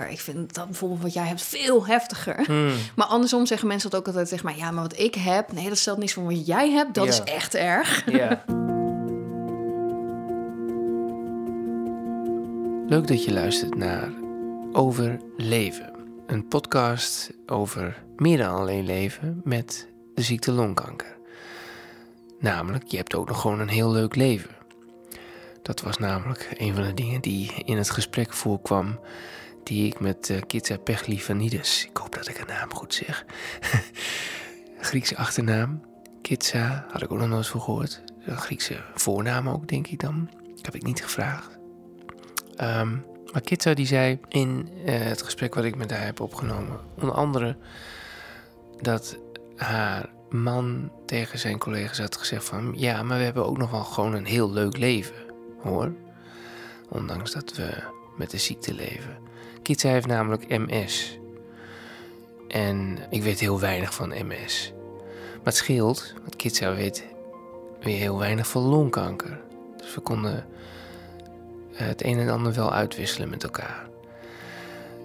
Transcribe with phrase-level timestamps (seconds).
[0.00, 2.44] Ik vind dat bijvoorbeeld wat jij hebt veel heftiger.
[2.46, 2.74] Hmm.
[2.96, 4.56] Maar andersom zeggen mensen dat ook altijd tegen mij.
[4.56, 6.94] Ja, maar wat ik heb, nee, dat stelt niets van wat jij hebt.
[6.94, 8.10] Dat is echt erg.
[8.10, 8.44] Ja.
[12.94, 14.12] Leuk dat je luistert naar
[14.72, 15.92] Over Leven.
[16.26, 21.16] Een podcast over meer dan alleen leven met de ziekte longkanker.
[22.38, 24.50] Namelijk, je hebt ook nog gewoon een heel leuk leven.
[25.62, 28.98] Dat was namelijk een van de dingen die in het gesprek voorkwam
[29.66, 33.24] die ik met uh, Kitsa Pechlivanidis, ik hoop dat ik haar naam goed zeg,
[34.80, 35.82] Griekse achternaam,
[36.22, 38.02] Kitsa, had ik ook nog nooit voor gehoord.
[38.26, 40.30] Een Griekse voornaam ook, denk ik dan.
[40.62, 41.58] Heb ik niet gevraagd.
[42.60, 46.80] Um, maar Kitsa die zei in uh, het gesprek wat ik met haar heb opgenomen,
[47.00, 47.56] onder andere
[48.80, 49.18] dat
[49.56, 53.84] haar man tegen zijn collega's had gezegd van, ja, maar we hebben ook nog wel
[53.84, 55.14] gewoon een heel leuk leven,
[55.62, 55.92] hoor.
[56.88, 57.82] Ondanks dat we
[58.16, 59.23] met de ziekte leven.
[59.64, 61.18] Kitsa heeft namelijk MS.
[62.48, 64.72] En ik weet heel weinig van MS.
[65.34, 67.04] Maar het scheelt, want Kitsa weet
[67.80, 69.40] weer heel weinig van longkanker.
[69.76, 70.46] Dus we konden
[71.72, 73.88] het een en ander wel uitwisselen met elkaar.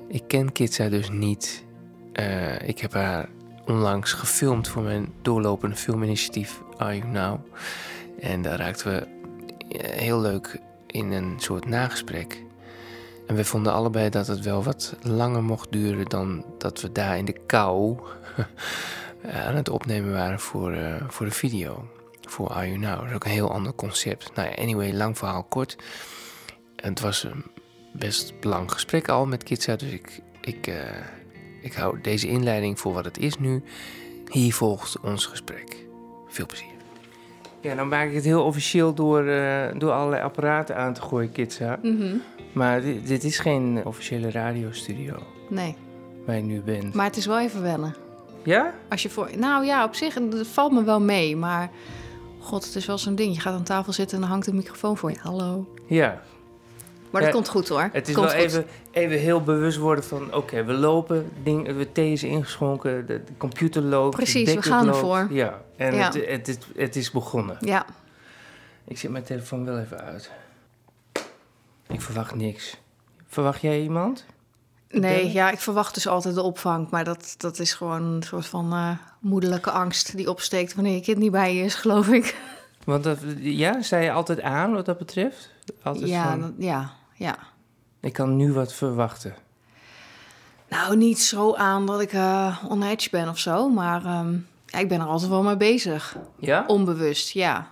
[0.07, 1.63] Ik ken Kitsa dus niet.
[2.13, 3.29] Uh, ik heb haar
[3.65, 7.39] onlangs gefilmd voor mijn doorlopende filminitiatief Are You Now.
[8.19, 9.07] En daar raakten we
[9.77, 12.47] heel leuk in een soort nagesprek.
[13.29, 17.17] En we vonden allebei dat het wel wat langer mocht duren dan dat we daar
[17.17, 17.97] in de kou
[19.47, 21.87] aan het opnemen waren voor, uh, voor de video.
[22.21, 22.95] Voor Are You Now.
[22.95, 24.35] Dat is ook een heel ander concept.
[24.35, 25.77] Nou ja, anyway, lang verhaal kort.
[26.75, 27.43] Het was een
[27.93, 30.75] best lang gesprek al met Kitsa, dus ik, ik, uh,
[31.61, 33.63] ik hou deze inleiding voor wat het is nu.
[34.29, 35.85] Hier volgt ons gesprek.
[36.27, 36.67] Veel plezier.
[37.61, 41.31] Ja, dan maak ik het heel officieel door, uh, door allerlei apparaten aan te gooien,
[41.31, 41.79] Kitsa.
[41.81, 42.21] Mm -hmm.
[42.51, 45.23] Maar dit, dit, is geen officiële radiostudio.
[45.49, 45.75] Nee.
[46.25, 46.93] Waar je nu bent.
[46.93, 47.95] Maar het is wel even wennen.
[48.43, 48.73] Ja?
[48.89, 51.35] Als je voor, nou ja, op zich, het valt me wel mee.
[51.35, 51.69] Maar
[52.39, 53.35] god, het is wel zo'n ding.
[53.35, 55.17] Je gaat aan tafel zitten en dan hangt een microfoon voor je.
[55.21, 55.73] Hallo.
[55.85, 56.21] Ja.
[57.09, 57.89] Maar dat ja, komt goed hoor.
[57.91, 60.25] Het is komt wel even, even heel bewust worden van...
[60.25, 64.15] oké, okay, we lopen, ding, we thee is ingeschonken, de, de computer loopt.
[64.15, 64.97] Precies, we gaan loopt.
[64.97, 65.27] ervoor.
[65.29, 66.05] Ja, en ja.
[66.05, 67.57] Het, het, het, het, is begonnen.
[67.59, 67.85] Ja.
[68.87, 70.31] Ik zet mijn telefoon wel even uit.
[72.09, 72.77] Verwacht niks.
[73.27, 74.25] Verwacht jij iemand?
[74.89, 76.89] Nee, ja, ik verwacht dus altijd de opvang.
[76.89, 80.75] Maar dat, dat is gewoon een soort van uh, moederlijke angst die opsteekt...
[80.75, 82.37] wanneer je kind niet bij je is, geloof ik.
[82.85, 85.49] Want dat, ja, sta je altijd aan wat dat betreft?
[85.83, 87.37] Altijd ja, van, dat, ja, ja.
[87.99, 89.35] Ik kan nu wat verwachten.
[90.69, 94.87] Nou, niet zo aan dat ik uh, onedge ben of zo, maar um, ja, ik
[94.87, 96.17] ben er altijd wel mee bezig.
[96.39, 96.63] Ja?
[96.67, 97.71] Onbewust, ja.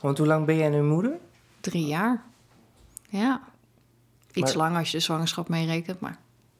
[0.00, 1.12] Want hoe lang ben jij nu moeder?
[1.60, 2.22] Drie jaar.
[3.08, 3.40] Ja.
[4.34, 6.18] Iets Maar- langer als je de zwangerschap meerekent, maar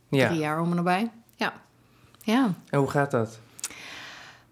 [0.08, 0.26] Ja.
[0.28, 1.10] drie jaar om en nabij.
[1.36, 1.52] Ja.
[2.22, 2.54] Ja.
[2.70, 3.38] En hoe gaat dat?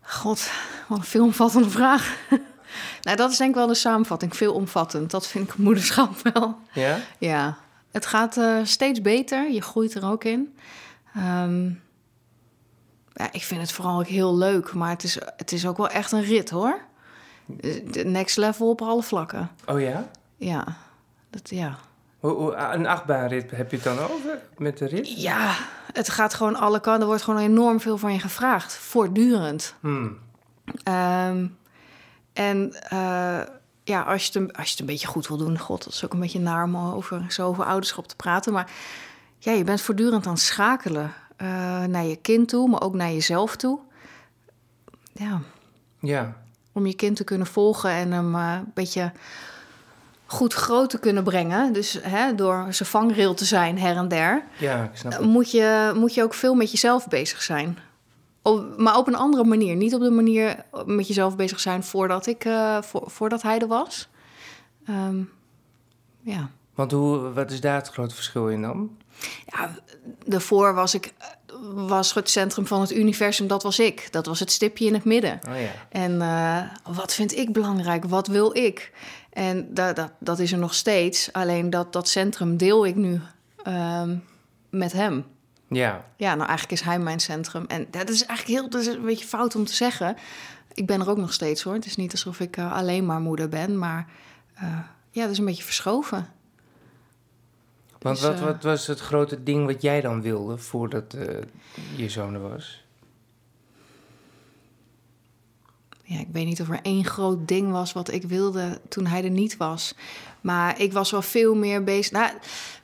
[0.00, 0.50] God,
[0.88, 2.16] wat een veelomvattende vraag.
[3.02, 4.36] nou, dat is denk ik wel de samenvatting.
[4.36, 5.10] Veelomvattend.
[5.10, 6.58] Dat vind ik moederschap wel.
[6.72, 6.98] Ja?
[7.18, 7.56] Ja,
[7.90, 9.50] het gaat eh, steeds beter.
[9.50, 10.56] Je groeit er ook in.
[11.14, 11.64] Ehm,
[13.14, 15.88] ja, ik vind het vooral ook heel leuk, maar het is, het is ook wel
[15.88, 16.80] echt een rit hoor.
[17.90, 19.50] De next level op alle vlakken.
[19.66, 20.08] Oh ja?
[20.36, 20.64] Ja,
[21.30, 21.78] dat, ja.
[22.22, 25.20] Hoe, een achtbaanrit heb je het dan over met de rit?
[25.22, 25.54] ja,
[25.92, 27.00] het gaat gewoon alle kanten.
[27.00, 29.74] Er wordt gewoon enorm veel van je gevraagd, voortdurend.
[29.80, 30.18] Hmm.
[30.82, 31.46] Ehm,
[32.32, 33.40] en eh,
[33.84, 35.92] ja, als je, het, een- als je het een beetje goed wil doen, god, dat
[35.92, 38.52] is ook een beetje naar om over, zo over ouderschap te praten.
[38.52, 38.70] Maar
[39.38, 41.46] ja, je bent voortdurend aan het schakelen eh,
[41.84, 43.78] naar je kind toe, maar ook naar jezelf toe.
[45.12, 45.40] Ja,
[46.00, 46.36] Ja.
[46.72, 49.12] om je kind te kunnen volgen en hem eh, een beetje
[50.32, 51.72] goed groot te kunnen brengen.
[51.72, 55.22] Dus hè, door zijn vangrail te zijn her en der Ja, ik snap het.
[55.22, 57.78] moet je, moet je ook veel met jezelf bezig zijn.
[58.42, 59.76] Op, maar op een andere manier.
[59.76, 63.66] Niet op de manier met jezelf bezig zijn voordat, ik, eh, voor, voordat hij er
[63.66, 64.08] was.
[64.86, 65.22] Ehm,
[66.20, 66.50] ja.
[66.74, 68.90] Want hoe, wat is daar het grote verschil in dan?
[69.46, 69.70] ja,
[70.24, 71.12] daarvoor was ik
[71.74, 74.08] was het centrum van het universum, dat was ik.
[74.10, 75.40] Dat was het stipje in het midden.
[75.48, 75.70] Oh ja.
[75.88, 78.04] En eh, wat vind ik belangrijk?
[78.04, 78.92] Wat wil ik?
[79.32, 81.32] En dat, dat, dat is er nog steeds.
[81.32, 83.20] Alleen dat, dat centrum deel ik nu
[83.62, 84.16] ehm,
[84.70, 85.24] met hem.
[85.68, 86.04] Ja.
[86.16, 87.64] Ja, nou eigenlijk is hij mijn centrum.
[87.68, 90.16] En dat is eigenlijk heel, dat is een beetje fout om te zeggen.
[90.74, 91.74] Ik ben er ook nog steeds hoor.
[91.74, 94.06] Het is niet alsof ik eh, alleen maar moeder ben, maar
[94.54, 94.78] eh,
[95.10, 96.28] ja, dat is een beetje verschoven.
[97.98, 101.16] Want Dus, wat, eh, wat was het grote ding wat jij dan wilde voordat
[101.96, 102.81] je zoon er was?
[106.12, 109.24] Ja, ik weet niet of er één groot ding was wat ik wilde toen hij
[109.24, 109.94] er niet was.
[110.40, 112.12] Maar ik was wel veel meer bezig.
[112.12, 112.30] Nou,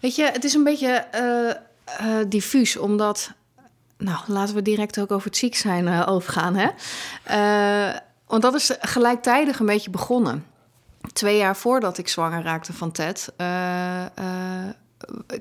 [0.00, 0.88] weet je, het is een beetje.
[1.84, 3.32] eh, diffuus, omdat...
[3.98, 6.68] Nou, laten we direct ook over het ziek zijn eh, overgaan, hè?
[8.26, 10.44] Want dat is gelijktijdig een beetje begonnen.
[11.12, 13.32] Twee jaar voordat ik zwanger raakte van Ted...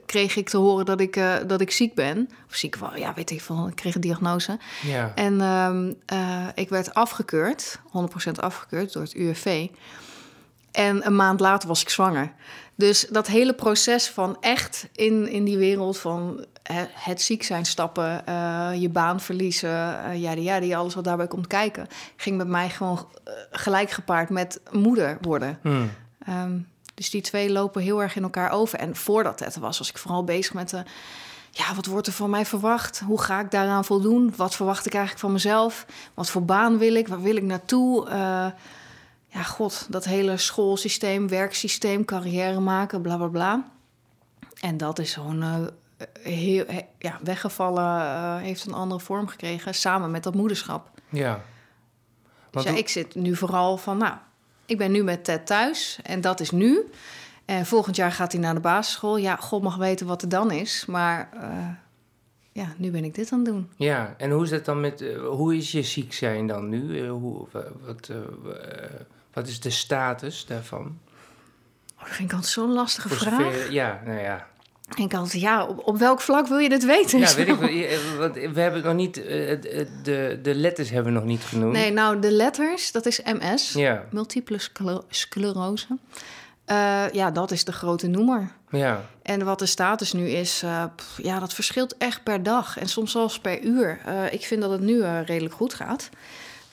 [0.06, 2.30] kreeg ik te horen dat ik, eh, dat ik ziek ben.
[2.50, 3.68] Of ziek was, ja, weet ik veel.
[3.68, 4.60] Ik kreeg een diagnose.
[4.82, 5.12] Ja.
[5.16, 9.68] En ehm, eh, ik werd afgekeurd, 100% afgekeurd door het UWV.
[10.72, 12.32] En een maand later was ik zwanger.
[12.76, 16.46] Dus dat hele proces van echt in, in die wereld van
[16.94, 19.70] het ziek zijn stappen, eh, je baan verliezen,
[20.20, 23.08] ja, ja, die alles wat daarbij komt kijken, ging met mij gewoon
[23.52, 25.60] gelijk gepaard met moeder worden.
[25.62, 25.92] Hmm.
[26.20, 26.58] Ehm,
[26.98, 28.80] dus die twee lopen heel erg in elkaar over.
[28.80, 30.84] En voordat het was, was ik vooral bezig met de,
[31.52, 33.00] ja, wat wordt er van mij verwacht?
[33.00, 34.34] Hoe ga ik daaraan voldoen?
[34.36, 35.86] Wat verwacht ik eigenlijk van mezelf?
[36.14, 37.08] Wat voor baan wil ik?
[37.08, 38.10] Waar wil ik naartoe?
[38.10, 38.48] Eh,
[39.28, 43.68] ja, god, dat hele schoolsysteem, werksysteem, carrière maken, bla bla bla.
[44.62, 45.56] En dat is gewoon eh,
[46.22, 50.90] heel he- ja, weggevallen, eh, heeft een andere vorm gekregen, samen met dat moederschap.
[51.10, 51.42] Ja.
[52.52, 54.14] Dus ja, ik zit nu vooral van, nou,
[54.68, 56.90] ik ben nu met Ted thuis en dat is nu.
[57.46, 59.18] En volgend jaar gaat hij naar de basisschool.
[59.18, 61.68] Ja, God mag weten wat er dan is, maar eh,
[62.52, 63.70] ja, nu ben ik dit aan het doen.
[63.76, 65.02] Ja, en hoe is dat dan met...
[65.02, 67.02] eh, hoe is je ziek zijn dan nu?
[67.04, 68.10] Eh, hoe, wa- wat,
[68.42, 68.56] wa-
[69.34, 71.00] wat is de status daarvan?
[71.96, 73.42] Oh, dat vind ik altijd zo'n lastige Voor vraag.
[73.42, 74.48] zover- ja, nou ja.
[74.96, 77.20] En ik altijd, ja, op, op welk vlak wil je dit weten?
[77.20, 79.26] Ja, weet ik eh, Want we hebben nog niet...
[79.26, 81.74] eh, het- de, de letters hebben we nog niet genoemd.
[81.74, 85.88] Nee, nou, de letters, dat is MS, Ja, multiple scler- sclerose.
[86.66, 88.52] Eh, ja, dat is de grote noemer.
[88.72, 89.02] ja.
[89.22, 92.88] En wat de status nu is, eh, pff, ja, dat verschilt echt per dag en
[92.90, 94.00] soms zelfs per uur.
[94.06, 96.10] Eh, ik vind dat het nu eh, redelijk goed gaat.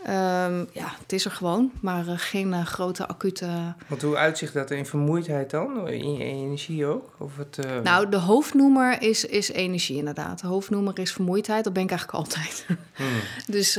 [0.05, 3.75] Ehm, ja, het is er gewoon, maar eh, geen eh, grote acute.
[3.87, 5.89] Want hoe uitzicht dat in vermoeidheid dan?
[5.89, 7.15] In je energie ook?
[7.19, 10.41] Of het, eh, Nou, de hoofdnoemer is, is energie inderdaad.
[10.41, 11.65] De hoofdnoemer is vermoeidheid.
[11.65, 12.67] Dat ben ik eigenlijk altijd.
[12.97, 13.07] hmm.
[13.47, 13.79] Dus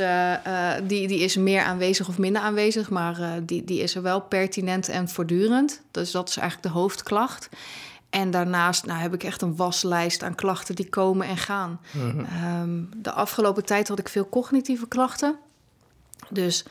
[0.84, 4.90] die, die is meer aanwezig of minder aanwezig, maar die, die is er wel pertinent
[4.90, 5.82] en voortdurend.
[5.92, 7.50] Dus dat is eigenlijk de hoofdklacht.
[8.10, 11.80] En daarnaast nou, heb ik echt een waslijst aan klachten die komen en gaan.
[11.92, 12.20] Mhm.
[12.20, 15.36] Ehm, de afgelopen tijd had ik veel cognitieve klachten.
[16.36, 16.66] Dus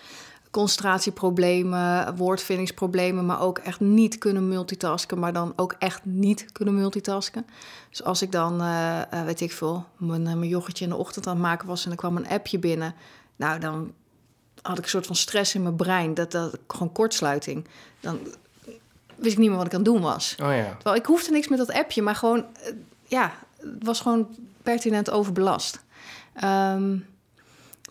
[0.55, 7.47] concentratieproblemen, woordvindingsproblemen, maar ook echt niet kunnen multitasken, maar dan ook echt niet kunnen multitasken.
[7.91, 10.97] Dus als ik dan, eh, eh, weet ik veel, mijn, eh, mijn yoghurtje in de
[10.97, 12.95] ochtend aan het maken was en er kwam een appje binnen,
[13.37, 13.93] nou dan
[14.63, 17.67] had ik een soort van stress in mijn brein, dat, dat gewoon kortsluiting.
[18.01, 18.19] Dan
[19.17, 20.37] wist ik niet meer wat ik aan het doen was.
[20.43, 20.73] Oh ja.
[20.75, 22.45] Terwijl ik hoefde niks met dat appje, maar gewoon,
[23.07, 25.83] ja, het was gewoon pertinent overbelast.
[26.35, 26.97] Ehm,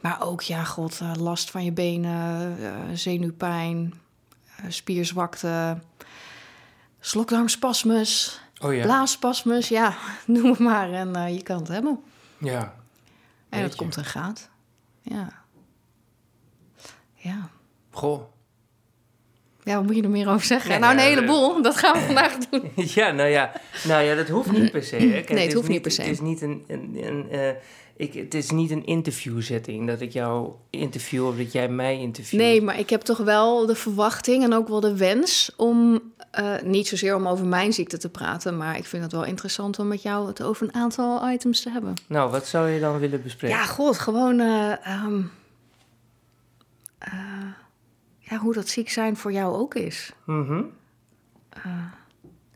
[0.03, 3.93] maar ook, ja, god, eh, last van je benen, eh, zenuwpijn,
[4.55, 5.77] eh, spierzwakte,
[6.99, 8.81] slokdarmspasmus, Oh ja.
[8.81, 9.95] blaasspasmus, ja,
[10.25, 10.91] noem het maar.
[10.91, 11.99] En je kan het hebben.
[12.37, 12.73] Ja.
[13.49, 14.49] En dat komt en gaat.
[15.01, 15.29] Ja.
[17.15, 17.49] Ja.
[17.91, 18.21] Goh.
[19.63, 20.79] Ja, wat moet je er meer over zeggen?
[20.79, 21.61] Nou, een ja, heleboel.
[21.61, 22.71] Dat gaan we vandaag doen.
[22.75, 23.51] Ja, nou ja,
[23.83, 24.95] nou ja, dat hoeft niet per se.
[24.95, 25.07] Hè.
[25.11, 26.01] Kijk, Nee, het hoeft niet per se.
[26.01, 27.55] Het is niet een, een, een,
[27.95, 32.41] ik, het is niet een interviewzetting dat ik jou interview of dat jij mij interviewt.
[32.41, 36.01] Nee, maar ik heb toch wel de verwachting en ook wel de wens om
[36.31, 39.79] eh, niet zozeer om over mijn ziekte te praten, maar ik vind het wel interessant
[39.79, 41.93] om met jou het over een aantal items te hebben.
[42.07, 43.57] Nou, wat zou je dan willen bespreken?
[43.57, 45.21] Ja, god, gewoon eh, ehm,
[46.97, 47.11] eh,
[48.19, 50.11] ja, hoe dat ziek zijn voor jou ook is.
[50.25, 50.63] Mhm.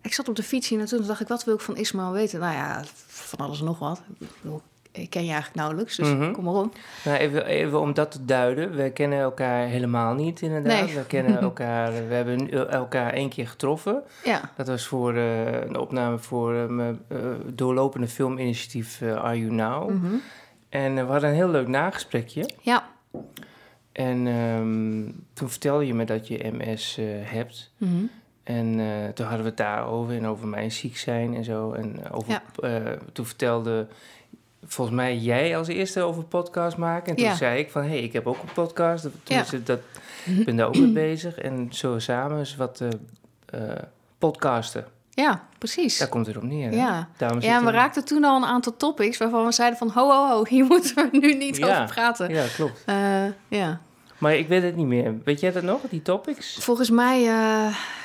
[0.01, 2.11] Ik zat op de fiets hier en toen dacht ik, wat wil ik van Ismaël
[2.11, 2.39] weten?
[2.39, 4.01] Nou ja, van alles en nog wat.
[4.19, 4.61] Ik, bedoel,
[4.97, 6.31] ik ken je eigenlijk nauwelijks, dus Mhm.
[6.31, 6.75] kom maar op.
[7.05, 8.75] Nou, even, even om dat te duiden.
[8.75, 10.85] We kennen elkaar helemaal niet, inderdaad.
[10.85, 10.95] Nee.
[10.95, 14.03] We kennen elkaar, we hebben elkaar één keer getroffen.
[14.23, 17.17] Ja, Dat was voor eh, een opname voor eh, mijn eh,
[17.53, 19.89] doorlopende filminitiatief Are You Now.
[19.89, 20.13] mhm.
[20.69, 22.49] En we hadden een heel leuk nagesprekje.
[22.61, 22.87] ja.
[23.91, 27.71] En ehm, toen vertelde je me dat je MS hebt.
[27.77, 27.91] Mhm.
[28.43, 28.71] En
[29.13, 31.71] toen hadden we het daarover en over mijn ziek zijn en zo.
[31.71, 32.95] En over, Ja.
[33.13, 33.87] toen vertelde
[34.65, 37.09] volgens mij jij als eerste over podcast maken.
[37.09, 37.35] En toen Ja.
[37.35, 39.01] zei ik van, hé, hey, ik heb ook een podcast.
[39.03, 39.41] Toen Ja.
[39.41, 39.79] is het dat,
[40.25, 41.37] ik ben daar ook mee bezig.
[41.37, 43.77] En zo samen is wat eh, eh,
[44.17, 44.85] podcasten.
[45.09, 45.97] ja, precies.
[45.97, 46.69] Daar komt het op neer.
[46.69, 46.75] hè?
[46.75, 47.07] Ja.
[47.17, 49.89] Daarom Ja, en we raakten toen al een aantal topics waarvan we zeiden van...
[49.89, 51.67] ho, ho, ho, hier moeten we nu niet Ja.
[51.83, 52.29] over praten.
[52.29, 52.83] Ja, klopt.
[52.85, 53.79] Eh, ja.
[54.17, 55.15] Maar ik weet het niet meer.
[55.23, 56.57] Weet jij dat nog, die topics?
[56.59, 57.29] Volgens mij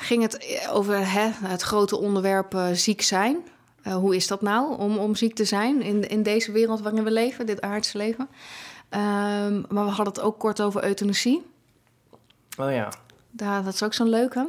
[0.01, 3.37] ging het over hè, het grote onderwerp ziek zijn.
[3.83, 7.03] Eh, hoe is dat nou om, om ziek te zijn in, in deze wereld waarin
[7.03, 8.27] we leven, dit aardse leven?
[8.89, 11.45] Ehm, maar we hadden het ook kort over euthanasie.
[12.57, 12.89] Oh ja.
[13.31, 14.47] Daar, dat is ook zo'n leuke.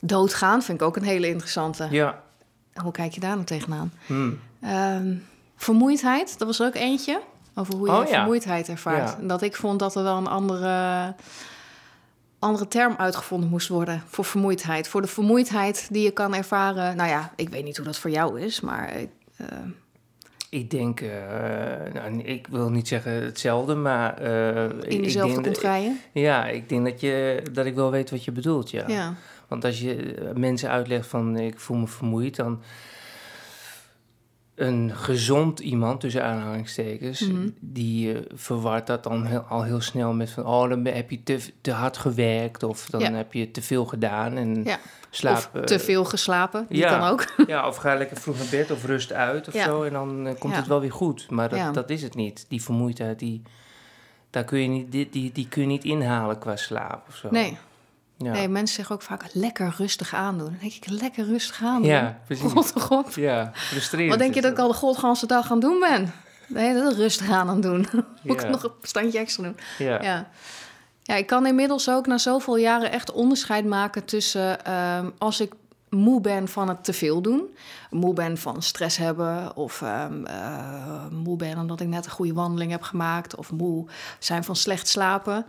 [0.00, 1.88] Doodgaan vind ik ook een hele interessante.
[1.90, 2.22] Ja.
[2.82, 3.92] hoe kijk je daar nou tegenaan?
[4.06, 4.38] Hmm.
[4.60, 5.14] Ehm,
[5.56, 7.20] vermoeidheid, dat was er ook eentje.
[7.54, 8.14] Over hoe je Oh, ja.
[8.14, 9.08] vermoeidheid ervaart.
[9.10, 9.18] Ja.
[9.18, 11.14] En dat ik vond dat er wel een andere,
[12.44, 14.88] andere term uitgevonden moest worden voor vermoeidheid.
[14.88, 16.96] Voor de vermoeidheid die je kan ervaren.
[16.96, 19.46] Nou ja, ik weet niet hoe dat voor jou is, maar ik, eh,
[20.48, 21.08] Ik denk, eh,
[21.94, 24.18] nou, ik wil niet zeggen hetzelfde, maar...
[24.18, 26.00] eh, ik- in dat- contraien.
[26.12, 28.84] Ja, ik denk dat, je, dat ik wel weet wat je bedoelt, ja.
[28.88, 29.14] Ja.
[29.48, 32.60] Want als je mensen uitlegt van ik voel me vermoeid, dan
[34.54, 37.48] een gezond iemand, tussen aanhalingstekens, Mhm.
[37.60, 41.22] die eh, verwart dat dan heel- al heel snel met van oh, dan heb je
[41.22, 43.12] te, te hard gewerkt of dan Ja.
[43.12, 44.78] heb je te veel gedaan en Ja.
[45.10, 45.36] slaap.
[45.36, 46.98] of eh, te veel geslapen, die ja.
[46.98, 47.26] kan ook.
[47.46, 50.34] Ja, of ga lekker vroeg naar bed of rust uit of zo en dan eh,
[50.38, 51.30] komt het wel weer goed.
[51.30, 52.44] Maar dat, dat is het niet.
[52.48, 53.42] Die vermoeidheid, die,
[54.30, 57.28] daar kun je niet, die, die, die kun je niet inhalen qua slaap of zo.
[57.30, 57.56] Nee.
[58.24, 58.32] Ja.
[58.32, 60.48] nee, mensen zeggen ook vaak lekker rustig aandoen.
[60.48, 61.90] Dan denk ik, lekker rustig aandoen.
[61.90, 62.52] Ja, precies.
[62.74, 63.14] God.
[63.14, 64.10] Ja, frustrerend.
[64.10, 66.12] Wat denk je dat ik al de godganse dag aan doen ben?
[66.46, 67.86] Nee, dat is rustig aan aan doen.
[68.22, 69.56] Moet ik nog een standje extra doen.
[69.78, 70.02] Ja.
[70.02, 70.28] Ja.
[71.02, 75.52] ja, ik kan inmiddels ook na zoveel jaren echt onderscheid maken tussen ehm, als ik
[75.94, 77.56] moe ben van het te veel doen,
[77.90, 82.32] moe ben van stress hebben, of ehm, eh, moe ben omdat ik net een goede
[82.32, 83.86] wandeling heb gemaakt, of moe
[84.18, 85.46] zijn van slecht slapen,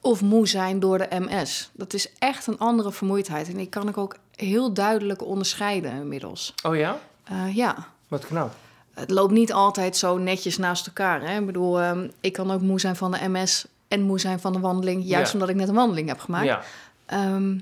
[0.00, 1.70] of moe zijn door de MS.
[1.72, 6.54] Dat is echt een andere vermoeidheid en die kan ik ook heel duidelijk onderscheiden inmiddels.
[6.62, 6.98] Oh ja?
[7.24, 7.86] Eh, ja.
[8.08, 8.54] Wat knap.
[8.94, 11.20] Het loopt niet altijd zo netjes naast elkaar.
[11.28, 11.38] Hè?
[11.40, 14.52] Ik bedoel, ehm, ik kan ook moe zijn van de MS en moe zijn van
[14.52, 15.32] de wandeling, juist Ja.
[15.32, 16.44] omdat ik net een wandeling heb gemaakt.
[16.44, 16.62] Ja.
[17.06, 17.58] Ehm,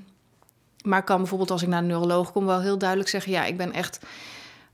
[0.83, 3.45] maar ik kan bijvoorbeeld als ik naar een neuroloog kom wel heel duidelijk zeggen: ja,
[3.45, 3.99] ik ben echt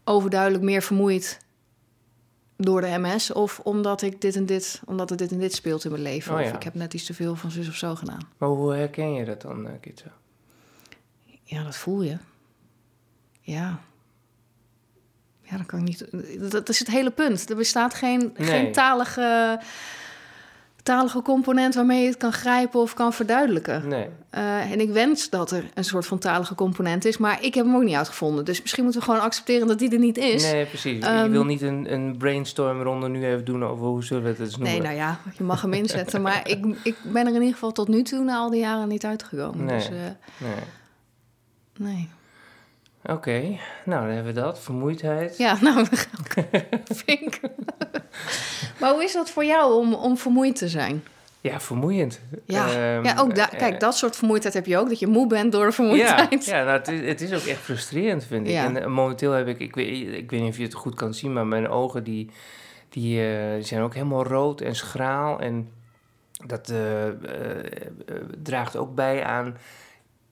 [0.03, 1.39] overduidelijk meer vermoeid
[2.57, 5.83] door de MS of omdat ik dit en dit, omdat er dit en dit speelt
[5.85, 6.53] in mijn leven, Oh, of ja.
[6.55, 8.19] ik heb net iets te veel van zus of zo gedaan.
[8.37, 10.11] Maar hoe herken je dat dan, eh, Kitsa?
[11.43, 12.17] Ja, dat voel je.
[13.41, 13.79] Ja.
[15.41, 16.05] Ja, dat kan ik niet.
[16.51, 17.49] Dat, is het hele punt.
[17.49, 18.47] Er bestaat geen, Nee.
[18.47, 19.59] geen talige,
[20.85, 23.87] talige component waarmee je het kan grijpen of kan verduidelijken.
[23.87, 24.07] Nee.
[24.29, 27.65] Eh, en ik wens dat er een soort van talige component is, maar ik heb
[27.65, 28.45] hem ook niet uitgevonden.
[28.45, 30.43] Dus misschien moeten we gewoon accepteren dat die er niet is.
[30.51, 30.99] Nee, precies.
[30.99, 34.39] je Ehm, wil niet een, een brainstormronde nu even doen over hoe zullen we het
[34.39, 34.71] eens noemen.
[34.71, 36.21] Nee, nou ja, je mag hem inzetten.
[36.21, 38.87] maar ik, ik ben er in ieder geval tot nu toe na al die jaren
[38.87, 39.65] niet uitgekomen.
[39.65, 39.75] Nee.
[39.77, 39.93] Dus eh,
[40.37, 40.53] Nee.
[41.77, 42.09] nee.
[43.05, 43.39] Oké,
[43.85, 44.59] nou dan hebben we dat.
[44.59, 45.37] Vermoeidheid.
[45.37, 45.85] Ja, nou,
[47.05, 47.39] vink.
[48.79, 51.03] maar hoe is dat voor jou om, om vermoeid te zijn?
[51.41, 52.19] Ja, vermoeiend.
[52.45, 54.89] Ja, Ehm, ja ook da- eh, kijk, dat soort vermoeidheid heb je ook.
[54.89, 56.45] Dat je moe bent door de Ja, vermoeidheid.
[56.45, 58.53] ja nou, het, is, het is ook echt frustrerend, vind ik.
[58.53, 58.63] Ja.
[58.65, 61.13] En eh, momenteel heb ik, ik weet, ik weet niet of je het goed kan
[61.13, 62.29] zien, maar mijn ogen die,
[62.89, 65.39] die, eh, die zijn ook helemaal rood en schraal.
[65.39, 65.69] En
[66.45, 66.73] dat
[68.43, 69.57] draagt ook bij aan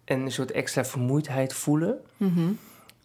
[0.06, 1.98] een soort extra vermoeidheid voelen.
[2.18, 2.52] Mhm.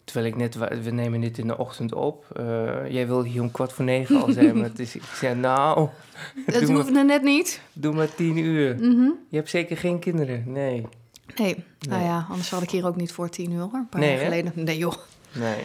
[0.03, 2.25] Terwijl ik net, we nemen dit in de ochtend op.
[2.35, 5.35] Eh, jij wilde hier om kwart voor negen al zijn, maar het is, ik zei
[5.35, 5.89] nou,
[6.45, 7.61] Dat hoeft maar, net niet.
[7.73, 8.75] doe maar tien uur.
[8.75, 9.09] Mhm.
[9.29, 10.87] Je hebt zeker geen kinderen, nee.
[11.35, 11.63] Nee.
[11.89, 13.59] nou ja, anders had ik hier ook niet voor tien uur.
[13.61, 13.73] hoor.
[13.73, 14.23] Een paar Nee, jaar hè?
[14.25, 14.51] geleden.
[14.55, 14.93] Nee joh.
[15.31, 15.63] Nee.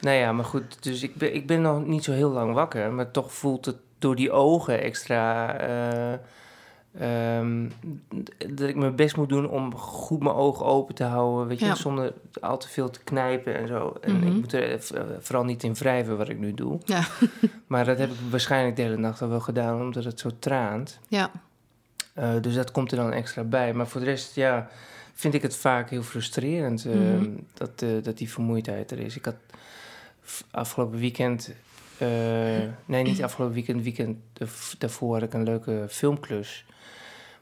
[0.00, 2.92] Nou ja, maar goed, dus ik ben, ik ben nog niet zo heel lang wakker,
[2.92, 5.54] maar toch voelt het door die ogen extra.
[5.58, 6.18] eh,
[6.98, 7.68] ehm,
[8.54, 11.66] dat ik mijn best moet doen om goed mijn ogen open te houden, weet je,
[11.66, 11.74] Ja.
[11.74, 13.96] zonder al te veel te knijpen en zo.
[14.00, 14.26] En Mhm.
[14.26, 16.78] ik moet er eh, vooral niet in wrijven wat ik nu doe.
[16.84, 17.02] Ja.
[17.66, 20.98] Maar dat heb ik waarschijnlijk de hele nacht al wel gedaan, omdat het zo traant.
[21.08, 21.30] Ja.
[22.14, 23.72] Eh, dus dat komt er dan extra bij.
[23.74, 24.68] Maar voor de rest, ja,
[25.14, 27.28] vind ik het vaak heel frustrerend eh, Mhm.
[27.54, 29.16] dat, eh, dat die vermoeidheid er is.
[29.16, 29.36] Ik had
[30.50, 31.52] afgelopen weekend,
[31.98, 32.08] eh,
[32.86, 36.64] nee, niet afgelopen weekend, weekend daarv- daarvoor had ik een leuke filmklus.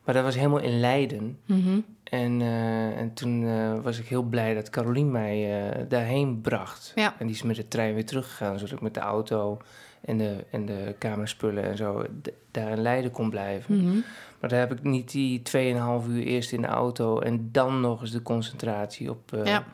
[0.04, 1.38] Maar dat was helemaal in Leiden.
[1.46, 1.80] Mhm.
[2.10, 6.92] En, eh, en toen eh, was ik heel blij dat Carolien mij eh, daarheen bracht.
[6.94, 7.14] Ja.
[7.18, 9.58] En die is met de trein weer teruggegaan, zodat ik met de auto
[10.00, 12.04] en de, en de cameraspullen en zo
[12.50, 13.76] daar in Leiden kon blijven.
[13.76, 13.98] Mhm.
[14.40, 18.00] Maar daar heb ik niet die 2,5 uur eerst in de auto en dan nog
[18.00, 19.64] eens de concentratie op, Ja.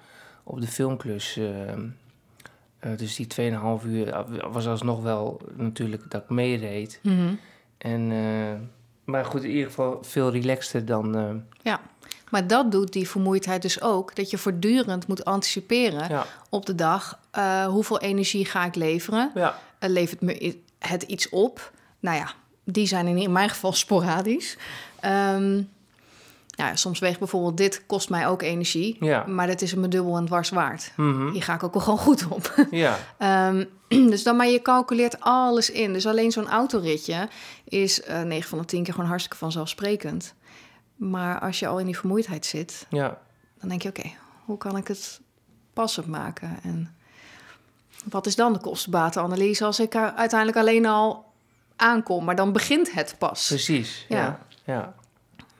[0.43, 1.41] op de filmklus.
[2.97, 7.01] dus die 2,5 uur was alsnog wel natuurlijk dat ik meereed.
[7.03, 7.35] Mhm.
[7.79, 8.11] En,
[9.07, 11.17] maar goed, in ieder geval veel relaxter dan.
[11.17, 11.81] eh, Ja.
[12.31, 14.15] Maar dat doet die vermoeidheid dus ook.
[14.17, 17.19] Dat je voortdurend moet anticiperen ja, op de dag.
[17.31, 19.31] eh, hoeveel energie ga ik leveren?
[19.35, 21.73] ja, Eh, levert me het iets op?
[22.01, 22.29] Nou ja,
[22.65, 24.57] die zijn in, mijn geval sporadisch.
[25.01, 25.63] Ehm,
[26.57, 28.97] nou ja, soms weegt bijvoorbeeld dit kost mij ook energie.
[29.01, 29.27] ja.
[29.27, 30.93] Maar dat is me dubbel en dwars waard.
[30.97, 32.55] mhm, Hier ga ik ook wel gewoon goed op.
[32.71, 33.65] ja, Ehm,
[34.11, 35.93] dus dan, maar je calculeert alles in.
[35.93, 37.29] Dus alleen zo'n autoritje
[37.65, 40.35] is eh 9 van de 10 keer gewoon hartstikke vanzelfsprekend.
[40.97, 43.19] Maar als je al in die vermoeidheid zit, ja,
[43.61, 44.11] dan denk je: oké,
[44.45, 45.21] hoe kan ik het
[45.73, 46.59] passend maken?
[46.63, 46.95] En
[48.11, 51.25] wat is dan de kostenbatenanalyse als ik er uiteindelijk alleen al
[51.77, 52.25] aankom?
[52.25, 53.47] Maar dan begint het pas.
[53.47, 54.05] Precies.
[54.09, 54.17] Ja.
[54.17, 54.39] Ja.
[54.65, 54.95] ja.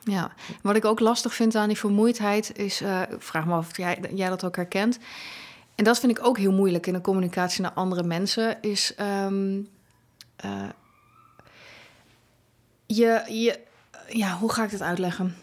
[0.09, 3.77] Ja, wat ik ook lastig vind aan die vermoeidheid is, eh, vraag me af of
[3.77, 4.97] jij, jij dat ook herkent.
[5.75, 9.61] En dat vind ik ook heel moeilijk in de communicatie naar andere mensen, is ehm,
[10.35, 10.69] eh,
[12.85, 13.59] je, je,
[14.09, 15.35] ja, hoe ga ik dit uitleggen?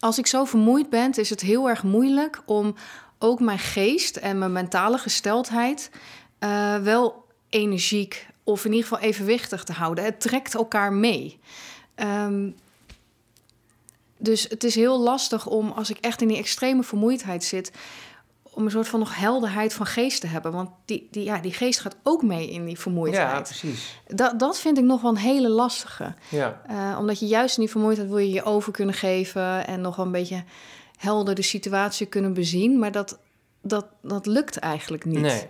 [0.00, 2.74] Als ik zo vermoeid ben, is het heel erg moeilijk om
[3.18, 5.90] ook mijn geest en mijn mentale gesteldheid
[6.38, 10.04] eh, wel energiek of in ieder geval evenwichtig te houden.
[10.04, 11.40] Het trekt elkaar mee.
[11.94, 12.50] Ehm,
[14.24, 17.72] dus het is heel lastig om, als ik echt in die extreme vermoeidheid zit,
[18.42, 20.52] om een soort van nog helderheid van geest te hebben.
[20.52, 23.42] Want die, die, ja, die geest gaat ook mee in die Ja, vermoeidheid.
[23.42, 24.00] precies.
[24.06, 26.14] dat, dat vind ik nog wel een hele lastige.
[26.28, 26.60] Ja.
[26.66, 29.96] Eh, omdat je juist in die vermoeidheid wil je je over kunnen geven en nog
[29.96, 30.44] wel een beetje
[30.96, 32.78] helder de situatie kunnen bezien.
[32.78, 33.18] Maar dat,
[33.62, 35.20] dat, dat lukt eigenlijk niet.
[35.20, 35.46] Nee.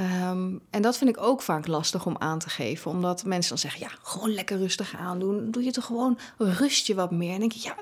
[0.00, 2.90] Ehm, en dat vind ik ook vaak lastig om aan te geven.
[2.90, 5.50] Omdat mensen dan zeggen, ja, gewoon lekker rustig aandoen.
[5.50, 7.32] Doe je toch gewoon, rust je wat meer.
[7.32, 7.76] En denk ik, ja...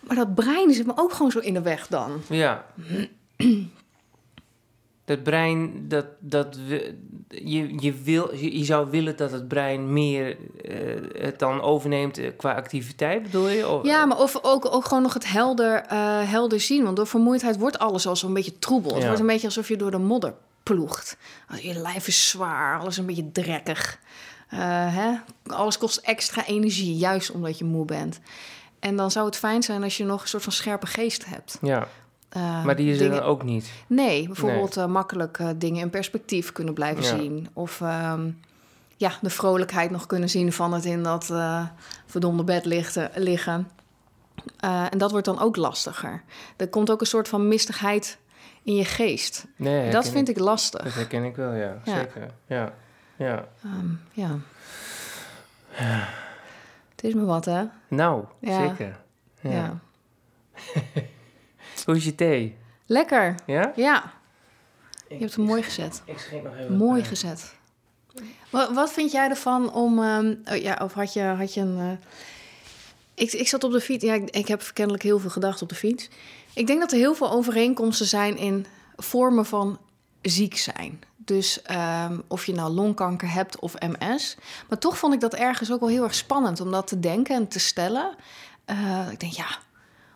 [0.00, 2.22] Maar dat brein zit me ook gewoon zo in de weg dan.
[2.28, 2.64] Ja.
[5.04, 10.36] Het brein, dat, dat we, je, je, wil, je, zou willen dat het brein meer
[10.64, 13.68] eh, het dan overneemt eh, qua activiteit, bedoel je?
[13.68, 16.84] Of, Ja, maar of ook, ook gewoon nog het helder, eh, helder zien.
[16.84, 18.94] Want door vermoeidheid wordt alles al zo'n beetje troebel.
[18.94, 21.16] Het wordt een beetje alsof je door de modder ploegt.
[21.60, 23.98] Je lijf is zwaar, alles een beetje drekkig.
[24.48, 25.12] Hè?
[25.46, 28.20] Alles kost extra energie, juist omdat je moe bent.
[28.80, 31.58] En dan zou het fijn zijn als je nog een soort van scherpe geest hebt.
[31.60, 31.88] Ja,
[32.32, 33.72] Eh, maar die is er dan ook niet.
[33.86, 37.08] Nee, bijvoorbeeld eh, makkelijk eh, dingen in perspectief kunnen blijven Ja.
[37.08, 37.48] zien.
[37.52, 38.30] Of ehm,
[38.96, 41.66] ja, de vrolijkheid nog kunnen zien van het in dat eh,
[42.06, 43.68] verdomde bed lichten, liggen.
[44.60, 46.22] En dat wordt dan ook lastiger.
[46.56, 48.18] Er komt ook een soort van mistigheid
[48.62, 49.46] in je geest.
[49.56, 50.82] Nee, dat vind ik lastig.
[50.82, 51.80] Dat herken ik wel, ja.
[51.84, 51.94] Ja.
[51.98, 52.30] Zeker.
[52.46, 52.72] Ja.
[53.16, 53.44] Ja.
[53.64, 54.38] Ehm, ja.
[56.94, 57.64] Het is me wat, hè?
[57.88, 58.68] Nou, Ja.
[58.68, 58.98] zeker.
[59.40, 59.78] Ja.
[61.84, 62.56] Hoe is je thee?
[62.86, 63.34] Lekker.
[63.46, 63.72] Ja?
[63.76, 64.12] Ja,
[65.08, 66.02] je hebt hem mooi gezet.
[66.04, 67.54] Ik schenk nog even Mooi gezet.
[68.50, 69.98] Wat, wat vind jij ervan om...
[70.02, 71.78] ehm, oh ja, of had je, had je een...
[71.78, 72.06] eh,
[73.14, 74.04] ik, ik zat op de fiets.
[74.04, 76.08] Ja, ik, ik heb kennelijk heel veel gedacht op de fiets.
[76.54, 78.66] Ik denk dat er heel veel overeenkomsten zijn in
[78.96, 79.78] vormen van
[80.22, 81.00] ziek zijn.
[81.16, 84.36] Dus ehm, of je nou longkanker hebt of MS.
[84.68, 87.36] Maar toch vond ik dat ergens ook wel heel erg spannend om dat te denken
[87.36, 88.14] en te stellen.
[88.64, 89.46] Eh, ik denk, ja,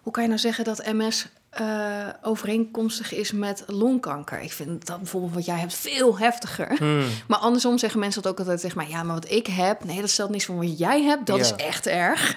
[0.03, 4.41] hoe kan je nou zeggen dat MS eh, overeenkomstig is met longkanker?
[4.41, 6.77] Ik vind dat bijvoorbeeld wat jij hebt veel heftiger.
[6.79, 7.07] Hmm.
[7.29, 8.89] Maar andersom zeggen mensen dat ook altijd tegen mij.
[8.89, 11.27] Ja, maar wat ik heb, nee, dat stelt niets van wat jij hebt.
[11.27, 12.35] Dat is echt erg.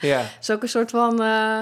[0.00, 1.58] Ja, is ook een soort van eh,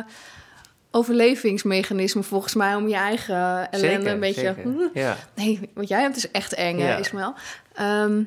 [0.90, 4.56] overlevingsmechanisme volgens mij om je eigen ellende Zeker, een beetje.
[5.02, 5.16] Ja.
[5.34, 6.96] Nee, wat jij hebt is echt eng, ja.
[6.96, 7.34] Ismael.
[7.74, 8.22] Ehm,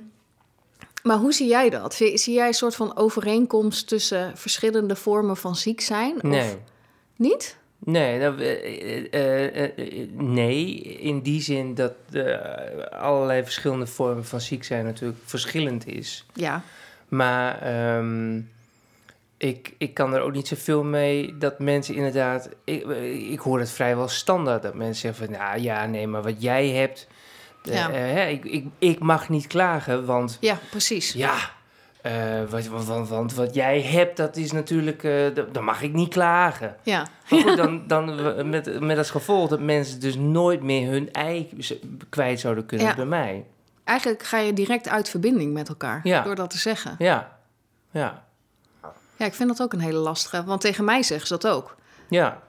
[1.04, 1.94] maar hoe zie jij dat?
[1.94, 6.16] Zie, zie jij een soort van overeenkomst tussen verschillende vormen van ziek zijn?
[6.16, 6.58] Of Nee.
[7.16, 7.58] niet?
[7.86, 11.94] Nee, dat, eh, eh, eh, eh, nee, in die zin dat
[12.92, 16.26] allerlei verschillende vormen van ziek zijn natuurlijk verschillend is.
[16.34, 16.62] Ja.
[17.08, 18.42] Maar ehm,
[19.38, 22.50] ik, ik kan er ook niet zoveel mee dat mensen inderdaad...
[22.64, 22.86] Ik,
[23.30, 25.36] ik hoor het vrijwel standaard dat mensen zeggen van...
[25.40, 27.08] Nou ja, nee, maar wat jij hebt...
[27.64, 27.90] Ja.
[28.24, 31.14] ik, ik, ik mag niet klagen, want Ja, precies.
[31.14, 31.54] ja...
[32.06, 35.04] eh, wat, want, want wat jij hebt, dat is natuurlijk...
[35.04, 36.76] eh, dat- dan mag ik niet klagen.
[36.84, 37.06] Ja.
[37.30, 41.50] Maar goed, dan, dan met, met als gevolg dat mensen dus nooit meer hun ei
[42.10, 42.96] kwijt zouden kunnen Ja.
[42.96, 43.46] bij mij.
[43.84, 46.22] Eigenlijk ga je direct uit verbinding met elkaar Ja.
[46.22, 46.96] door dat te zeggen.
[46.98, 47.38] Ja,
[47.92, 48.24] ja,
[49.18, 50.44] Ja, ik vind dat ook een hele lastige.
[50.44, 51.76] Want tegen mij zeggen ze dat ook.
[52.10, 52.42] ja.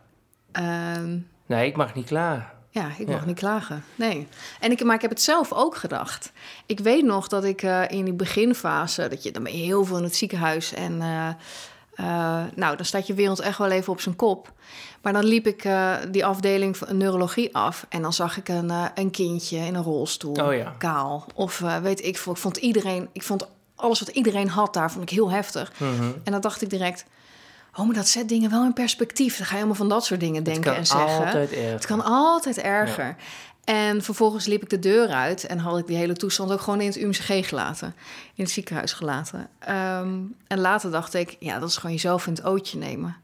[0.52, 2.50] Ehm, Nee, ik mag niet klagen.
[2.76, 3.26] Ja, ik mag Ja.
[3.26, 3.84] niet klagen.
[3.94, 4.28] Nee.
[4.60, 6.32] En ik, maar ik heb het zelf ook gedacht.
[6.66, 9.08] Ik weet nog dat ik eh, in die beginfase...
[9.08, 10.72] Dat je, dan ben je heel veel in het ziekenhuis.
[10.72, 11.28] En eh,
[11.94, 14.52] eh, nou, dan staat je wereld echt wel even op zijn kop.
[15.02, 15.68] Maar dan liep ik
[16.10, 17.86] die afdeling van neurologie af.
[17.88, 20.34] En dan zag ik een, een kindje in een rolstoel.
[20.34, 20.74] Oh ja.
[20.78, 21.26] Kaal.
[21.34, 22.06] Of weet ik.
[22.06, 23.08] Ik vond iedereen...
[23.12, 25.72] Ik vond alles wat iedereen had daar, vond ik heel heftig.
[25.78, 26.02] Mhm.
[26.24, 27.04] En dan dacht ik direct...
[27.76, 29.36] Oh, maar dat zet dingen wel in perspectief.
[29.36, 31.24] Dan ga je helemaal van dat soort dingen Het denken kan en zeggen.
[31.24, 31.72] altijd erger.
[31.72, 33.16] Het kan altijd erger.
[33.64, 36.80] En vervolgens liep ik de deur uit en had ik die hele toestand ook gewoon
[36.80, 37.94] in het UMCG gelaten.
[38.34, 39.48] In het ziekenhuis gelaten.
[39.58, 43.16] Ehm, en later dacht ik, ja, dat is gewoon jezelf in het ootje nemen.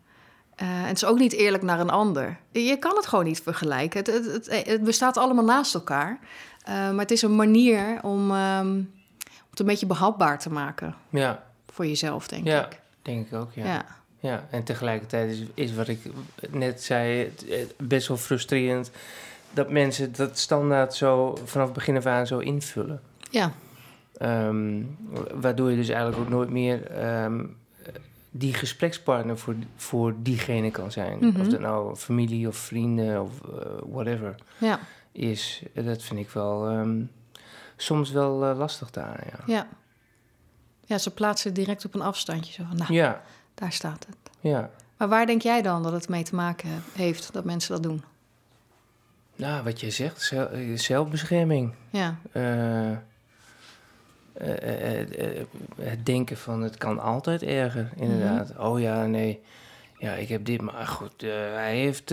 [0.55, 2.39] Eh, en het is ook niet eerlijk naar een ander.
[2.51, 3.99] Je kan het gewoon niet vergelijken.
[3.99, 6.19] Het, het, het, het bestaat allemaal naast elkaar.
[6.65, 8.89] Eh, maar het is een manier om, ehm, om
[9.51, 12.81] het een beetje behapbaar te maken Ja, voor jezelf, denk Ja, ik.
[13.03, 13.65] denk ik ook, ja.
[13.67, 13.85] Ja.
[14.23, 14.47] Ja.
[14.51, 16.01] en tegelijkertijd is, is wat ik
[16.51, 17.33] net zei
[17.77, 18.91] best wel frustrerend
[19.53, 23.01] dat mensen dat standaard zo vanaf het begin af aan zo invullen.
[23.31, 23.53] Ja,
[24.23, 24.83] Ehm,
[25.35, 27.45] waardoor je dus eigenlijk ook nooit meer ehm,
[28.31, 31.19] die gesprekspartner voor, voor diegene kan zijn.
[31.19, 31.41] Mhm.
[31.41, 34.81] Of dat nou familie of vrienden of eh, whatever ja,
[35.13, 35.63] is.
[35.75, 37.03] Dat vind ik wel ehm,
[37.77, 39.55] soms wel eh, lastig daar, ja.
[39.55, 39.69] ja.
[40.85, 42.53] Ja, ze plaatsen direct op een afstandje.
[42.53, 43.23] Zo van, nou, Ja,
[43.63, 44.17] daar staat het.
[44.41, 44.71] ja.
[44.97, 48.03] Maar waar denk jij dan dat het mee te maken heeft dat mensen dat doen?
[49.37, 50.45] Nou, wat je zegt, eh,
[50.75, 51.75] zelfbescherming.
[51.91, 52.91] Ja, Eh,
[54.33, 55.47] eh,
[55.81, 58.59] het denken van het kan altijd erger, inderdaad.
[58.59, 59.41] Oh ja, nee.
[59.99, 61.21] Ja, ik heb dit, maar goed,
[61.55, 62.11] hij heeft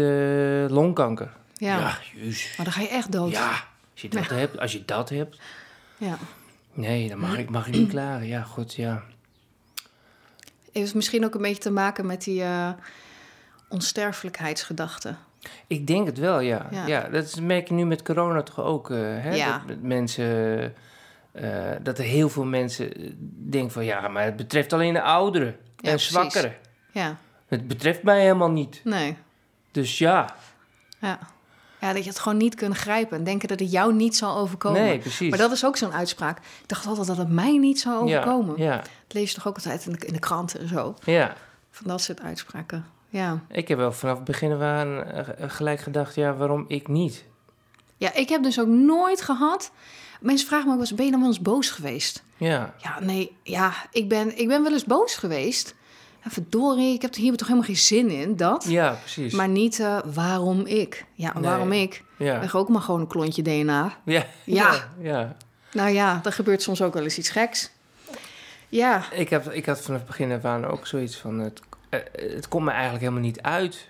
[0.72, 1.32] longkanker.
[1.54, 1.78] ja.
[1.80, 2.54] Ja, juus.
[2.58, 3.32] Maar dan ga je echt dood.
[3.32, 3.50] Ja,
[3.92, 5.40] als je dat hebt, als je dat hebt,
[5.98, 6.18] ja.
[6.74, 8.28] nee, dan mag ik, mag ik niet klagen.
[8.28, 9.04] Ja, goed, ja.
[10.74, 12.70] Heeft misschien ook een beetje te maken met die eh,
[13.70, 15.16] onsterfelijkheidsgedachte.
[15.68, 16.68] Ik denk het wel, ja.
[16.72, 16.86] Ja.
[16.88, 17.08] ja.
[17.10, 19.34] dat is- merk je nu met corona toch ook, eh, hè?
[19.36, 19.64] Ja.
[19.68, 20.74] Dat mensen,
[21.32, 22.92] eh, dat er heel veel mensen
[23.50, 26.56] denken van, ja, maar het betreft alleen de ouderen Ja, en zwakkeren.
[26.92, 28.82] Ja, Het betreft mij helemaal niet.
[28.84, 29.18] nee.
[29.72, 30.36] Dus ja,
[31.00, 31.20] Ja.
[31.82, 34.38] Ja, dat je het gewoon niet kunt grijpen en denken dat het jou niet zal
[34.38, 34.82] overkomen.
[34.82, 35.30] nee, precies.
[35.30, 36.38] Maar dat is ook zo'n uitspraak.
[36.38, 38.58] Ik dacht altijd dat het mij niet zou overkomen.
[38.58, 40.96] Ja, ja, Dat lees je toch ook altijd in de, in de kranten en zo.
[41.04, 41.34] ja.
[41.72, 42.86] Van dat soort uitspraken.
[43.10, 43.40] Ja.
[43.50, 47.26] Ik heb wel vanaf het begin aan eh, gelijk gedacht, ja, waarom ik niet?
[47.98, 49.72] ja, ik heb dus ook nooit gehad...
[50.20, 52.24] Mensen vragen me ook wel eens, ben je dan wel eens boos geweest?
[52.38, 55.76] Ja, Ja, nee, ja, ik ben, ik ben wel eens boos geweest.
[56.28, 58.66] Verdorie, ik heb er hier toch helemaal geen zin in, dat.
[58.68, 59.34] ja, precies.
[59.34, 61.06] Maar niet eh, waarom ik.
[61.14, 61.44] Ja, Nee.
[61.44, 62.04] waarom ik?
[62.18, 62.40] ja.
[62.40, 63.98] Leg ook maar gewoon een klontje DNA.
[64.06, 64.74] Ja, Ja.
[64.74, 65.36] ja, ja.
[65.74, 67.70] Nou ja, er gebeurt soms ook wel eens iets geks.
[68.70, 72.00] Ja, Ik, heb, ik had vanaf het begin af aan ook zoiets van, het, eh,
[72.36, 73.88] het komt me eigenlijk helemaal niet uit.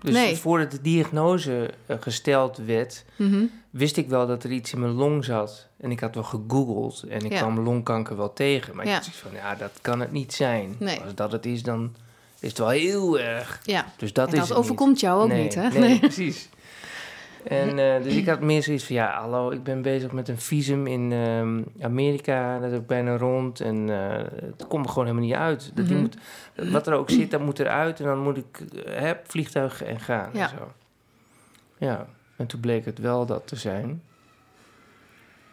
[0.00, 0.36] Dus Nee.
[0.36, 3.44] voordat de diagnose eh, gesteld werd, mhm.
[3.70, 5.66] wist ik wel dat er iets in mijn long zat.
[5.80, 7.38] En ik had wel gegoogeld en ik Ja.
[7.38, 8.76] kwam longkanker wel tegen.
[8.76, 8.90] Maar Ja.
[8.90, 10.76] ik had zoiets van, ja, dat kan het niet zijn.
[10.78, 11.00] Nee.
[11.00, 11.94] Als dat het is, dan
[12.40, 13.60] is het wel heel erg.
[13.64, 13.92] ja.
[13.96, 15.68] Dus dat en dat overkomt jou ook nee, niet, hè?
[15.68, 16.48] Nee, precies.
[17.44, 20.38] En eh, dus ik had meer zoiets van, ja, hallo, ik ben bezig met een
[20.38, 22.58] visum in ehm, Amerika.
[22.58, 24.24] Dat is ook bijna rond en eh,
[24.56, 25.70] het komt er gewoon helemaal niet uit.
[25.74, 26.02] Dat die Mhm.
[26.04, 26.16] moet,
[26.72, 30.00] wat er ook zit, dat moet eruit en dan moet ik, eh, hè, vliegtuig en
[30.00, 30.42] gaan Ja.
[30.42, 30.72] en zo.
[31.78, 34.02] Ja, en toen bleek het wel dat te zijn.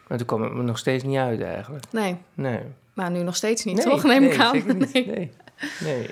[0.07, 1.85] Maar toen kwam het me nog steeds niet uit eigenlijk.
[1.91, 2.59] Nee, Nee.
[2.93, 4.03] maar nu nog steeds niet, nee, toch?
[4.03, 4.53] Neem nee, ik aan.
[4.55, 4.93] niet.
[4.93, 5.05] Nee.
[5.05, 5.31] Nee.
[5.79, 6.09] nee.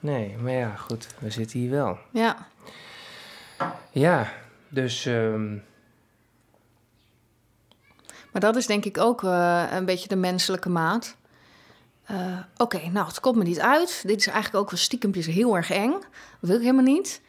[0.00, 1.98] Nee, maar ja, goed, we zitten hier wel.
[2.10, 2.46] Ja,
[3.90, 4.32] Ja,
[4.74, 5.52] dus ehm,
[8.32, 11.16] maar dat is denk ik ook eh, een beetje de menselijke maat.
[12.04, 14.02] Eh, Oké, nou, het komt me niet uit.
[14.06, 15.90] Dit is eigenlijk ook wel stiekempjes heel erg eng.
[15.90, 16.00] Dat
[16.40, 17.20] wil ik helemaal niet.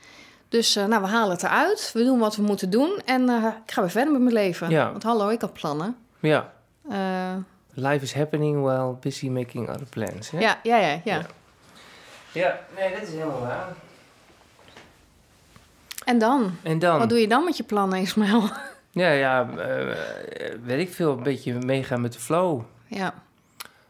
[0.50, 1.92] Dus eh, nou, we halen het eruit.
[1.94, 3.02] We doen wat we moeten doen.
[3.06, 3.30] En
[3.66, 4.70] ik ga weer verder met mijn leven.
[4.70, 4.92] Ja.
[4.92, 5.98] Want hallo, ik had plannen.
[6.20, 6.54] ja,
[7.74, 10.32] life is happening while busy making other plans.
[10.32, 10.40] Hè?
[10.40, 11.00] ja, ja, ja, ja.
[11.04, 11.26] Ja.
[12.32, 13.68] Ja, nee, dat is helemaal waar.
[16.06, 16.52] En dan?
[16.64, 17.00] En dan?
[17.00, 18.44] Wat doe je dan met je plannen, Ismael?
[18.92, 19.96] Ja, ja, eh,
[20.64, 23.14] weet ik veel, een beetje meegaan met de flow, ja,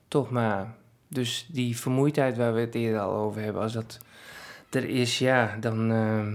[0.08, 0.73] toch maar.
[1.08, 3.99] Dus die vermoeidheid waar we het eerder al over hebben, als dat
[4.69, 6.25] er is, ja, dan eh,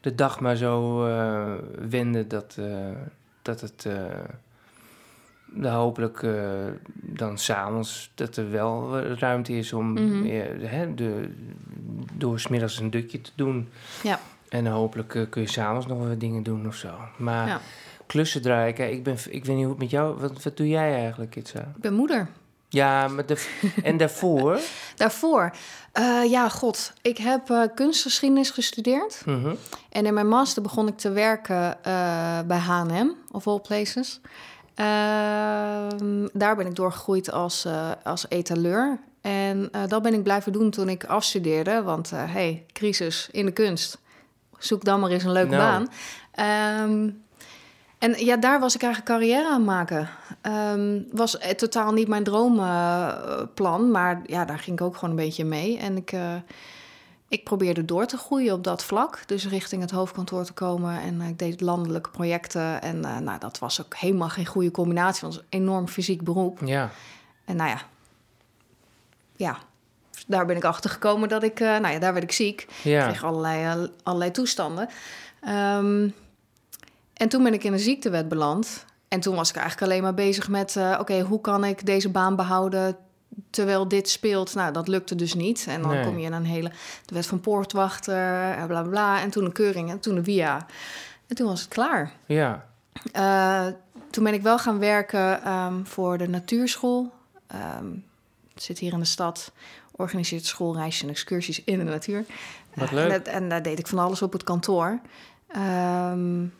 [0.00, 1.52] de dag maar zo eh
[1.88, 2.58] wenden dat,
[3.42, 3.86] dat het
[5.46, 6.32] dan hopelijk eh,
[6.92, 10.24] dan s'avonds dat er wel ruimte is om Mhm.
[10.26, 11.28] eh, hè, de,
[12.12, 13.68] door 's middags een dukje te doen.
[14.02, 14.20] ja,
[14.52, 16.90] En hopelijk eh, kun je s'avonds nog wat dingen doen of zo.
[17.16, 17.60] Maar ja.
[18.06, 20.18] klussen draaien, kijk, ik, ben, ik weet niet hoe het met jou...
[20.18, 21.58] Wat, wat doe jij eigenlijk, Itza?
[21.58, 22.28] Ik ben moeder.
[22.68, 23.46] Ja, maar de,
[23.82, 24.60] en daarvoor...
[24.96, 25.52] Daarvoor,
[25.92, 29.22] eh, ja, god, ik heb eh, kunstgeschiedenis gestudeerd.
[29.24, 29.54] Mhm.
[29.90, 31.78] En in mijn master begon ik te werken
[32.46, 34.20] bij H&M, of all places.
[34.74, 37.66] Ehm, daar ben ik doorgegroeid als,
[38.04, 38.98] als etaleur.
[39.20, 41.82] En dat ben ik blijven doen toen ik afstudeerde.
[41.82, 44.00] Want, hey, crisis in de kunst.
[44.64, 45.60] Zoek dan maar eens een leuke Nou.
[45.62, 45.88] baan.
[46.32, 47.10] Ehm,
[47.98, 50.08] en ja, daar was ik eigenlijk carrière aan maken.
[50.40, 55.24] Ehm, was eh, totaal niet mijn droomplan, maar ja, daar ging ik ook gewoon een
[55.24, 55.78] beetje mee.
[55.78, 56.34] En ik, eh,
[57.28, 59.22] ik probeerde door te groeien op dat vlak.
[59.26, 61.00] Dus richting het hoofdkantoor te komen.
[61.00, 62.82] En eh, ik deed landelijke projecten.
[62.82, 65.20] En nou, dat was ook helemaal geen goede combinatie.
[65.20, 66.58] Want het was een enorm fysiek beroep.
[66.64, 66.90] Ja,
[67.44, 67.80] En nou ja,
[69.36, 69.58] ja,
[70.26, 72.60] daar ben ik achter gekomen dat ik, eh, nou ja, daar werd ik ziek.
[72.60, 73.06] Ik ja.
[73.06, 74.88] kreeg allerlei, eh, allerlei toestanden.
[75.40, 76.08] Ehm,
[77.14, 78.84] en toen ben ik in een ziektewet beland.
[79.08, 80.76] En toen was ik eigenlijk alleen maar bezig met...
[80.76, 82.96] eh, oké, hoe kan ik deze baan behouden
[83.50, 84.54] terwijl dit speelt?
[84.54, 85.64] Nou, dat lukte dus niet.
[85.68, 86.04] En dan Nee.
[86.04, 86.70] kom je in een hele...
[87.04, 89.20] De wet van poortwachter, en bla bla.
[89.20, 90.66] En toen een keuring en toen een via.
[91.26, 92.12] En toen was het klaar.
[92.26, 92.64] Ja.
[93.16, 93.66] Uh,
[94.10, 97.12] toen ben ik wel gaan werken um, voor de natuurschool.
[97.80, 98.04] Um,
[98.54, 99.52] het zit hier in de stad.
[99.96, 102.24] Organiseert schoolreisjes en excursies in de natuur.
[102.74, 103.08] Wat leuk.
[103.08, 105.00] Uh, en, en, daar deed ik van alles op het kantoor.
[105.56, 106.54] Um,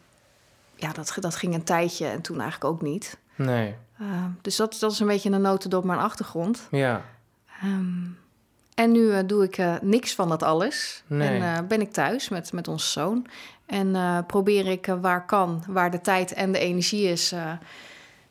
[0.77, 3.19] ja, dat, dat ging een tijdje en toen eigenlijk ook niet.
[3.35, 3.75] Nee.
[4.01, 6.69] Uh, dus dat, dat is een beetje een notendop mijn achtergrond.
[6.71, 7.05] Ja.
[7.65, 8.19] Um,
[8.75, 11.03] en nu uh, doe ik uh, niks van dat alles.
[11.07, 11.41] Nee.
[11.41, 13.27] En ben ik thuis met, met onze zoon.
[13.67, 17.35] En probeer ik waar kan, waar de tijd en de energie is...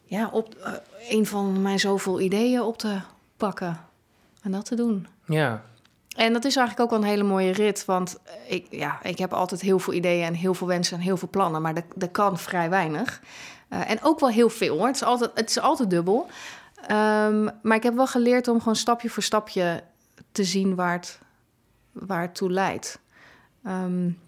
[0.04, 0.78] ja, op
[1.10, 3.00] een van mijn zoveel ideeën op te
[3.38, 3.80] pakken.
[4.42, 5.08] En dat te doen.
[5.26, 5.64] Ja.
[6.16, 7.86] En dat is eigenlijk ook wel een hele mooie rit.
[7.86, 11.18] Want ik, ja, ik heb altijd heel veel ideeën en heel veel wensen en heel
[11.18, 11.62] veel plannen.
[11.62, 13.22] Maar er kan vrij weinig.
[13.70, 14.88] Uh, en ook wel heel veel hoor.
[14.88, 16.30] Het is altijd, het is altijd dubbel.
[16.82, 19.84] Um, maar ik heb wel geleerd om gewoon stapje voor stapje
[20.32, 21.20] te zien waar het,
[21.92, 23.00] waar het toe leidt.
[23.68, 24.20] Um,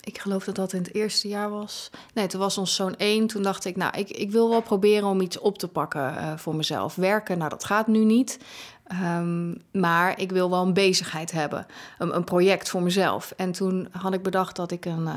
[0.00, 1.90] ik geloof dat dat in het eerste jaar was.
[2.14, 3.26] Nee, toen was ons zo'n één.
[3.26, 6.36] Toen dacht ik, nou, ik, ik wil wel proberen om iets op te pakken uh,
[6.36, 6.94] voor mezelf.
[6.94, 8.38] Werken, nou, dat gaat nu niet.
[8.92, 11.66] Um, maar ik wil wel een bezigheid hebben,
[11.98, 13.32] een, een, project voor mezelf.
[13.36, 15.08] En toen had ik bedacht dat ik een,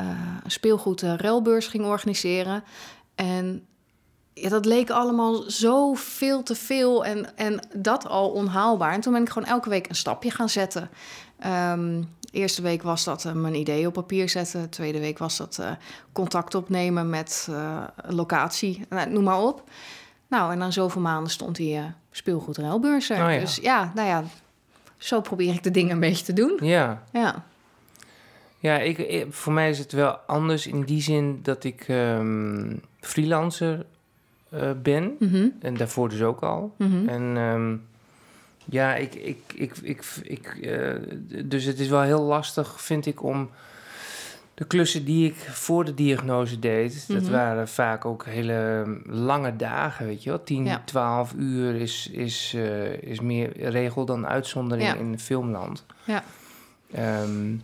[0.00, 0.06] uh,
[0.46, 2.64] speelgoed ruilbeurs ging organiseren.
[3.14, 3.66] En
[4.34, 8.92] ja, dat leek allemaal zo veel te veel en, en dat al onhaalbaar.
[8.92, 10.90] En toen ben ik gewoon elke week een stapje gaan zetten.
[11.46, 14.62] Um, eerste week was dat mijn idee op papier zetten.
[14.62, 15.60] De tweede week was dat
[16.12, 17.48] contact opnemen met
[18.08, 19.64] locatie, nou, noem maar op.
[20.30, 23.24] Nou, en na zoveel maanden stond die uh, speelgoed ruilbeurs er.
[23.24, 23.40] Oh, ja.
[23.40, 24.24] Dus ja, nou ja,
[24.96, 26.58] zo probeer ik de dingen een beetje te doen.
[26.60, 27.02] Ja.
[27.12, 27.44] Ja.
[28.58, 32.80] Ja, ik, ik, voor mij is het wel anders in die zin dat ik um,
[33.00, 33.86] freelancer
[34.54, 35.16] uh, ben.
[35.18, 35.24] Mhm.
[35.24, 35.52] Mm -hmm.
[35.60, 36.74] En daarvoor dus ook al.
[36.76, 37.08] Mm -hmm.
[37.08, 37.86] En um,
[38.64, 40.94] ja, ik, ik, ik, ik, ik uh,
[41.44, 43.50] dus het is wel heel lastig, vind ik, om
[44.60, 47.18] de klussen die ik voor de diagnose deed, Mhm.
[47.18, 50.42] dat waren vaak ook hele lange dagen, weet je wel.
[50.44, 50.82] 10, Ja.
[50.84, 54.94] 12 uur is, is, uh, is meer regel dan uitzondering Ja.
[54.94, 55.84] in filmland.
[56.04, 56.22] Ja.
[56.92, 57.54] Ehm,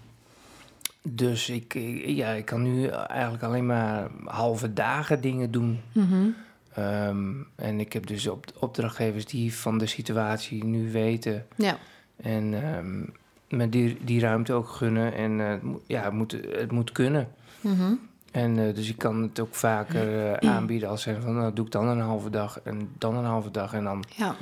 [1.03, 5.81] dus ik, ik- ja, ik kan nu eigenlijk alleen maar halve dagen dingen doen.
[5.93, 6.27] Mhm.
[6.75, 11.77] Ehm, en ik heb dus op, opdrachtgevers die van de situatie nu weten Ja.
[12.23, 13.03] en ehm,
[13.49, 15.15] me die, die ruimte ook gunnen.
[15.15, 17.29] En eh, ja, het moet, het moet kunnen.
[17.61, 17.93] Mhm.
[18.33, 21.65] En eh, dus ik kan het ook vaker eh, aanbieden als zeggen van nou doe
[21.67, 23.73] ik dan een halve dag en dan een halve dag.
[23.75, 24.35] En dan Ja.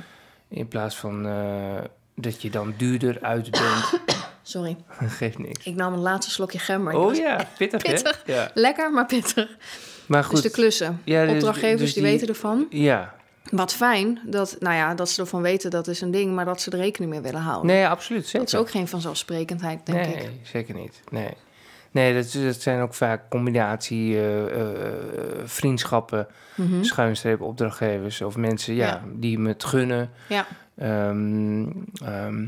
[0.47, 1.23] in plaats van
[2.15, 3.99] dat je dan duurder uit bent,
[4.41, 4.77] Sorry.
[5.19, 5.65] geeft niks.
[5.65, 6.93] Ik nam een laatste slokje gember.
[6.93, 8.21] Oh was ja, pittig, pittig.
[8.25, 8.33] hè?
[8.33, 8.51] Ja.
[8.53, 9.57] Lekker, maar pittig.
[10.07, 11.01] Maar goed, Dus de klussen.
[11.03, 12.65] Ja, dus- Opdrachtgevers dus die, die- weten ervan.
[12.69, 13.14] ja.
[13.51, 16.61] Wat fijn dat, nou ja, dat ze ervan weten, dat is een ding, maar dat
[16.61, 17.65] ze er rekening mee willen houden.
[17.75, 18.39] Nee, absoluut, zeker.
[18.39, 20.29] dat is ook geen vanzelfsprekendheid, denk nee, ik.
[20.43, 21.01] zeker niet.
[21.11, 21.29] Nee,
[21.91, 22.25] nee dat,
[22.61, 24.67] zijn ook vaak combinatie eh, eh,
[25.43, 26.83] vriendschappen, Mhm.
[26.83, 29.01] schuinstreep opdrachtgevers of mensen ja, Ja.
[29.13, 30.09] die me het gunnen.
[30.29, 30.45] Ja.
[30.77, 31.65] ehm,
[32.05, 32.47] ehm,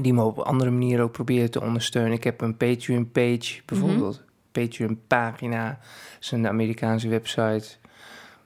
[0.00, 2.12] die me op andere manieren ook proberen te ondersteunen.
[2.12, 4.22] Ik heb een Patreon-page bijvoorbeeld.
[4.52, 5.66] Patreon-pagina.
[5.68, 5.78] Dat
[6.20, 7.66] is een Amerikaanse website.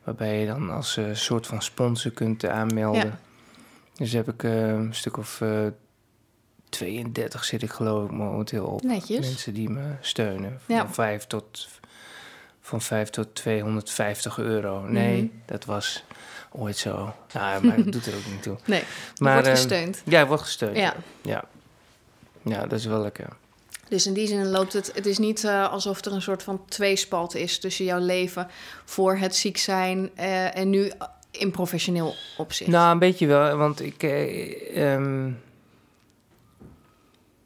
[0.04, 3.04] Waarbij je dan als eh, soort van sponsor kunt aanmelden.
[3.06, 3.18] Ja.
[3.94, 5.66] Dus heb ik eh, een stuk of eh
[6.68, 8.82] 32 zit ik geloof ik momenteel op.
[8.82, 9.26] Netjes.
[9.26, 10.60] Mensen die me steunen.
[10.66, 10.88] Van, Ja.
[10.88, 11.68] 5 tot,
[12.60, 14.80] van 5 tot 250 euro.
[14.88, 15.32] Nee, Mhm.
[15.44, 16.04] dat was
[16.50, 17.14] ooit zo.
[17.32, 18.56] Nou, maar dat doet er ook niet toe.
[18.66, 18.82] Nee,
[19.18, 20.02] Maar, wordt eh, gesteund.
[20.04, 20.76] Ja, ik word gesteund.
[20.76, 20.94] Ja.
[21.22, 21.44] Ja.
[22.42, 23.28] Ja, dat is wel lekker.
[23.94, 24.90] Dus in die zin loopt het...
[24.94, 28.48] Het is niet eh, alsof er een soort van tweespalt is tussen jouw leven
[28.84, 30.92] voor het ziek zijn eh, en nu
[31.30, 32.70] in professioneel opzicht.
[32.70, 34.02] Nou, een beetje wel, want ik...
[34.02, 35.30] eh, ehm,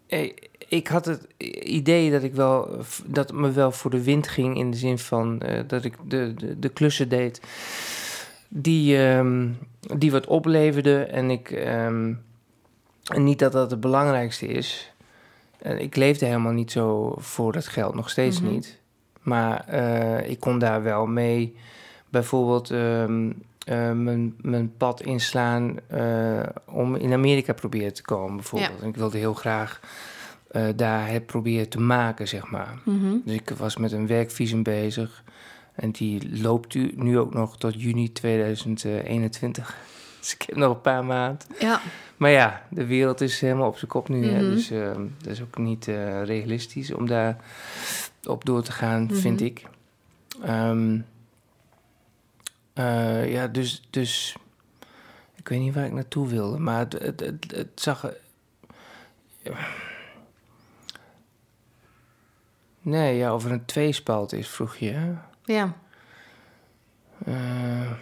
[0.07, 0.33] eh,
[0.69, 1.27] ik had het
[1.65, 2.85] idee dat ik wel...
[3.05, 5.41] dat me wel voor de wind ging in de zin van...
[5.41, 7.41] eh, dat ik de, de, de klussen deed
[8.49, 9.49] die, ehm,
[9.97, 11.11] die wat opleverden.
[11.13, 11.51] En ik...
[11.51, 12.13] ehm,
[13.05, 14.93] en niet dat dat het belangrijkste is.
[15.59, 18.51] En ik leefde helemaal niet zo voor dat geld, nog steeds Mhm.
[18.53, 18.79] niet.
[19.23, 21.57] Maar eh, ik kon daar wel mee
[22.09, 23.31] bijvoorbeeld ehm,
[23.66, 28.81] eh, mijn, mijn pad inslaan eh, om in Amerika proberen te komen, bijvoorbeeld.
[28.83, 29.81] En ik wilde heel graag
[30.51, 32.75] eh, daar het proberen te maken, zeg maar.
[32.85, 33.16] Mhm.
[33.25, 35.23] Dus ik was met een werkvisum bezig.
[35.75, 39.77] En die loopt u nu ook nog tot juni 2021.
[40.29, 41.47] Dus ik heb nog een paar maanden.
[41.59, 41.81] Ja,
[42.17, 44.27] Maar ja, de wereld is helemaal op zijn kop nu.
[44.27, 44.41] hè.
[44.43, 44.51] Mhm.
[44.51, 47.37] Dus eh, dat is ook niet eh, realistisch om daar
[48.25, 49.14] op door te gaan, Mhm.
[49.14, 49.62] vind ik.
[50.43, 51.01] Ehm,
[52.73, 54.37] eh, ja, dus, dus
[55.35, 58.03] ik weet niet waar ik naartoe wilde, maar het, het, het, het zag.
[58.05, 58.17] er-
[62.81, 64.91] Nee, ja, over een tweespalt is, vroeg je.
[64.91, 65.12] hè?
[65.45, 65.73] Ja.
[67.27, 67.35] Eh,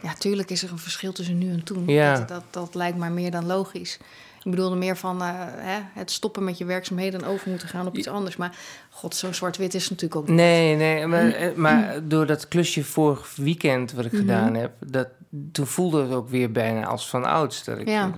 [0.03, 1.83] Ja, tuurlijk is er een verschil tussen nu en toen.
[1.87, 2.15] Ja.
[2.19, 3.99] Dat, dat, dat lijkt mij meer dan logisch.
[4.45, 7.87] Ik bedoelde meer van eh, hè, het stoppen met je werkzaamheden en over moeten gaan
[7.87, 8.37] op iets anders.
[8.37, 8.57] Maar
[8.91, 10.37] god, zo zwart-wit is natuurlijk ook niet.
[10.37, 14.21] nee, nee, maar, eh, maar door dat klusje vorig weekend wat ik Mhm.
[14.21, 15.09] gedaan heb, dat,
[15.53, 17.65] toen voelde het ook weer bijna als van ouds.
[17.65, 18.13] Dat ik, Ja.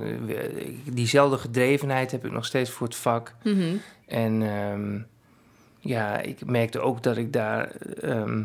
[0.85, 3.35] diezelfde gedrevenheid heb ik nog steeds voor het vak.
[3.43, 3.77] Mhm.
[4.07, 4.99] En ehm,
[5.79, 8.43] ja, ik merkte ook dat ik daar, ehm,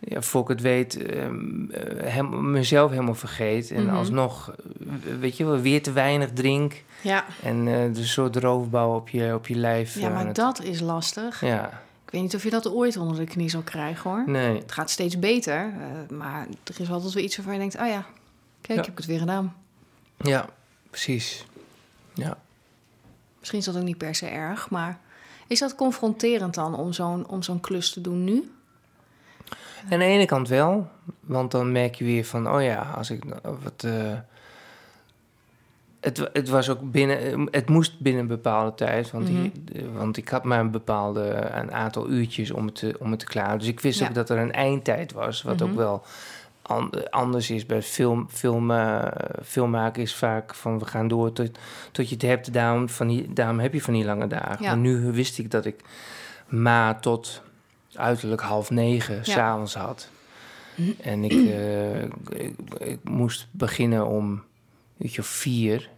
[0.00, 3.70] ja, voor ik het weet, ehm, eh, hem- mezelf helemaal vergeet.
[3.70, 3.94] En Mhm.
[3.94, 6.82] alsnog, eh, weet je wel, weer te weinig drink.
[7.02, 9.98] Ja, En dus een soort roofbouw op je, op je lijf.
[9.98, 11.40] ja maar het- dat is lastig.
[11.40, 14.22] Ja, Ik weet niet of je dat ooit onder de knie zal krijgen hoor.
[14.26, 14.58] nee.
[14.58, 15.72] Het gaat steeds beter,
[16.10, 17.74] maar er is altijd weer iets waarvan je denkt...
[17.78, 18.06] oh ja,
[18.60, 18.84] kijk, Ja.
[18.84, 19.54] heb ik het weer gedaan.
[20.16, 20.46] Ja,
[20.90, 21.44] precies.
[22.14, 22.38] Ja.
[23.38, 24.98] Misschien is dat ook niet per se erg, maar...
[25.46, 28.50] is dat confronterend dan om zo'n, om zo'n klus te doen nu?
[29.90, 30.88] Aan de ene kant wel,
[31.20, 33.84] want dan merk je weer van, oh ja, als ik wat.
[33.84, 34.12] eh,
[36.00, 39.42] het, het was ook binnen, het moest binnen een bepaalde tijd, want, Mhm.
[39.42, 43.20] die, want ik had maar een bepaalde een aantal uurtjes om het te, om het
[43.20, 43.58] te klaren.
[43.58, 44.08] Dus ik wist Ja.
[44.08, 45.64] ook dat er een eindtijd was, wat Mhm.
[45.70, 46.02] ook wel
[46.62, 49.02] an- anders is bij film, film, eh,
[49.44, 51.58] filmmaken is vaak van we gaan door tot,
[51.92, 54.62] tot je het hebt, daarom, van die, daarom heb je van die lange dagen.
[54.64, 54.68] Ja.
[54.68, 55.80] Maar nu wist ik dat ik
[56.48, 57.42] ma tot
[57.94, 59.22] uiterlijk half negen Ja.
[59.22, 60.08] s'avonds had.
[61.00, 62.02] En ik, eh,
[62.44, 64.42] ik, ik moest beginnen om
[64.98, 65.88] uurtje of vier.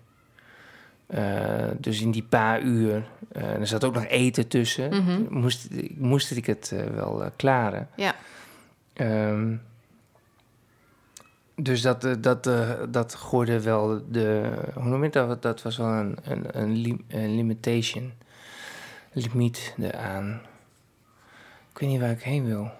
[1.07, 3.09] Eh, dus in die paar uur.
[3.33, 4.89] en er zat ook nog eten tussen.
[5.05, 5.23] Mhm.
[5.39, 7.89] moest, moest ik het wel klaren.
[7.97, 8.15] Ja.
[8.93, 9.55] Ehm,
[11.57, 12.51] dus dat, dat,
[12.91, 14.53] dat gooide wel de...
[14.75, 15.43] Hoe noem je dat?
[15.43, 18.13] Dat was wel een, een, een, lim- een limitation.
[19.13, 20.41] Limiet eraan.
[21.73, 22.71] Ik weet niet waar ik heen wil.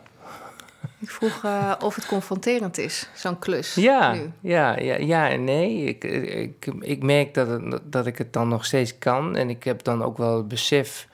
[0.99, 3.75] Ik vroeg eh, of het confronterend is, zo'n klus.
[3.75, 4.31] Ja, Nu.
[4.41, 5.85] ja, ja, ja en nee.
[5.85, 9.37] Ik, ik, ik merk dat, het, dat ik het dan nog steeds kan.
[9.37, 11.09] En ik heb dan ook wel het besef.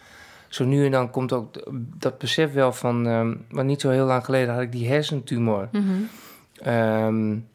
[0.49, 1.55] Zo nu en dan komt ook
[1.99, 3.07] dat besef wel van.
[3.07, 5.69] ehm want niet zo heel lang geleden had ik die hersentumor.
[6.63, 7.49] En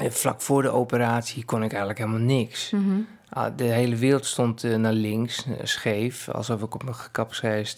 [0.00, 2.70] vlak voor de operatie kon ik eigenlijk helemaal niks.
[2.70, 3.00] Mhm.
[3.28, 6.28] Ah, de hele wereld stond eh, naar links, eh, scheef.
[6.28, 6.82] Alsof ik op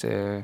[0.05, 0.43] eh, eh,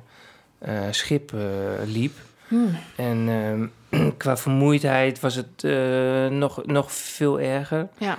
[0.90, 1.40] schip eh,
[1.87, 2.12] liep.
[2.49, 2.77] Hmm.
[2.96, 7.88] En ehm, qua vermoeidheid was het eh, nog, nog veel erger.
[7.99, 8.18] Ja.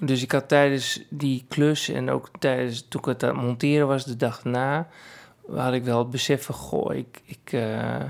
[0.00, 3.86] Dus ik had tijdens die klus en ook tijdens toen ik het aan het monteren
[3.86, 4.88] was de dag na,
[5.54, 8.02] had ik wel het besef van, goh, ik, ik, eh,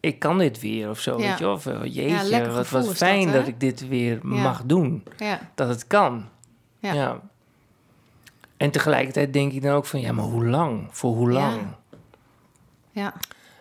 [0.00, 1.18] ik kan dit weer of zo.
[1.20, 1.28] Ja.
[1.28, 1.48] Weet je?
[1.48, 4.28] Of, eh, jeetje, wat, dat, fijn dat, ik dit weer Ja.
[4.28, 5.04] mag doen.
[5.16, 5.40] Ja.
[5.54, 6.28] Dat het kan.
[6.78, 6.92] Ja.
[6.92, 7.20] Ja.
[8.56, 10.86] En tegelijkertijd denk ik dan ook van, ja, maar hoe lang?
[10.90, 11.38] Voor hoe Ja.
[11.38, 11.60] lang?
[12.94, 13.14] Ja.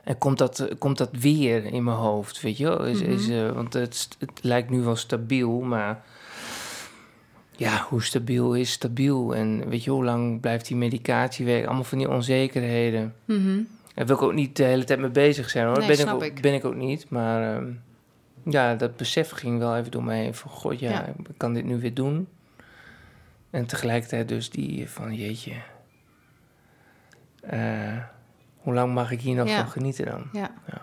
[0.03, 2.85] En komt dat, komt dat weer in mijn hoofd, weet je wel?
[2.85, 3.11] Is, Mhm.
[3.11, 6.03] is, eh, want het, het lijkt nu wel stabiel, maar...
[7.55, 9.35] Ja, hoe stabiel is stabiel?
[9.35, 11.65] En weet je, hoe lang blijft die medicatie werken?
[11.65, 13.15] Allemaal van die onzekerheden.
[13.25, 13.61] Mhm.
[13.93, 15.77] Daar wil ik ook niet de hele tijd mee bezig zijn, hoor.
[15.77, 16.41] Nee, ben, snap ik ook, ik.
[16.41, 17.55] ben ik ook niet, maar...
[17.55, 17.71] ehm,
[18.45, 20.51] ja, dat besef ging wel even door mij heen van...
[20.51, 21.05] God, ja, Ja.
[21.07, 22.27] ik kan dit nu weer doen.
[23.49, 25.53] En tegelijkertijd dus die van, jeetje...
[27.41, 27.97] eh,
[28.63, 29.57] hoe lang mag ik hier nog Ja.
[29.57, 30.29] van genieten dan?
[30.31, 30.51] Ja.
[30.67, 30.81] Ja.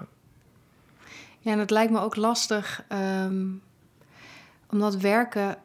[1.38, 3.47] Ja, en het lijkt me ook lastig, ehm,
[4.71, 5.57] omdat werken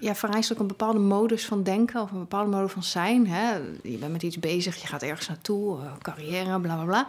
[0.00, 3.26] ja, vereist ook een bepaalde modus van denken of een bepaalde modus van zijn.
[3.26, 3.54] Hè?
[3.82, 7.06] Je bent met iets bezig, je gaat ergens naartoe, eh, carrière, bla bla bla.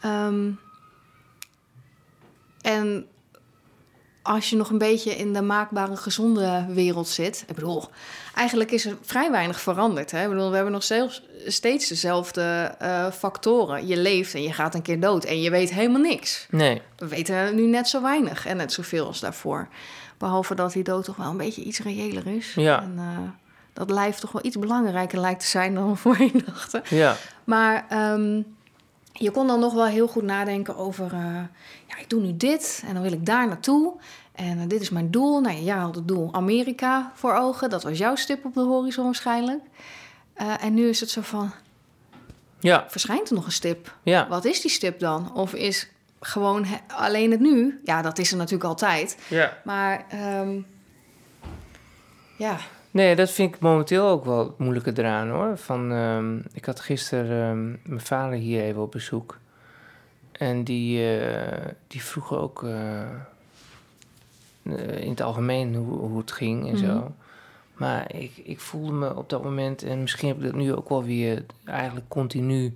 [0.00, 0.50] Ehm,
[2.60, 3.06] en
[4.22, 7.44] als je nog een beetje in de maakbare, gezonde wereld zit.
[7.48, 7.84] Ik bedoel,
[8.34, 10.10] eigenlijk is er vrij weinig veranderd.
[10.10, 10.22] Hè?
[10.22, 13.86] Ik bedoel, we hebben nog zelfs steeds dezelfde eh, factoren.
[13.86, 16.46] Je leeft en je gaat een keer dood en je weet helemaal niks.
[16.50, 19.68] Nee, We weten nu net zo weinig en net zoveel als daarvoor.
[20.18, 22.54] Behalve dat die dood toch wel een beetje iets reëler is.
[22.54, 22.82] Ja.
[22.82, 23.18] En eh,
[23.72, 26.82] dat lijf toch wel iets belangrijker lijkt te zijn dan we voorheen dachten.
[26.88, 27.16] ja.
[27.44, 28.42] Maar ehm,
[29.12, 31.04] je kon dan nog wel heel goed nadenken over...
[31.12, 31.20] eh,
[31.86, 33.92] ja, ik doe nu dit en dan wil ik daar naartoe.
[34.34, 35.40] En dit is mijn doel.
[35.40, 37.70] Nou, ja, jij had het doel Amerika voor ogen.
[37.70, 39.60] Dat was jouw stip op de horizon waarschijnlijk.
[40.38, 41.52] Eh, en nu is het zo van,
[42.60, 43.94] Ja, verschijnt er nog een stip?
[44.02, 45.34] ja, Wat is die stip dan?
[45.34, 45.88] Of is
[46.20, 47.80] gewoon he- alleen het nu?
[47.84, 49.18] Ja, dat is er natuurlijk altijd.
[49.28, 49.56] ja.
[49.64, 50.60] Maar ehm,
[52.36, 52.56] ja,
[52.90, 55.58] Nee, dat vind ik momenteel ook wel het moeilijke eraan hoor.
[55.58, 57.50] Van, ehm, ik had gisteren
[57.82, 59.38] ehm, mijn vader hier even op bezoek.
[60.32, 63.00] En die, eh, die vroeg ook eh,
[65.02, 66.84] in het algemeen hoe, hoe het ging en Mhm.
[66.86, 67.14] zo.
[67.78, 70.88] Maar ik, ik voelde me op dat moment, en misschien heb ik dat nu ook
[70.88, 72.74] wel weer eigenlijk continu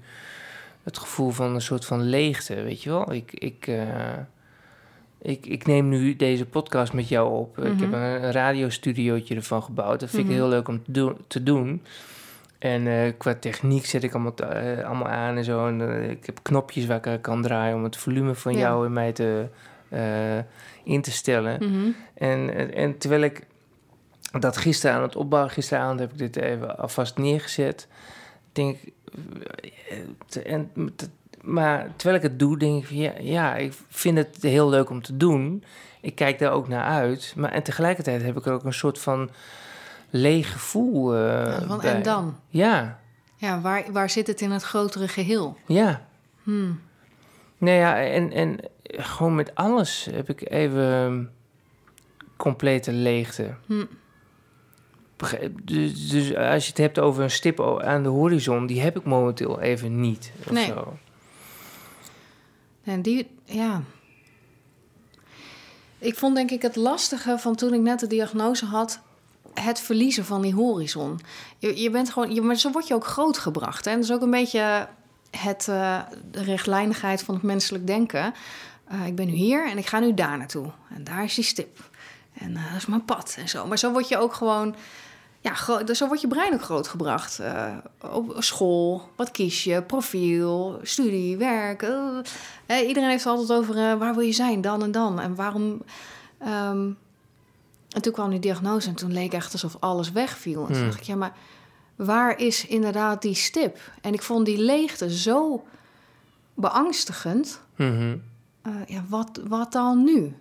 [0.83, 3.13] het gevoel van een soort van leegte, weet je wel.
[3.13, 3.87] Ik, ik, eh,
[5.23, 7.59] ik, ik neem nu deze podcast met jou op.
[7.59, 7.95] Ik heb Mhm.
[7.95, 10.01] een, een radiostudiootje ervan gebouwd.
[10.01, 10.33] Dat vind Mhm.
[10.33, 11.83] ik heel leuk om te, doen- te doen.
[12.59, 15.67] En eh, qua techniek zet ik allemaal, eh, allemaal aan en zo.
[15.67, 18.59] En ik heb knopjes waar ik aan kan draaien om het volume van Ja.
[18.59, 19.47] jou en mij te,
[20.85, 21.57] in te stellen.
[21.71, 21.91] Mhm.
[22.15, 23.47] En, en, en terwijl ik
[24.41, 27.89] dat gisteren aan het opbouwen, gisteravond heb ik dit even alvast neergezet.
[28.53, 28.79] Denk
[30.35, 31.09] eh, en, te-
[31.41, 34.91] maar terwijl ik het doe, denk ik, van, ja, ja, ik vind het heel leuk
[34.91, 35.65] om te doen.
[36.01, 37.33] Ik kijk daar ook naar uit.
[37.37, 39.31] Maar en tegelijkertijd heb ik er ook een soort van
[40.11, 42.37] leeg gevoel eh, Ja, van, en dan?
[42.49, 43.01] Ja,
[43.37, 45.57] Ja, waar, waar zit het in het grotere geheel?
[45.67, 46.07] ja.
[46.43, 46.81] Hmm.
[47.59, 51.31] Nee, ja, en, en gewoon met alles heb ik even
[52.37, 53.55] complete leegte.
[53.67, 53.85] Hm.
[55.63, 59.05] Dus, dus als je het hebt over een stip aan de horizon, die heb ik
[59.05, 60.33] momenteel even niet.
[60.41, 60.67] Of Nee.
[60.67, 60.97] Zo.
[63.01, 63.83] Die, ja.
[65.99, 69.01] Ik vond denk ik het lastige van toen ik net de diagnose had,
[69.55, 71.21] het verliezen van die horizon.
[71.59, 73.85] Je, je bent gewoon, je, maar zo word je ook grootgebracht.
[73.85, 73.91] Hè?
[73.91, 74.89] En dat is ook een beetje
[75.31, 76.01] het, eh,
[76.31, 78.35] de rechtlijnigheid van het menselijk denken.
[78.85, 80.71] Eh, ik ben nu hier en ik ga nu daar naartoe.
[80.95, 81.91] En daar is die stip.
[82.33, 83.67] En eh, dat is mijn pad en zo.
[83.67, 84.75] Maar zo word je ook gewoon...
[85.45, 87.39] Ja, dus zo wordt je brein ook grootgebracht.
[87.39, 87.77] Eh,
[88.13, 91.83] op school, wat kies je, profiel, studie, werk.
[91.83, 92.19] eh.
[92.67, 95.21] Eh, iedereen heeft het altijd over eh, waar wil je zijn, dan en dan.
[95.21, 95.83] En waarom...
[96.39, 96.91] ehm,
[97.89, 100.61] en toen kwam die diagnose en toen leek echt alsof alles wegviel.
[100.61, 100.85] En toen Hmm.
[100.87, 101.33] dacht ik, ja, maar
[101.97, 103.79] waar is inderdaad die stip?
[104.01, 105.65] En ik vond die leegte zo
[106.55, 107.61] beangstigend.
[107.77, 108.17] Mhm.
[108.87, 110.35] Ja, wat, wat dan nu?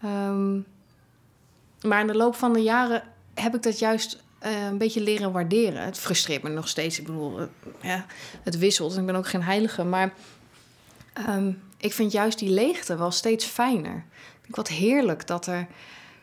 [0.00, 0.54] Ehm,
[1.82, 3.02] maar in de loop van de jaren
[3.40, 5.82] heb ik dat juist eh, een beetje leren waarderen.
[5.82, 6.98] Het frustreert me nog steeds.
[6.98, 7.46] Ik bedoel, eh,
[7.80, 8.06] ja,
[8.42, 9.84] het wisselt en ik ben ook geen heilige.
[9.84, 10.12] Maar
[11.12, 14.04] ehm, ik vind juist die leegte wel steeds fijner.
[14.16, 15.66] Ik vind wat heerlijk dat er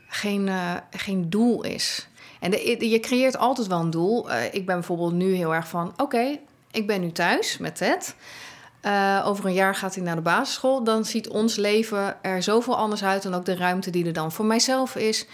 [0.08, 2.08] geen, eh, geen doel is.
[2.40, 2.52] En
[2.88, 4.32] je creëert altijd wel een doel.
[4.32, 5.94] Ik ben bijvoorbeeld nu heel erg van...
[5.98, 6.40] oké,
[6.72, 8.16] ik ben nu thuis met Ted...
[9.24, 10.84] Over een jaar gaat hij naar de basisschool.
[10.84, 13.26] Dan ziet ons leven er zoveel anders uit.
[13.26, 15.26] En ook de ruimte die er dan voor mijzelf is.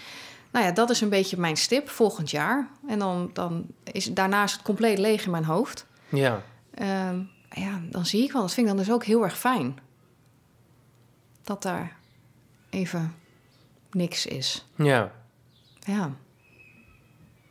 [0.50, 2.68] Nou ja, dat is een beetje mijn stip volgend jaar.
[2.88, 5.86] En dan, dan is daarna is het compleet leeg in mijn hoofd.
[6.08, 6.42] Ja.
[6.74, 7.20] Ehm,
[7.50, 8.42] ja, dan zie ik wel.
[8.42, 9.78] Dat vind ik dan dus ook heel erg fijn.
[11.42, 11.96] Dat daar
[12.70, 13.14] even
[13.90, 14.66] niks is.
[14.76, 15.12] ja,
[15.80, 16.12] Ja.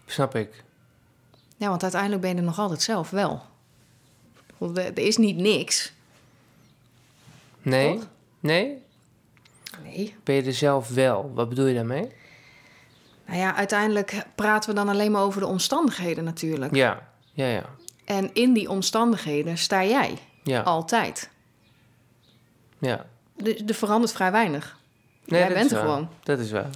[0.05, 0.63] snap ik.
[1.57, 3.41] ja, want uiteindelijk ben je er nog altijd zelf wel.
[4.59, 5.93] Er er is niet niks.
[7.61, 7.93] Nee?
[7.95, 8.07] Toch?
[8.39, 8.81] Nee?
[9.83, 10.15] Nee.
[10.23, 11.31] Ben je er zelf wel?
[11.33, 12.11] Wat bedoel je daarmee?
[13.29, 16.75] Nou ja, uiteindelijk praten we dan alleen maar over de omstandigheden natuurlijk.
[16.75, 17.63] Ja, ja, ja.
[18.05, 21.29] En in die omstandigheden sta jij Ja, altijd.
[22.79, 23.05] ja.
[23.67, 24.77] Er verandert vrij weinig.
[25.25, 26.09] Nee, jij bent er gewoon.
[26.23, 26.69] Dat is waar.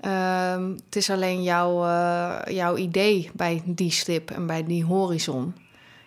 [0.00, 5.54] Ehm, het is alleen jouw, eh, jouw idee bij die stip en bij die horizon.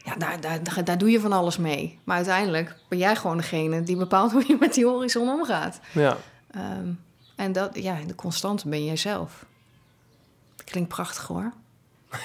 [0.05, 1.99] Ja, daar, daar, daar, daar doe je van alles mee.
[2.03, 5.79] Maar uiteindelijk ben jij gewoon degene die bepaalt hoe je met die horizon omgaat.
[5.93, 6.17] Ja.
[6.51, 6.87] Ehm,
[7.35, 9.45] en dat, ja, de constante ben jij zelf.
[10.69, 11.51] Klinkt prachtig hoor.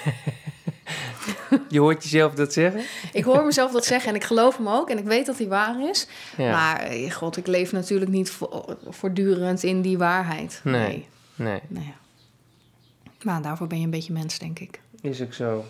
[1.69, 2.83] Je hoort jezelf dat zeggen?
[3.13, 4.91] Ik hoor mezelf dat zeggen en ik geloof hem ook.
[4.91, 6.07] En ik weet dat hij waar is.
[6.37, 6.51] Ja.
[6.51, 10.61] Maar eh, god, ik leef natuurlijk niet vo- voortdurend in die waarheid.
[10.65, 10.73] Nee.
[10.89, 11.07] Nee.
[11.35, 11.93] Nee, Nou ja.
[13.23, 14.81] Maar daarvoor ben je een beetje mens, denk ik.
[15.01, 15.65] is ook zo.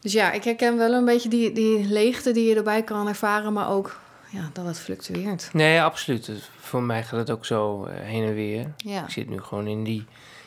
[0.00, 3.52] Dus ja, ik herken wel een beetje die, die leegte die je erbij kan ervaren,
[3.52, 5.48] maar ook ja, dat het fluctueert.
[5.52, 6.30] Nee, absoluut.
[6.60, 8.72] Voor mij gaat het ook zo eh, heen en weer.
[8.76, 10.04] Ja, Ik zit nu gewoon in, die,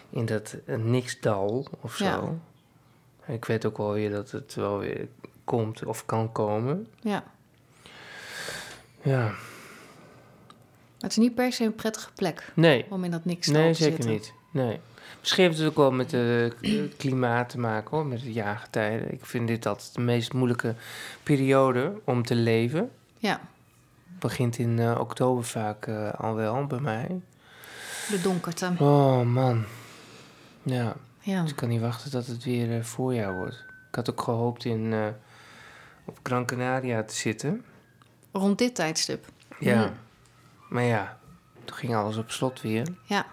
[0.10, 2.06] in dat eh, niksdal of zo.
[2.06, 3.34] Ja.
[3.34, 5.08] Ik weet ook wel weer dat het wel weer
[5.44, 6.88] komt of kan komen.
[7.02, 7.24] ja.
[9.02, 9.36] Ja, Maar
[11.00, 12.86] het is niet per se een prettige plek nee.
[12.90, 14.12] om in dat niks Nee, te zeker zitten.
[14.12, 14.34] niet.
[14.52, 14.80] Nee.
[15.20, 16.56] Misschien heeft het ook wel met het
[16.98, 19.12] klimaat te maken hoor, met de jaargetijden.
[19.14, 20.76] Ik vind dit altijd de meest moeilijke
[21.24, 22.92] periode om te leven.
[23.18, 23.42] Ja,
[24.20, 27.22] Begint in eh, oktober vaak eh, al wel bij mij.
[28.10, 28.72] de donkerte.
[28.80, 29.64] Oh man.
[30.70, 33.66] Ja, Ja, dus ik kan niet wachten dat het weer eh, voorjaar wordt.
[33.90, 35.06] Ik had ook gehoopt in, eh,
[36.06, 37.66] op Gran Canaria te zitten.
[38.32, 39.26] rond dit tijdstip.
[39.60, 39.82] Ja.
[39.84, 39.94] Hmm.
[40.70, 41.18] Maar ja,
[41.66, 42.88] toen ging alles op slot weer.
[43.04, 43.26] Ja,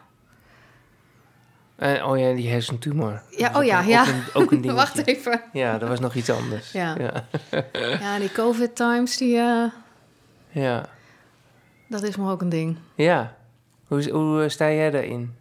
[1.77, 3.23] En, oh ja, die hersentumor.
[3.31, 4.01] Ja, oh ja, ook, ja.
[4.03, 4.73] Ook een, ook een dingetje.
[4.73, 5.43] wacht even.
[5.53, 6.73] Ja, dat was nog iets anders.
[6.73, 6.95] Ja.
[6.99, 7.25] Ja.
[8.01, 9.65] Ja, die COVID times, die, eh,
[10.51, 10.87] ja.
[11.89, 12.77] dat is maar ook een ding.
[12.95, 13.37] Ja.
[13.87, 15.35] Hoe, hoe eh, sta jij daarin?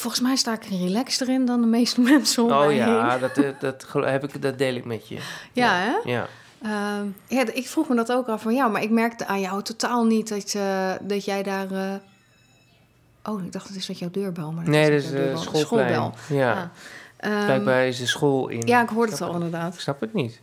[0.00, 3.20] Volgens mij sta ik relaxed erin dan de meeste mensen om Oh ja, heen.
[3.20, 5.18] dat, eh, dat, heb ik, dat deel ik met je.
[5.52, 6.10] Ja, hè?
[6.10, 6.26] Ja.
[6.62, 9.40] Ehm, ja, d- ik vroeg me dat ook af van ja, maar ik merkte aan
[9.40, 11.70] jou totaal niet dat, je dat jij daar.
[11.70, 11.94] eh,
[13.24, 15.58] Oh, ik dacht het is dat jouw deurbel, maar dat Nee, dat is jouw de.
[15.58, 16.14] Schoorbel.
[16.28, 16.36] Ja.
[16.36, 16.70] Ja.
[17.16, 18.60] Ehm, Blijkbaar is de school in.
[18.66, 19.74] ja, ik hoorde het al inderdaad.
[19.74, 20.40] Ik snap het niet.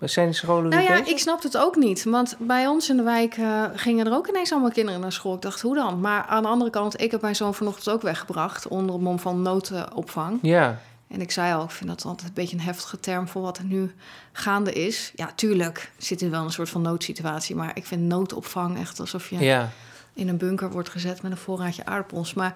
[0.00, 2.04] Zijn scholen Nou ja, ik snapte het ook niet.
[2.04, 5.34] Want bij ons in de wijk eh, gingen er ook ineens allemaal kinderen naar school.
[5.34, 6.00] Ik dacht, hoe dan?
[6.00, 9.18] Maar aan de andere kant, ik heb mijn zoon vanochtend ook weggebracht onder het mom
[9.18, 10.38] van noodopvang.
[10.42, 13.42] Ja, En ik zei al, ik vind dat altijd een beetje een heftige term voor
[13.42, 13.94] wat er nu
[14.32, 15.12] gaande is.
[15.14, 17.56] Ja, tuurlijk zit er wel een soort van noodsituatie.
[17.56, 19.70] Maar ik vind noodopvang echt alsof je ja.
[20.14, 22.34] in een bunker wordt gezet met een voorraadje aardappels.
[22.34, 22.54] Maar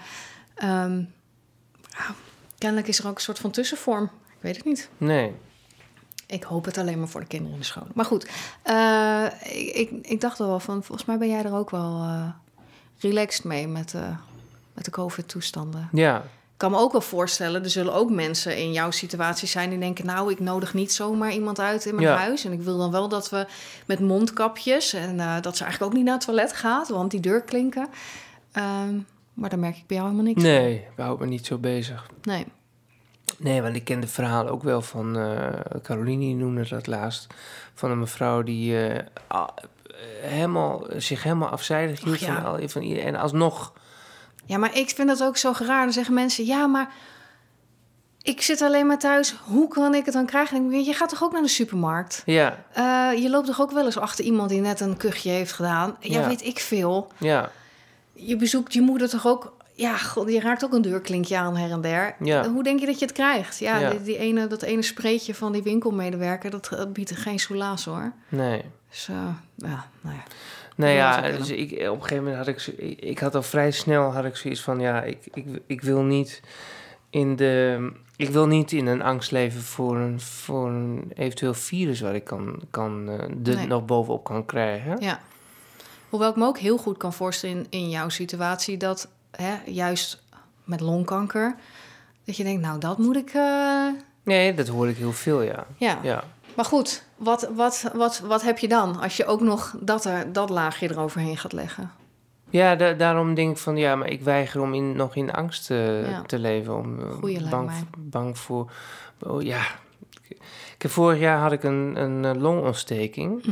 [0.54, 0.98] ehm,
[1.90, 2.14] ja,
[2.58, 4.04] kennelijk is er ook een soort van tussenvorm.
[4.04, 4.88] Ik weet het niet.
[4.96, 5.34] Nee.
[6.30, 7.86] Ik hoop het alleen maar voor de kinderen in de school.
[7.94, 8.28] Maar goed,
[8.62, 12.28] eh, ik, ik, ik dacht wel van, volgens mij ben jij er ook wel eh,
[12.98, 14.16] relaxed mee met, eh,
[14.74, 15.88] met de COVID-toestanden.
[15.92, 16.16] Ja.
[16.18, 19.78] Ik kan me ook wel voorstellen, er zullen ook mensen in jouw situatie zijn die
[19.78, 22.16] denken, nou, ik nodig niet zomaar iemand uit in mijn Ja.
[22.16, 22.44] huis.
[22.44, 23.46] En ik wil dan wel dat we
[23.86, 27.42] met mondkapjes en dat ze eigenlijk ook niet naar het toilet gaat, want die deur
[27.42, 27.88] klinken.
[28.52, 28.98] Ehm,
[29.34, 32.10] maar daar merk ik bij jou helemaal niks Nee, we houden me niet zo bezig.
[32.22, 32.46] Nee.
[33.40, 35.18] Nee, want ik ken de verhalen ook wel van...
[35.18, 37.26] eh Caroline die noemde dat laatst.
[37.74, 39.04] Van een mevrouw die eh,
[40.22, 42.42] helemaal, zich helemaal afzijdig hield ja.
[42.58, 43.14] van, van iedereen.
[43.14, 43.72] En alsnog...
[44.44, 45.82] Ja, maar ik vind dat ook zo raar.
[45.84, 46.92] Dan zeggen mensen, ja, maar
[48.22, 49.34] ik zit alleen maar thuis.
[49.44, 50.56] Hoe kan ik het dan krijgen?
[50.56, 52.22] En ik denk, je gaat toch ook naar de supermarkt?
[52.26, 55.52] Ja, Eh, je loopt toch ook wel eens achter iemand die net een kuchje heeft
[55.52, 55.96] gedaan?
[56.00, 56.28] Ja, Ja.
[56.28, 57.12] weet ik veel.
[57.18, 57.50] ja,
[58.12, 59.58] Je bezoekt je moeder toch ook...
[59.80, 62.14] Ja, god, je raakt ook een deurklinkje aan her en der.
[62.20, 62.48] Ja.
[62.48, 63.58] Hoe denk je dat je het krijgt?
[63.58, 63.90] Ja, Ja.
[63.90, 66.50] Die, die ene, dat ene spreetje van die winkelmedewerker...
[66.50, 68.12] dat, dat biedt geen soelaas, hoor.
[68.28, 68.64] nee.
[68.88, 69.16] Dus eh,
[69.56, 70.22] ja, nou ja.
[70.76, 72.66] Nou ja, dus ik, op een gegeven moment had ik,
[73.00, 76.40] ik, had al vrij snel had ik zoiets van, ja, ik, ik, ik wil niet
[77.10, 82.00] in de, ik wil niet in een angst leven voor een, voor een eventueel virus
[82.00, 83.66] waar ik kan, kan eh, de Nee.
[83.66, 84.96] nog bovenop kan krijgen.
[85.00, 85.20] Ja.
[86.08, 89.08] Hoewel ik me ook heel goed kan voorstellen in, in jouw situatie dat
[89.40, 90.22] hè, juist
[90.64, 91.54] met longkanker,
[92.24, 93.30] dat je denkt, nou dat moet ik.
[93.34, 93.86] eh,
[94.22, 95.66] Nee, dat hoor ik heel veel, ja.
[95.76, 95.98] ja.
[96.02, 96.24] Ja,
[96.56, 100.32] Maar goed, wat, wat, wat, wat heb je dan als je ook nog dat, er,
[100.32, 101.90] dat laagje eroverheen gaat leggen?
[102.50, 105.70] ja da- daarom denk ik van, ja, maar ik weiger om in, nog in angst
[105.70, 106.22] eh, Ja.
[106.22, 106.76] te leven.
[106.76, 108.70] Om, eh, bang, bang voor,
[109.20, 109.60] oh ja.
[110.74, 113.44] Ik heb, vorig jaar had ik een, een longontsteking.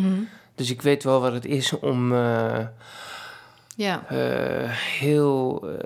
[0.55, 2.12] Dus ik weet wel wat het is om
[3.79, 4.70] Ja, eh,
[5.01, 5.79] heel eh,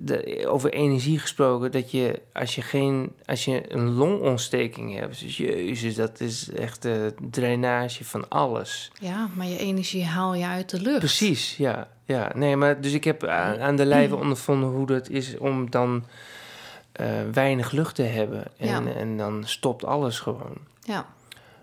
[0.00, 1.70] de- over energie gesproken.
[1.72, 6.82] Dat je als je geen als je een longontsteking hebt, dus jezus, dat is echt
[6.82, 8.90] de drainage van alles.
[9.00, 10.98] ja, maar je energie haal je uit de lucht.
[10.98, 12.30] Precies, ja, ja.
[12.34, 16.04] Nee, maar dus ik heb aan, aan de lijve ondervonden hoe dat is om dan
[16.92, 18.92] eh, weinig lucht te hebben en, Ja.
[18.92, 20.56] en dan stopt alles gewoon.
[20.80, 21.06] Ja,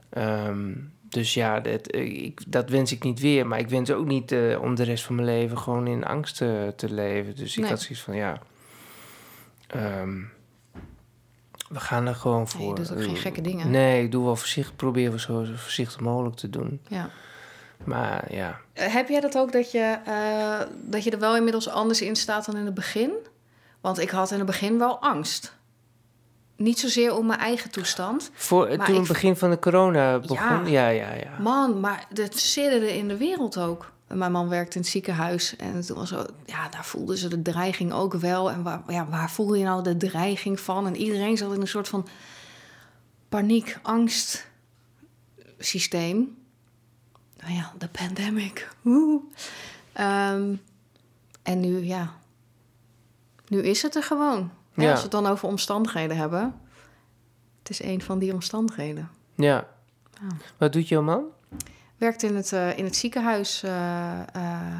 [0.10, 0.72] Ehm,
[1.10, 3.48] dus ja, dat, eh, ik, dat wens ik niet weer.
[3.48, 6.36] Maar ik wens ook niet eh, om de rest van mijn leven gewoon in angst
[6.38, 7.36] te, te leven.
[7.36, 7.70] Dus ik Nee.
[7.70, 8.40] had zoiets van, ja...
[9.68, 10.18] ehm,
[11.70, 12.76] we gaan er gewoon Nee, je voor.
[12.76, 13.70] doet ook geen gekke dingen.
[13.72, 16.82] Nee, ik doe wel voorzichtig, probeer we zo, voorzichtig mogelijk te doen.
[16.88, 17.10] ja.
[17.84, 21.70] Maar ja, Eh, Heb jij dat ook dat je, eh, dat je er wel inmiddels
[21.70, 23.12] anders in staat dan in het begin?
[23.82, 25.56] Want ik had in het begin wel angst.
[26.60, 28.32] Niet zozeer om mijn eigen toestand.
[28.34, 30.70] voor, toen ik- het begin van de corona begon...
[30.70, 31.38] Ja, ja, ja.
[31.40, 33.92] Man, maar het sidderde in de wereld ook.
[34.08, 37.42] Mijn man werkte in het ziekenhuis en toen was zo, ja, daar voelden ze de
[37.42, 38.52] dreiging ook wel.
[38.52, 40.88] En waar, ja, waar voel je nou de dreiging van?
[40.88, 42.08] En iedereen zat in een soort van
[43.30, 44.48] paniek, angst
[45.60, 46.38] systeem.
[47.40, 48.70] Nou ja, de pandemic.
[49.94, 50.56] Ehm,
[51.44, 52.14] en nu, ja,
[53.48, 54.52] nu is het er gewoon.
[54.82, 54.90] Ja.
[54.92, 56.56] Als we het dan over omstandigheden hebben.
[57.60, 59.10] Het is een van die omstandigheden.
[59.36, 59.68] ja.
[60.22, 60.28] Ja.
[60.58, 61.24] Wat doet jouw man?
[62.00, 64.78] werkte in het, eh, in het ziekenhuis eh, eh,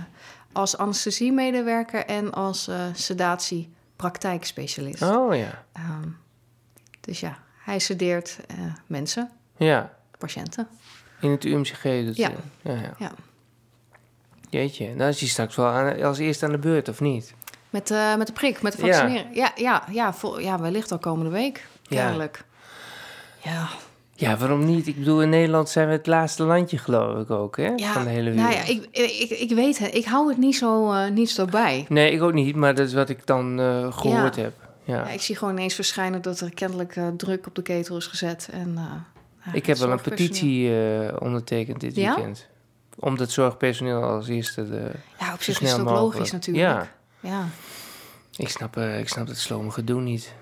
[0.52, 5.02] als anesthesiemedewerker en als sedatiepraktijkspecialist.
[5.02, 5.66] Oh ja.
[5.72, 6.08] Ehm,
[7.00, 8.38] dus ja, hij sedeert
[8.88, 10.68] mensen, Ja, patiënten.
[11.22, 11.82] in het UMCG.
[11.84, 12.32] doet Ja.
[12.62, 12.94] ja, ja.
[12.98, 13.12] Ja.
[14.50, 17.34] Jeetje, dan is hij straks wel aan, als eerste aan de beurt, of niet?
[17.70, 18.94] Met, eh, met de prik, met de Ja.
[18.94, 19.34] vaccineren.
[19.34, 22.02] Ja, ja, ja, vol- ja, wellicht al komende week, Ja.
[22.04, 22.44] kennelijk.
[23.44, 23.68] Ja,
[24.16, 24.88] Ja, waarom niet?
[24.88, 27.68] Ik bedoel, in Nederland zijn we het laatste landje, geloof ik ook, hè?
[27.76, 28.52] ja, Van de hele wereld.
[28.54, 29.96] nou ja, ik, ik, ik weet het.
[29.96, 31.86] Ik hou het niet zo, eh, niet zo bij.
[31.90, 34.42] Nee, ik ook niet, maar dat is wat ik dan eh, gehoord Ja.
[34.42, 34.54] heb.
[34.84, 34.96] Ja.
[34.96, 38.50] Ja, ik zie gewoon ineens verschijnen dat er kennelijk druk op de ketel is gezet.
[38.52, 38.74] En,
[39.46, 40.72] ja, ik heb wel een petitie
[41.22, 42.16] ondertekend dit Ja?
[42.16, 42.48] weekend.
[43.00, 45.98] Om dat zorgpersoneel als eerste de, Ja, op zich is mogelijk.
[46.00, 46.68] logisch natuurlijk.
[46.68, 46.88] Ja,
[47.20, 47.46] Ja.
[48.36, 50.34] Ik snap, eh, ik snap het slome gedoe niet.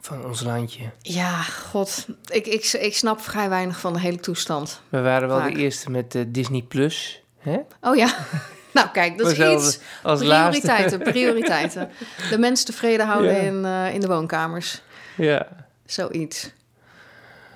[0.00, 0.90] Van ons landje.
[1.02, 2.06] Ja, god.
[2.26, 4.80] Ik, ik, ik snap vrij weinig van de hele toestand.
[4.88, 5.52] We waren wel Vaak.
[5.54, 7.22] de eerste met eh, Disney Plus.
[7.38, 7.58] Hè?
[7.80, 8.14] Oh ja.
[8.74, 9.78] nou, kijk, dat is iets.
[10.02, 11.90] als Prioriteiten, prioriteiten.
[12.30, 13.38] De mens tevreden houden Ja.
[13.40, 14.82] in, eh, in de woonkamers.
[15.16, 15.48] Ja.
[15.86, 16.50] Zoiets.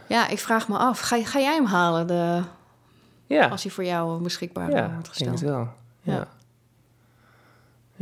[0.06, 1.00] Ja, ik vraag me af.
[1.00, 2.42] Ga, ga jij hem halen de,
[3.26, 3.48] Ja.
[3.48, 5.40] als hij voor jou beschikbaar ja, wordt ik denk gesteld?
[5.40, 5.68] het wel.
[6.02, 6.12] Ja.
[6.14, 6.28] Ja.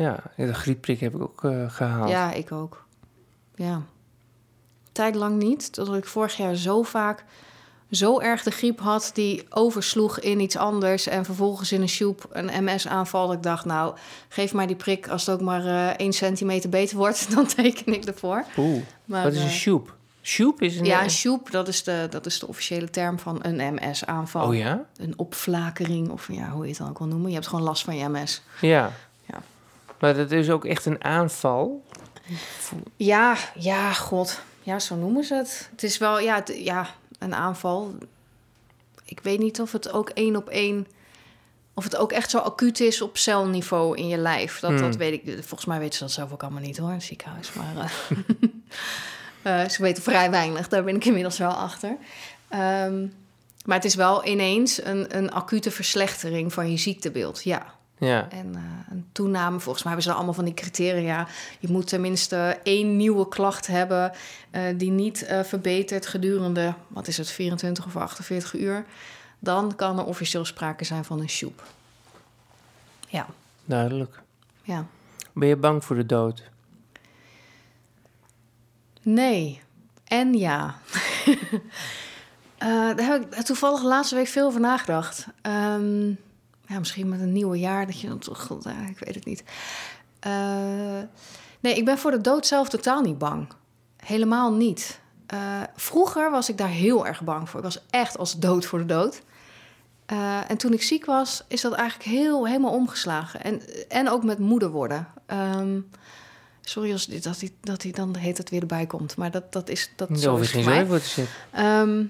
[0.04, 2.10] Ja, de griepprik heb ik ook eh, gehaald.
[2.10, 2.86] Ja, ik ook.
[3.54, 3.82] Ja.
[4.92, 7.24] Tijdlang niet, totdat ik vorig jaar zo vaak
[7.90, 9.10] zo erg de griep had...
[9.14, 11.06] die oversloeg in iets anders...
[11.06, 13.26] en vervolgens in een sjoep een MS-aanval.
[13.26, 13.96] Dat ik dacht, nou,
[14.28, 15.08] geef mij die prik...
[15.08, 18.44] als het ook maar eh 1 centimeter beter wordt, dan teken ik ervoor.
[18.56, 19.96] Oeh, Maar, wat is een eh, sjoep?
[20.22, 20.84] Sjoep is een...
[20.84, 24.48] Ja, een sjoep, dat is, de, dat is de officiële term van een MS-aanval.
[24.48, 24.84] Oh ja?
[24.96, 27.28] Een opflakering, of ja, hoe je het dan ook wil noemen.
[27.28, 28.42] Je hebt gewoon last van je MS.
[28.60, 28.92] Ja.
[29.98, 31.84] Maar dat is ook echt een aanval.
[32.96, 34.40] Ja, ja, god.
[34.62, 35.68] Ja, zo noemen ze het.
[35.70, 36.86] Het is wel, ja, het- ja,
[37.18, 37.94] een aanval.
[39.04, 40.86] Ik weet niet of het ook één op één...
[41.74, 44.60] Of het ook echt zo acuut is op celniveau in je lijf.
[44.60, 44.96] Dat, dat Hmm.
[44.98, 45.32] weet ik.
[45.34, 47.52] Volgens mij weten ze dat zelf ook allemaal niet hoor, in het ziekenhuis.
[47.52, 47.76] Maar
[49.42, 50.68] eh, eh, ze weten vrij weinig.
[50.68, 51.96] Daar ben ik inmiddels wel achter.
[52.48, 53.06] Ehm,
[53.64, 57.42] maar het is wel ineens een, een acute verslechtering van je ziektebeeld.
[57.44, 58.28] Ja, Ja.
[58.30, 61.26] en eh, een toename, volgens mij hebben ze allemaal van die criteria.
[61.58, 64.12] Je moet tenminste één nieuwe klacht hebben
[64.50, 68.84] eh, die niet eh, verbetert gedurende, wat is het, 24 of 48 uur.
[69.38, 71.62] Dan kan er officieel sprake zijn van een sjoep.
[73.08, 73.26] Ja,
[73.64, 74.22] Duidelijk.
[74.62, 74.86] ja.
[75.32, 76.42] Ben je bang voor de dood?
[79.02, 79.60] Nee.
[80.04, 80.74] En ja.
[82.58, 85.26] Daar heb ik toevallig de laatste week veel over nagedacht.
[85.42, 86.12] Ehm,
[86.68, 88.48] ja, misschien met een nieuwe jaar dat je dan toch...
[88.88, 89.44] ik weet het niet.
[90.20, 91.00] Eh,
[91.60, 93.48] nee, ik ben voor de dood zelf totaal niet bang.
[93.96, 95.00] Helemaal niet.
[95.26, 97.58] Eh, vroeger was ik daar heel erg bang voor.
[97.58, 99.22] Ik was echt als dood voor de dood.
[100.06, 103.42] Eh, en toen ik ziek was, is dat eigenlijk heel, helemaal omgeslagen.
[103.42, 105.08] En, en ook met moeder worden.
[105.26, 105.80] Ehm,
[106.60, 109.16] sorry als dit, dat hij dat hij dan heet het weer erbij komt.
[109.16, 111.24] Maar dat, dat is dat zo is geen zorgen voor te.
[111.50, 112.04] Ehm,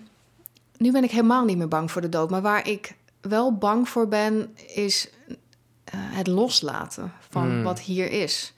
[0.76, 2.30] nu ben ik helemaal niet meer bang voor de dood.
[2.30, 5.08] Maar waar ik wel bang voor ben, is
[5.84, 7.62] eh, het loslaten van Hmm.
[7.62, 8.52] wat hier is.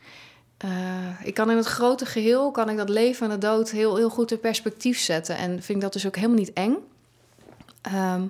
[0.56, 0.68] Eh,
[1.22, 4.10] ik kan in het grote geheel, kan ik dat leven en de dood heel, heel
[4.10, 5.36] goed in perspectief zetten.
[5.36, 6.76] En vind ik dat dus ook helemaal niet eng.
[7.82, 8.22] Ehm,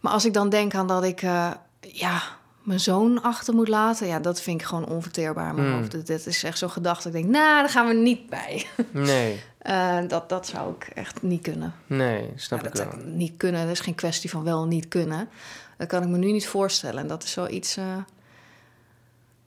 [0.00, 2.22] maar als ik dan denk aan dat ik eh, ja,
[2.62, 4.06] mijn zoon achter moet laten...
[4.06, 5.76] ja, dat vind ik gewoon onverteerbaar in mijn Hmm.
[5.78, 6.06] hoofd.
[6.06, 7.08] Dat, is echt zo'n gedachte.
[7.08, 8.66] Ik denk, nou, daar gaan we niet bij.
[8.90, 11.74] Nee, Eh, dat, dat zou ik echt niet kunnen.
[11.86, 12.92] nee, snap Nou, ik dat wel.
[12.92, 13.62] zou ik niet kunnen.
[13.62, 15.28] Dat is geen kwestie van wel en niet kunnen.
[15.76, 17.00] Dat kan ik me nu niet voorstellen.
[17.02, 17.76] En dat is zoiets...
[17.76, 17.96] eh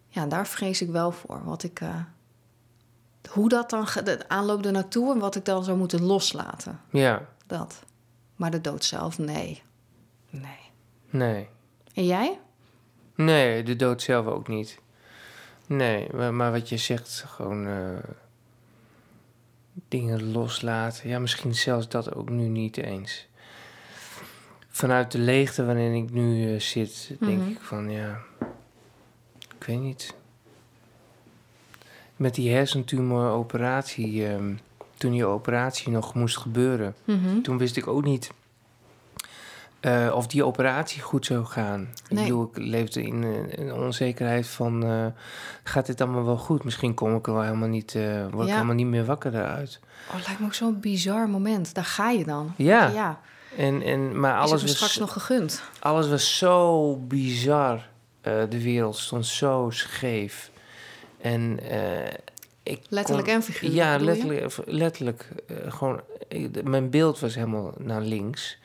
[0.07, 1.41] ja, daar vrees ik wel voor.
[1.43, 1.79] Wat ik...
[1.81, 1.95] eh,
[3.29, 3.87] hoe dat dan...
[4.03, 6.79] De aanloop er naartoe en wat ik dan zou moeten loslaten.
[6.91, 7.83] Ja, Dat.
[8.35, 9.61] Maar de dood zelf, nee.
[10.29, 10.59] Nee.
[11.09, 11.47] nee.
[11.93, 12.39] En jij?
[13.15, 14.79] Nee, de dood zelf ook niet.
[15.67, 17.67] Nee, maar, maar wat je zegt, gewoon
[19.99, 21.09] dingen loslaten.
[21.09, 23.27] Ja, misschien zelfs dat ook nu niet eens.
[24.69, 27.49] Vanuit de leegte waarin ik nu eh, zit, denk Mhm.
[27.49, 28.19] ik van ja,
[29.59, 30.13] ik weet niet.
[32.15, 34.53] Met die hersentumoroperatie, ehm,
[34.97, 37.41] toen die operatie nog moest gebeuren, Mhm.
[37.41, 38.31] toen wist ik ook niet
[39.83, 41.81] eh, of die operatie goed zou gaan.
[41.81, 42.23] Ik Nee.
[42.23, 44.83] bedoel, ik leefde in eh, een onzekerheid van...
[44.85, 45.05] eh,
[45.63, 46.63] gaat dit allemaal wel goed?
[46.63, 47.95] Misschien kom ik er wel helemaal niet...
[47.95, 49.79] eh, word ik helemaal niet meer wakker daaruit.
[50.09, 51.73] Oh, lijkt me ook zo'n bizar moment.
[51.73, 52.53] Daar ga je dan.
[52.57, 53.19] Ja, Ja,
[53.57, 55.61] En, en, maar alles me straks was, nog gegund.
[55.79, 57.87] alles was zo bizar.
[58.21, 60.51] Eh, de wereld stond zo scheef.
[61.21, 62.13] En eh,
[62.63, 66.01] ik Letterlijk kon- en figuurlijk, Ja, letterlijk, letterlijk eh, gewoon...
[66.27, 68.57] ik- mijn beeld was helemaal naar links.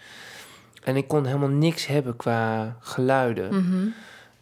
[0.88, 3.54] En ik kon helemaal niks hebben qua geluiden.
[3.54, 3.86] Mhm.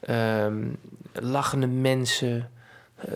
[0.01, 0.65] Ehm,
[1.13, 2.51] lachende mensen,
[2.95, 3.13] eh,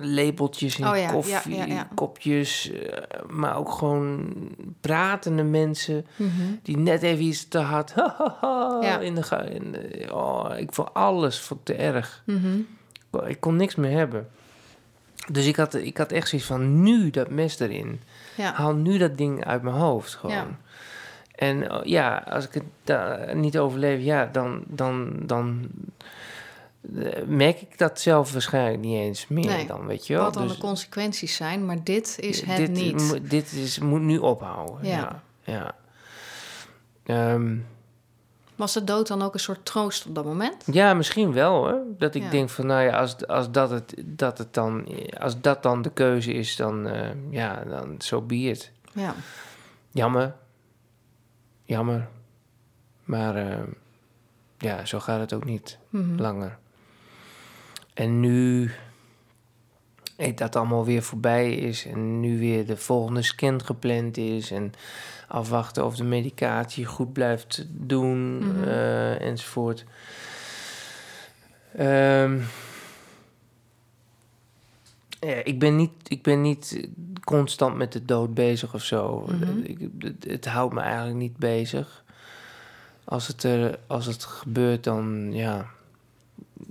[0.00, 1.88] lepeltjes in Oh ja, koffie, ja, ja.
[1.94, 4.32] kopjes, eh, maar ook gewoon
[4.80, 6.30] pratende mensen Mhm.
[6.62, 7.90] die net even iets te hard
[9.00, 12.22] in de, in de- oh, ik vond alles vond te erg.
[12.26, 12.58] Mhm.
[13.26, 14.28] Ik kon niks meer hebben.
[15.32, 18.00] Dus ik had, ik had echt zoiets van nu dat mes erin.
[18.36, 20.56] Haal nu dat ding uit mijn hoofd gewoon.
[21.36, 25.68] En eh, ja, als ik het da- niet overleef, ja, dan, dan, dan
[26.98, 29.66] eh, merk ik dat zelf waarschijnlijk niet eens meer Nee.
[29.66, 30.22] dan, weet je wel.
[30.24, 33.30] Wat dan Dus de consequenties zijn, maar dit is het dit, niet.
[33.30, 34.88] dit is, moet nu ophouden.
[34.88, 35.22] Ja.
[35.44, 35.52] Ja.
[35.52, 35.74] ja.
[37.04, 37.56] Ehm,
[38.56, 40.64] Was de dood dan ook een soort troost op dat moment?
[40.72, 41.78] Ja, misschien wel hoor.
[41.98, 42.30] Dat ik Ja.
[42.30, 45.90] denk van, nou ja, als, als, dat het, dat het dan, als dat dan de
[45.90, 48.70] keuze is, dan, eh, ja, dan zo be it.
[48.92, 49.14] Ja.
[49.90, 50.34] Jammer.
[51.66, 52.08] Jammer.
[53.04, 53.62] Maar eh,
[54.58, 56.20] ja, zo gaat het ook niet Mhm.
[56.20, 56.58] langer.
[57.94, 58.70] En nu
[60.34, 64.72] dat allemaal weer voorbij is en nu weer de volgende scan gepland is en
[65.28, 68.62] afwachten of de medicatie goed blijft doen Mhm.
[68.68, 69.84] eh, enzovoort.
[71.76, 72.40] Ehm,
[75.20, 76.88] ja, ik, ben niet, ik ben niet
[77.24, 79.26] constant met de dood bezig of zo.
[79.30, 79.58] Mhm.
[79.62, 82.04] Ik- het, het houdt me eigenlijk niet bezig.
[83.04, 85.66] Als het, er, als het gebeurt, dan ja,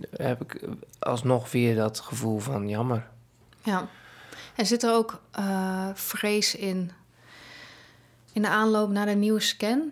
[0.10, 0.68] heb ik
[1.00, 3.08] alsnog weer dat gevoel van jammer.
[3.64, 3.88] Ja.
[4.56, 6.91] En zit er ook eh, vrees in,
[8.34, 9.91] in de aanloop naar de nieuwe scan?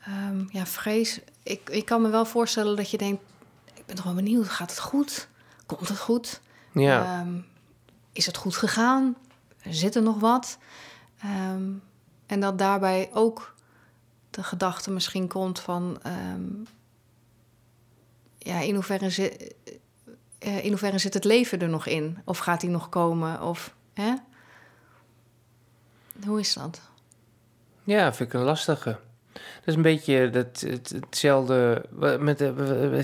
[0.00, 1.20] Ehm, ja, vrees.
[1.42, 3.22] Ik, ik kan me wel voorstellen dat je denkt:
[3.74, 5.28] ik ben toch wel benieuwd, gaat het goed?
[5.66, 6.40] Komt het goed?
[6.72, 7.34] Ja, Ehm,
[8.18, 9.16] is het goed gegaan?
[9.64, 10.58] Zit er nog wat?
[11.18, 11.70] Ehm,
[12.26, 13.54] en dat daarbij ook
[14.30, 15.98] de gedachte misschien komt van...
[16.02, 16.42] ehm,
[18.38, 19.54] ja, in hoeverre, zit,
[20.38, 22.18] eh, in hoeverre zit het leven er nog in?
[22.24, 23.42] Of gaat die nog komen?
[23.42, 24.14] Of, hè?
[26.26, 26.80] Hoe is dat?
[27.84, 28.98] ja, vind ik een lastige.
[29.32, 31.84] Dat is een beetje dat, het, hetzelfde.
[32.20, 32.38] Met,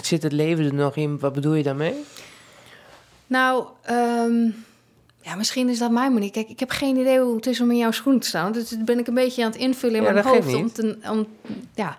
[0.07, 1.19] zit het leven er nog in?
[1.19, 2.05] Wat bedoel je daarmee?
[3.27, 4.51] Nou, ehm,
[5.25, 6.31] ja, misschien is dat mijn manier.
[6.31, 8.53] Kijk, ik heb geen idee hoe het is om in jouw schoen te staan.
[8.53, 10.55] Dus dat ben ik een beetje aan het invullen in Ja, mijn hoofd.
[10.55, 11.27] Om, te, om
[11.75, 11.99] ja,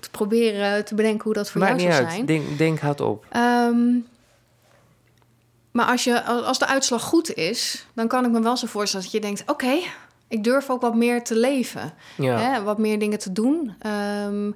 [0.00, 2.14] te proberen te bedenken hoe dat voor Maakt jou zou uit.
[2.14, 2.26] zijn.
[2.26, 3.26] Denk, denk hardop.
[3.30, 3.96] Ehm,
[5.70, 9.04] maar als, je, als de uitslag goed is, dan kan ik me wel zo voorstellen
[9.04, 9.42] dat je denkt...
[9.46, 9.78] oké,
[10.28, 11.94] ik durf ook wat meer te leven.
[12.16, 12.38] Ja.
[12.38, 13.74] Hè, wat meer dingen te doen.
[13.78, 14.50] Ehm,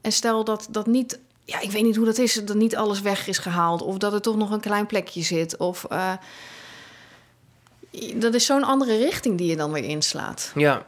[0.00, 1.18] en stel dat dat niet...
[1.44, 3.82] Ja, ik weet niet hoe dat is, dat niet alles weg is gehaald...
[3.82, 5.56] of dat er toch nog een klein plekje zit.
[5.56, 6.12] Of eh,
[8.16, 10.52] dat is zo'n andere richting die je dan weer inslaat.
[10.54, 10.86] Ja.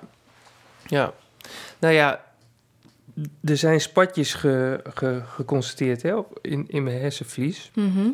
[0.86, 1.12] Ja.
[1.78, 2.24] Nou ja,
[3.44, 7.70] er zijn spatjes ge, ge- geconstateerd hè, in, in mijn hersenvlies.
[7.74, 8.08] Mhm.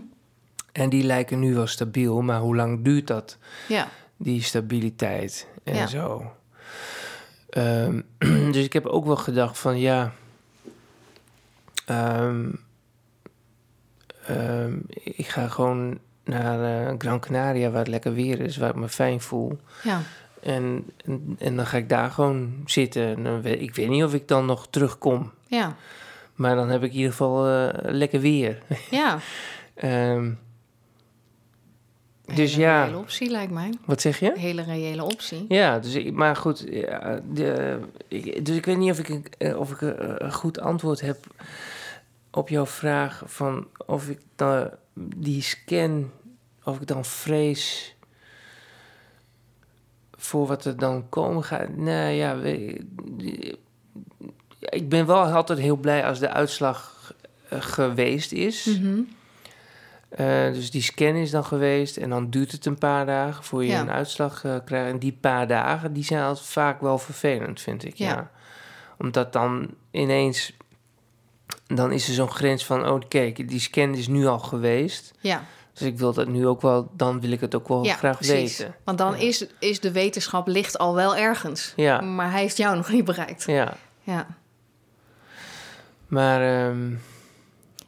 [0.72, 3.38] En die lijken nu wel stabiel, maar hoe lang duurt dat?
[3.68, 5.86] Ja, die stabiliteit en Ja.
[5.86, 6.32] zo.
[7.50, 8.00] Ehm,
[8.52, 10.12] dus ik heb ook wel gedacht van ja.
[11.86, 12.50] ehm,
[14.26, 18.74] ehm, ik ga gewoon naar eh, Gran Canaria, waar het lekker weer is, waar ik
[18.76, 19.58] me fijn voel.
[19.82, 20.00] ja,
[20.42, 23.26] En, en, en dan ga ik daar gewoon zitten.
[23.26, 25.30] En weet, ik weet niet of ik dan nog terugkom.
[25.46, 25.76] ja,
[26.34, 28.62] Maar dan heb ik in ieder geval eh, lekker weer.
[28.90, 29.18] ja.
[29.74, 30.30] Ehm,
[32.34, 33.72] dus Hele ja, reële optie lijkt mij.
[33.84, 34.30] wat zeg je?
[34.32, 35.44] Een hele reële optie.
[35.48, 39.08] Ja, dus ik, maar goed, ja, de, ik, dus ik weet niet of ik,
[39.38, 39.80] eh, of ik
[40.18, 41.16] een goed antwoord heb
[42.32, 46.10] op jouw vraag van of ik dan die scan,
[46.64, 47.94] of ik dan vrees
[50.10, 51.76] voor wat er dan komen gaat.
[51.76, 52.36] Nou ja,
[54.58, 57.14] ik ben wel altijd heel blij als de uitslag
[57.48, 58.64] eh, geweest is.
[58.64, 59.00] Mhm.
[60.08, 63.64] Eh, dus die scan is dan geweest en dan duurt het een paar dagen voor
[63.64, 63.80] je Ja.
[63.80, 64.92] een uitslag eh, krijgt.
[64.92, 67.94] En die paar dagen, die zijn altijd vaak wel vervelend, vind ik.
[67.94, 68.08] Ja.
[68.08, 68.30] Ja.
[68.98, 70.56] Omdat dan ineens,
[71.66, 75.12] dan is er zo'n grens van, oh kijk, die scan is nu al geweest.
[75.20, 77.94] Ja, Dus ik wil dat nu ook wel, dan wil ik het ook wel ja
[77.94, 78.56] graag precies.
[78.58, 78.74] weten.
[78.84, 79.18] Want dan Ja.
[79.18, 81.72] is, is de wetenschap ligt al wel ergens.
[81.76, 83.44] Ja, Maar hij heeft jou nog niet bereikt.
[83.46, 83.74] ja.
[84.02, 84.26] Ja.
[86.06, 86.94] Maar ehm,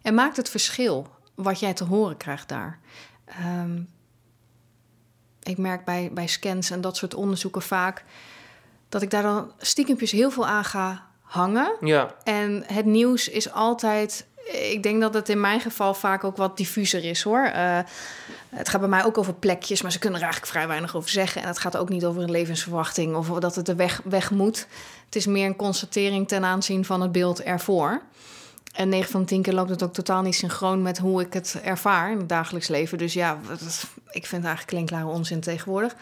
[0.03, 2.79] En maakt het verschil wat jij te horen krijgt daar?
[3.25, 3.83] Ehm,
[5.43, 8.05] ik merk bij, bij scans en dat soort onderzoeken vaak...
[8.89, 11.77] dat ik daar dan stiekempjes heel veel aan ga hangen.
[11.81, 14.27] ja, En het nieuws is altijd.
[14.71, 17.45] Ik denk dat het in mijn geval vaak ook wat diffuser is hoor.
[17.45, 17.79] Eh,
[18.49, 21.11] het gaat bij mij ook over plekjes, maar ze kunnen er eigenlijk vrij weinig over
[21.11, 21.43] zeggen.
[21.43, 24.67] En het gaat ook niet over een levensverwachting of dat het er weg, weg moet.
[25.05, 28.03] Het is meer een constatering ten aanzien van het beeld ervoor.
[28.75, 31.33] En 9 van de 10 keer loopt het ook totaal niet synchroon met hoe ik
[31.33, 32.99] het ervaar in het dagelijks leven.
[32.99, 33.39] Dus ja,
[34.11, 35.95] ik vind het eigenlijk klinkklare onzin tegenwoordig.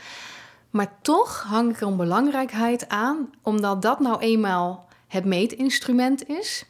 [0.71, 6.65] Maar toch hang ik er een belangrijkheid aan, omdat dat nou eenmaal het meetinstrument is.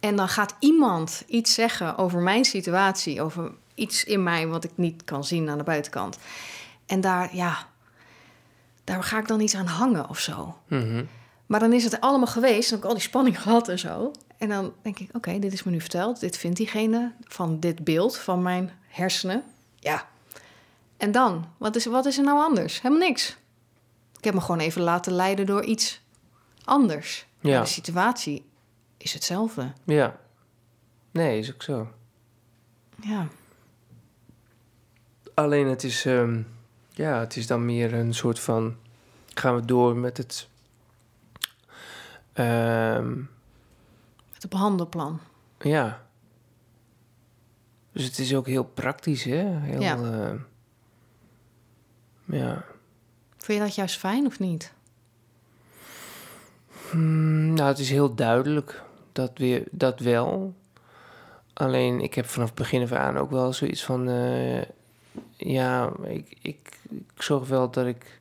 [0.00, 4.70] En dan gaat iemand iets zeggen over mijn situatie, over iets in mij wat ik
[4.74, 6.18] niet kan zien aan de buitenkant.
[6.86, 7.66] En daar, ja,
[8.84, 10.56] daar ga ik dan iets aan hangen of zo.
[10.68, 11.04] mhm,
[11.46, 14.12] Maar dan is het allemaal geweest, dan heb ik al die spanning gehad en zo.
[14.38, 16.20] En dan denk ik, oké, dit is me nu verteld.
[16.20, 19.42] Dit vindt diegene van dit beeld van mijn hersenen.
[19.78, 20.08] Ja.
[20.96, 21.46] En dan?
[21.56, 22.82] Wat is, wat is er nou anders?
[22.82, 23.36] Helemaal niks.
[24.18, 26.02] Ik heb me gewoon even laten leiden door iets
[26.64, 27.26] anders.
[27.50, 27.50] Ja.
[27.54, 28.44] Maar De situatie
[28.96, 29.72] is hetzelfde.
[29.84, 30.16] Ja.
[31.10, 31.88] Nee, is ook zo.
[33.00, 33.26] Ja.
[35.34, 36.42] Alleen het is, ehm,
[36.90, 38.76] ja, het is dan meer een soort van.
[39.34, 40.48] Gaan we door met het.
[42.32, 43.16] ehm,
[44.32, 45.20] Het behandelplan.
[45.58, 46.02] ja.
[47.92, 49.58] Dus het is ook heel praktisch, hè?
[49.58, 49.94] Heel, Ja.
[49.96, 50.36] ja.
[52.24, 52.64] ja.
[53.36, 54.72] Vind je dat juist fijn of niet?
[56.94, 58.82] Hmm, nou, het is heel duidelijk.
[59.12, 60.54] Dat, weer, dat wel.
[61.52, 64.08] Alleen, ik heb vanaf begin af aan ook wel zoiets van...
[64.08, 64.62] eh,
[65.36, 68.20] ja, ik, ik, ik zorg wel dat ik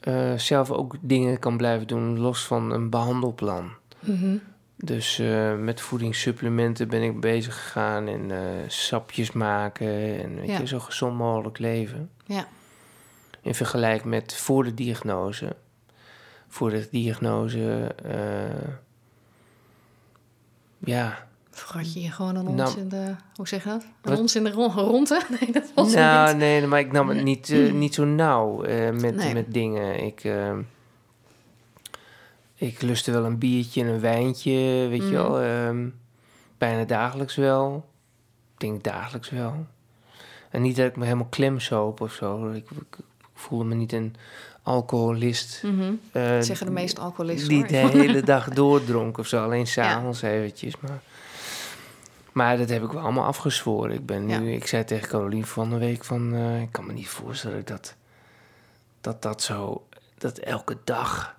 [0.00, 2.18] eh, zelf ook dingen kan blijven doen...
[2.18, 3.70] los van een behandelplan.
[4.00, 4.36] Mhm.
[4.76, 8.06] Dus eh, met voedingssupplementen ben ik bezig gegaan...
[8.08, 8.30] en
[8.66, 10.58] sapjes maken en weet Ja.
[10.58, 12.10] je, zo gezond mogelijk leven.
[12.26, 12.46] Ja.
[13.42, 15.56] In vergelijking met voor de diagnose.
[16.48, 18.68] Voor de diagnose, eh,
[20.78, 21.26] ja.
[21.50, 23.14] Vergat je hier gewoon een ons Nou, in de...
[23.34, 23.82] Hoe zeg je dat?
[23.82, 24.18] Een wat?
[24.18, 25.22] ons in de ron- ronde?
[25.40, 26.36] Nee, dat was Nou, niet.
[26.38, 29.34] nee, maar ik nam het niet, eh, niet zo nauw eh, met, Nee.
[29.34, 30.04] met dingen.
[30.04, 30.22] Ik,
[32.54, 34.52] ik lustte wel een biertje en een wijntje,
[34.88, 35.12] weet je Mhm.
[35.12, 35.40] wel.
[35.40, 35.88] ehm,
[36.58, 37.88] bijna dagelijks wel.
[38.54, 39.66] Ik denk dagelijks wel.
[40.50, 42.50] En niet dat ik me helemaal klemsoop of zo.
[42.50, 44.14] Ik, ik, ik voelde me niet een
[44.68, 45.62] alcoholist.
[45.64, 45.92] Mhm.
[46.12, 47.48] eh, Dat zeggen de meeste alcoholisten.
[47.48, 47.90] die hoor.
[47.90, 49.44] de hele dag doordronk of zo.
[49.44, 50.74] Alleen s'avonds eventjes.
[50.80, 51.00] Maar,
[52.32, 53.94] maar dat heb ik wel allemaal afgezworen.
[53.94, 54.56] Ik ben nu, Ja.
[54.56, 56.34] ik zei tegen Carolien van de week van...
[56.34, 57.94] eh, ik kan me niet voorstellen dat
[59.00, 59.86] dat, dat zo...
[60.18, 61.36] Dat elke dag...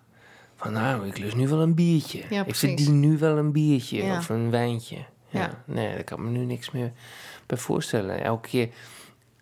[0.56, 2.24] Van nou, ik lust nu wel een biertje.
[2.30, 4.18] Ja, ik verdien nu wel een biertje Ja.
[4.18, 4.96] of een wijntje.
[5.30, 5.40] Ja.
[5.40, 5.64] Ja.
[5.66, 6.92] Nee, daar kan me nu niks meer
[7.46, 8.24] bij voorstellen.
[8.24, 8.70] Elke keer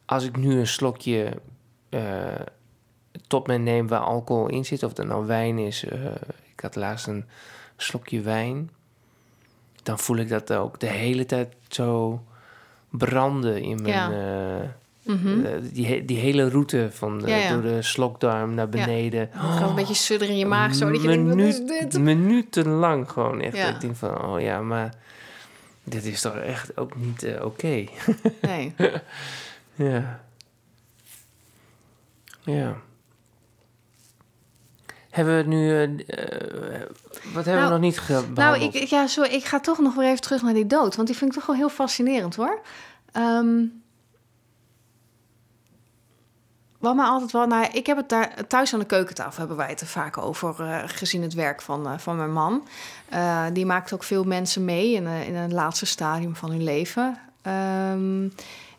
[0.05, 1.31] als ik nu een slokje
[1.89, 2.01] eh,
[3.27, 5.83] tot me neem waar alcohol in zit, of dat nou wijn is.
[5.85, 5.99] eh,
[6.53, 7.25] ik had laatst een
[7.77, 8.69] slokje wijn.
[9.83, 12.21] Dan voel ik dat ook de hele tijd zo
[12.89, 13.93] branden in mijn.
[13.93, 14.11] Ja.
[14.59, 14.67] eh,
[15.15, 15.45] Mhm.
[15.45, 17.53] eh, die, die hele route van de, Ja, ja.
[17.53, 19.29] door de slokdarm naar beneden.
[19.33, 20.91] Dan gaat een beetje sudderen in je maag zo.
[20.91, 21.99] Dat je Minuut-?
[21.99, 23.55] Minutenlang gewoon echt.
[23.57, 23.69] Ja.
[23.73, 24.93] Ik denk van, oh ja, maar
[25.83, 27.85] dit is toch echt ook niet oké.
[28.41, 28.73] Nee.
[29.75, 30.19] Ja.
[32.43, 32.77] Ja.
[35.17, 35.69] Hebben we nu...
[35.71, 36.81] eh, eh,
[37.33, 39.95] wat hebben we Nou, nog niet ge- Nou, ik, ja, sorry, ik ga toch nog
[39.95, 40.95] weer even terug naar die dood.
[40.95, 42.59] Want die vind ik toch wel heel fascinerend hoor.
[43.11, 43.63] Ehm,
[46.79, 47.47] wat mij altijd wel...
[47.47, 50.61] Nou, ik heb het daar thuis aan de keukentafel hebben wij het er vaak over...
[50.61, 52.67] eh, gezien het werk van, van mijn man.
[53.53, 57.19] Die maakt ook veel mensen mee in, in het laatste stadium van hun leven.
[57.41, 58.27] Ehm,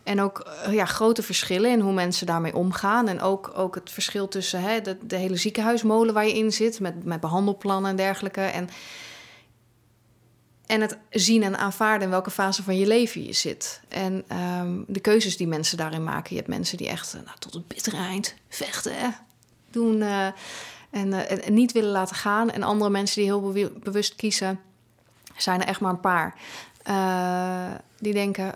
[0.08, 3.08] en ook eh, ja, grote verschillen in hoe mensen daarmee omgaan.
[3.08, 6.80] En ook, ook het verschil tussen hè, de, de hele ziekenhuismolen waar je in zit...
[6.80, 8.40] met, met behandelplannen en dergelijke.
[8.40, 8.68] En
[10.66, 13.80] en het zien en aanvaarden in welke fase van je leven je zit.
[13.88, 16.30] En ehm, de keuzes die mensen daarin maken.
[16.30, 19.14] Je hebt mensen die echt eh, nou, tot het bittere eind vechten,
[19.70, 20.26] doen eh,
[20.90, 21.14] en,
[21.48, 22.50] niet willen laten gaan.
[22.50, 24.60] En andere mensen die heel bewust kiezen,
[25.36, 26.34] zijn er echt maar een paar.
[27.98, 28.54] die denken,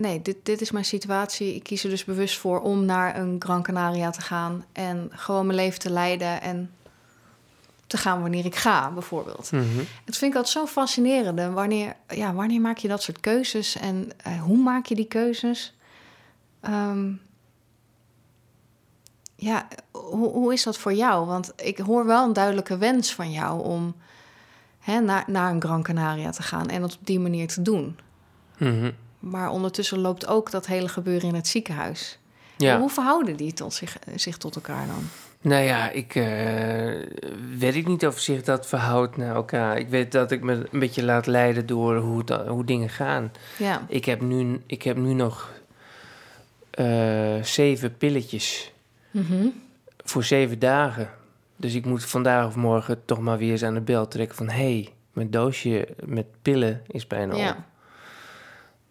[0.00, 1.54] nee, dit, dit is mijn situatie.
[1.54, 4.64] Ik kies er dus bewust voor om naar een Gran Canaria te gaan...
[4.72, 6.70] en gewoon mijn leven te leiden en
[7.86, 9.52] te gaan wanneer ik ga, bijvoorbeeld.
[9.52, 9.78] Mhm.
[10.04, 11.54] Het vind ik altijd zo fascinerend.
[11.54, 15.74] Wanneer, ja, wanneer maak je dat soort keuzes en eh, hoe maak je die keuzes?
[16.60, 17.12] Ehm,
[19.34, 21.26] ja, hoe, hoe is dat voor jou?
[21.26, 23.94] Want ik hoor wel een duidelijke wens van jou om
[24.78, 27.98] hè, naar, naar een Gran Canaria te gaan en dat op die manier te doen.
[28.58, 28.90] Mhm.
[29.20, 32.18] Maar ondertussen loopt ook dat hele gebeuren in het ziekenhuis.
[32.56, 32.78] Ja.
[32.78, 35.08] Hoe verhouden die tot zich, zich tot elkaar dan?
[35.40, 36.24] Nou ja, ik eh,
[37.58, 39.78] weet ik niet of zich dat verhoudt naar elkaar.
[39.78, 43.32] Ik weet dat ik me een beetje laat leiden door hoe, hoe dingen gaan.
[43.58, 45.50] Ja, Ik heb nu, ik heb nu nog
[46.70, 48.72] eh, zeven pilletjes
[49.10, 49.46] Mhm.
[50.04, 51.10] voor zeven dagen.
[51.56, 54.48] Dus ik moet vandaag of morgen toch maar weer eens aan de bel trekken van...
[54.48, 57.56] hé, hey, mijn doosje met pillen is bijna op.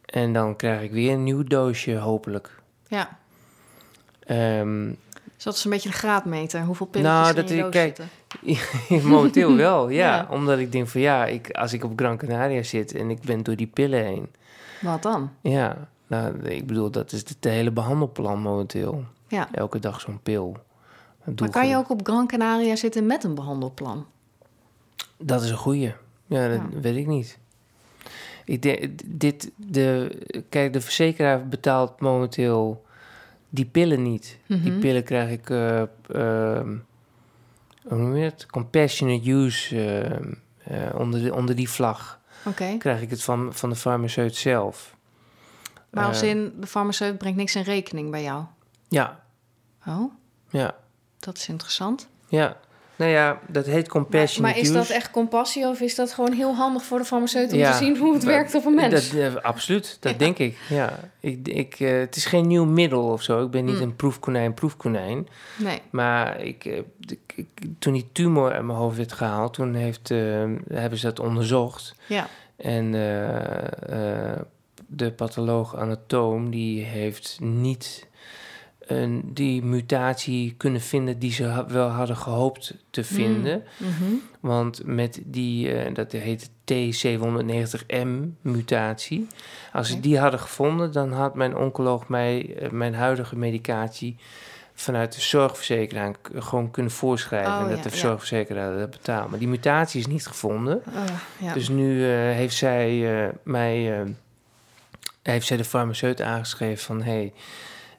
[0.10, 2.62] En dan krijg ik weer een nieuw doosje, hopelijk.
[2.88, 3.18] ja.
[5.36, 6.64] Dus dat is een beetje de graadmeter.
[6.64, 8.02] Hoeveel pilletjes Nou, in dat je ik- kijk,
[8.88, 9.10] zitten.
[9.10, 10.16] momenteel wel, ja.
[10.16, 10.28] Ja.
[10.30, 13.44] Omdat ik denk van ja, ik, als ik op Gran Canaria zit en ik ben
[13.44, 14.28] door die pillen heen...
[14.82, 15.32] Wat dan?
[15.42, 19.04] Ja, nou, ik bedoel, dat is het hele behandelplan momenteel.
[19.28, 19.48] Ja.
[19.52, 20.58] Elke dag zo'n pil.
[21.40, 24.06] Maar kan je ook op Gran Canaria zitten met een behandelplan?
[25.18, 25.94] Dat is een goeie.
[26.26, 26.80] Ja, dat Ja.
[26.80, 27.38] weet ik niet.
[28.50, 30.18] Ik denk, dit, de,
[30.50, 32.86] kijk, de verzekeraar betaalt momenteel
[33.50, 34.38] die pillen niet.
[34.48, 34.80] Die Mhm.
[34.80, 36.78] pillen krijg ik, eh, ehm,
[37.84, 38.46] hoe noem je het?
[38.46, 40.32] Compassionate use ehm,
[40.64, 42.76] Eh, onder, de, onder die vlag Oké.
[42.78, 44.96] krijg ik het van, van de farmaceut zelf.
[45.90, 48.44] Maar als Eh, in, de farmaceut brengt niks in rekening bij jou.
[48.88, 49.24] Ja,
[49.88, 50.12] Oh,
[50.50, 50.76] ja,
[51.20, 52.08] dat is interessant.
[52.28, 52.58] ja.
[53.00, 56.32] Nou ja, dat heet Maar, compassionate maar is dat echt compassie of is dat gewoon
[56.34, 58.76] heel handig voor de farmaceut om Ja, te zien hoe het maar- werkt op een
[58.76, 59.12] mens?
[59.12, 60.18] Dat, absoluut, dat Ja.
[60.18, 60.58] denk ik.
[60.70, 61.00] Ja.
[61.20, 63.44] Ik, ik, eh, het is geen nieuw middel of zo.
[63.46, 63.84] Ik ben niet Hmm.
[63.84, 65.28] een proefkonijn, proefkonijn.
[65.58, 65.82] Nee.
[65.90, 66.78] Maar ik, eh,
[67.36, 67.46] ik,
[67.80, 70.18] toen die tumor uit mijn hoofd werd gehaald, toen heeft, eh,
[70.74, 71.96] hebben ze dat onderzocht.
[72.08, 72.28] Ja.
[72.58, 72.92] En
[74.88, 78.08] de patholoog anatoom die heeft niet
[78.90, 83.64] een, die mutatie kunnen vinden die ze wel hadden gehoopt te vinden.
[83.78, 84.14] Mhm.
[84.40, 89.28] Want met die, eh, dat heet T790M-mutatie.
[89.74, 94.18] Als ze die hadden gevonden, dan had mijn oncoloog mij eh, mijn huidige medicatie
[94.74, 97.54] vanuit de zorgverzekeraar gewoon kunnen voorschrijven.
[97.54, 97.96] Oh, en dat ja, de ja.
[97.96, 99.30] zorgverzekeraar dat betaalt.
[99.30, 100.82] Maar die mutatie is niet gevonden.
[100.88, 101.04] Oh,
[101.38, 101.54] ja.
[101.54, 104.04] Dus nu eh, heeft zij mij,
[105.22, 107.34] heeft zij de farmaceut aangeschreven van hey,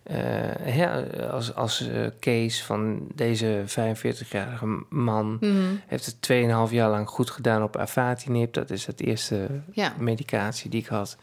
[0.02, 5.56] eh, ja, als, als eh, case van deze 45-jarige man Mhm.
[5.86, 6.20] heeft het
[6.68, 8.52] 2,5 jaar lang goed gedaan op Avatinib.
[8.52, 9.92] Dat is het eerste ja.
[9.98, 11.16] medicatie die ik had.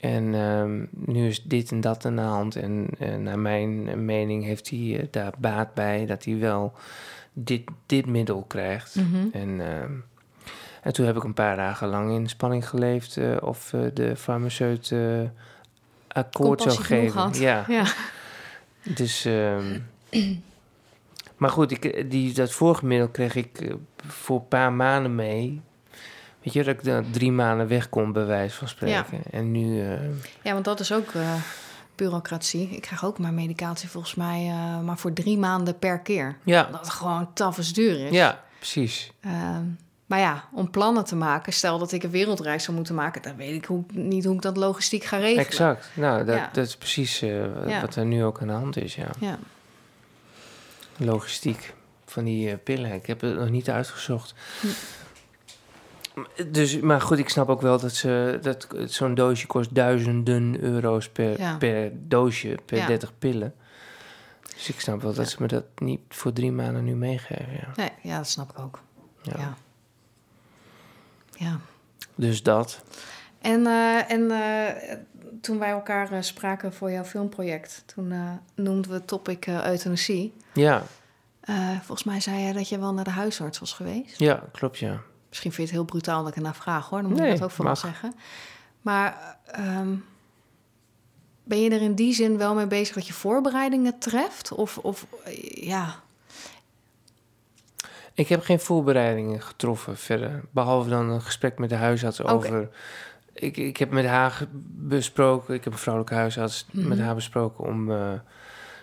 [0.00, 2.56] En ehm, nu is dit en dat aan de hand.
[2.56, 6.72] En eh, naar mijn mening heeft hij eh, daar baat bij dat hij wel
[7.32, 8.94] dit, dit middel krijgt.
[8.94, 9.26] Mhm.
[9.32, 9.92] En, ehm,
[10.82, 14.16] en toen heb ik een paar dagen lang in spanning geleefd eh, of eh, de
[14.16, 15.20] farmaceut eh,
[16.12, 17.20] akkoord zou geven.
[17.20, 17.36] had.
[17.38, 17.84] Ja, Ja.
[18.82, 19.24] dus.
[19.24, 19.78] ehm,
[21.36, 23.74] maar goed, ik, die, dat vorige middel kreeg ik eh,
[24.06, 25.60] voor een paar maanden mee.
[26.42, 29.22] Weet je, dat ik dan drie maanden weg kon, bij wijze van spreken.
[29.30, 29.80] En nu.
[29.82, 29.98] eh,
[30.42, 31.34] ja, want dat is ook eh,
[31.94, 32.68] bureaucratie.
[32.70, 34.52] Ik krijg ook mijn medicatie volgens mij
[34.84, 36.36] maar voor drie maanden per keer.
[36.44, 38.10] ja, Dat het gewoon tafels duur is.
[38.10, 39.12] ja, precies.
[40.10, 43.36] Maar ja, om plannen te maken, stel dat ik een wereldreis zou moeten maken, dan
[43.36, 45.44] weet ik hoe, niet hoe ik dat logistiek ga regelen.
[45.46, 45.90] Exact.
[45.94, 46.50] Nou, dat, Ja.
[46.52, 47.80] dat is precies eh, Ja.
[47.80, 49.08] wat er nu ook aan de hand is, ja.
[49.20, 49.38] Ja.
[50.96, 51.74] logistiek
[52.06, 52.92] van die eh, pillen.
[52.92, 54.34] Ik heb het nog niet uitgezocht.
[54.60, 54.66] Hm.
[56.50, 61.08] Dus, maar goed, ik snap ook wel dat, ze, dat zo'n doosje kost duizenden euro's
[61.08, 62.86] per, per doosje, per Ja.
[62.86, 63.54] 30 pillen.
[64.54, 67.52] Dus ik snap wel dat ze me dat niet voor drie maanden nu meegeven.
[67.52, 67.68] Ja.
[67.76, 68.80] Nee, ja, dat snap ik ook.
[69.22, 69.54] Ja.
[71.40, 71.60] Ja.
[72.14, 72.82] Dus dat.
[73.38, 74.96] En, eh, en eh,
[75.40, 78.14] toen wij elkaar eh, spraken voor jouw filmproject, toen
[78.54, 80.32] noemden we het topic euthanasie.
[80.52, 80.82] Ja,
[81.76, 84.18] volgens mij zei jij dat je wel naar de huisarts was geweest.
[84.18, 85.00] ja, klopt ja.
[85.28, 87.00] Misschien vind je het heel brutaal dat ik ernaar vraag hoor.
[87.00, 87.82] Dan moet Nee, ik dat ook vooral mag.
[87.82, 88.14] zeggen.
[88.80, 89.94] Maar ehm,
[91.44, 94.52] ben je er in die zin wel mee bezig dat je voorbereidingen treft?
[94.52, 95.06] Of, of
[95.54, 95.94] ja,
[98.14, 100.40] Ik heb geen voorbereidingen getroffen verder.
[100.50, 102.68] Behalve dan een gesprek met de huisarts over...
[103.32, 104.46] Ik, ik heb met haar
[104.76, 106.88] besproken, ik heb een vrouwelijke huisarts Mhm.
[106.88, 107.90] met haar besproken om...
[107.92, 108.12] eh,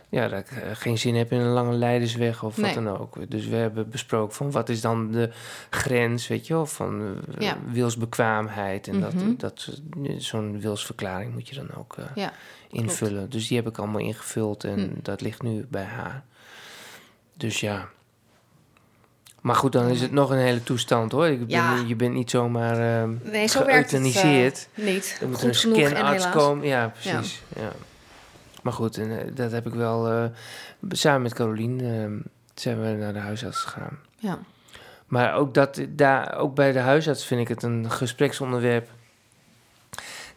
[0.09, 2.75] ja, dat ik eh, geen zin heb in een lange leidersweg of Nee.
[2.75, 3.31] wat dan ook.
[3.31, 5.29] Dus we hebben besproken van wat is dan de
[5.69, 7.57] grens, weet je wel, van eh, Ja.
[7.71, 8.87] wilsbekwaamheid.
[8.87, 9.01] En Mhm.
[9.37, 9.79] dat, dat,
[10.17, 12.31] zo'n wilsverklaring moet je dan ook ja.
[12.71, 13.29] invullen.
[13.29, 14.89] Dus die heb ik allemaal ingevuld en Hm.
[15.01, 16.23] dat ligt nu bij haar.
[17.33, 17.87] Dus ja.
[19.47, 21.27] Maar goed, dan is het nog een hele toestand hoor.
[21.27, 21.87] Ik ben.
[21.87, 24.67] Je bent niet zomaar Nee, zo werkt het geëuthaniseerd.
[24.73, 25.17] eh, niet.
[25.21, 26.67] er moet Goed een scanarts komen.
[26.67, 27.41] Ja, precies.
[27.55, 27.71] Ja.
[28.63, 30.23] Maar goed, en, eh, dat heb ik wel eh,
[30.89, 32.13] samen met Carolien ehm,
[32.53, 33.97] zijn we naar de huisarts gegaan.
[34.17, 34.39] Ja.
[35.05, 38.89] Maar ook, dat, daar, ook bij de huisarts vind ik het een gespreksonderwerp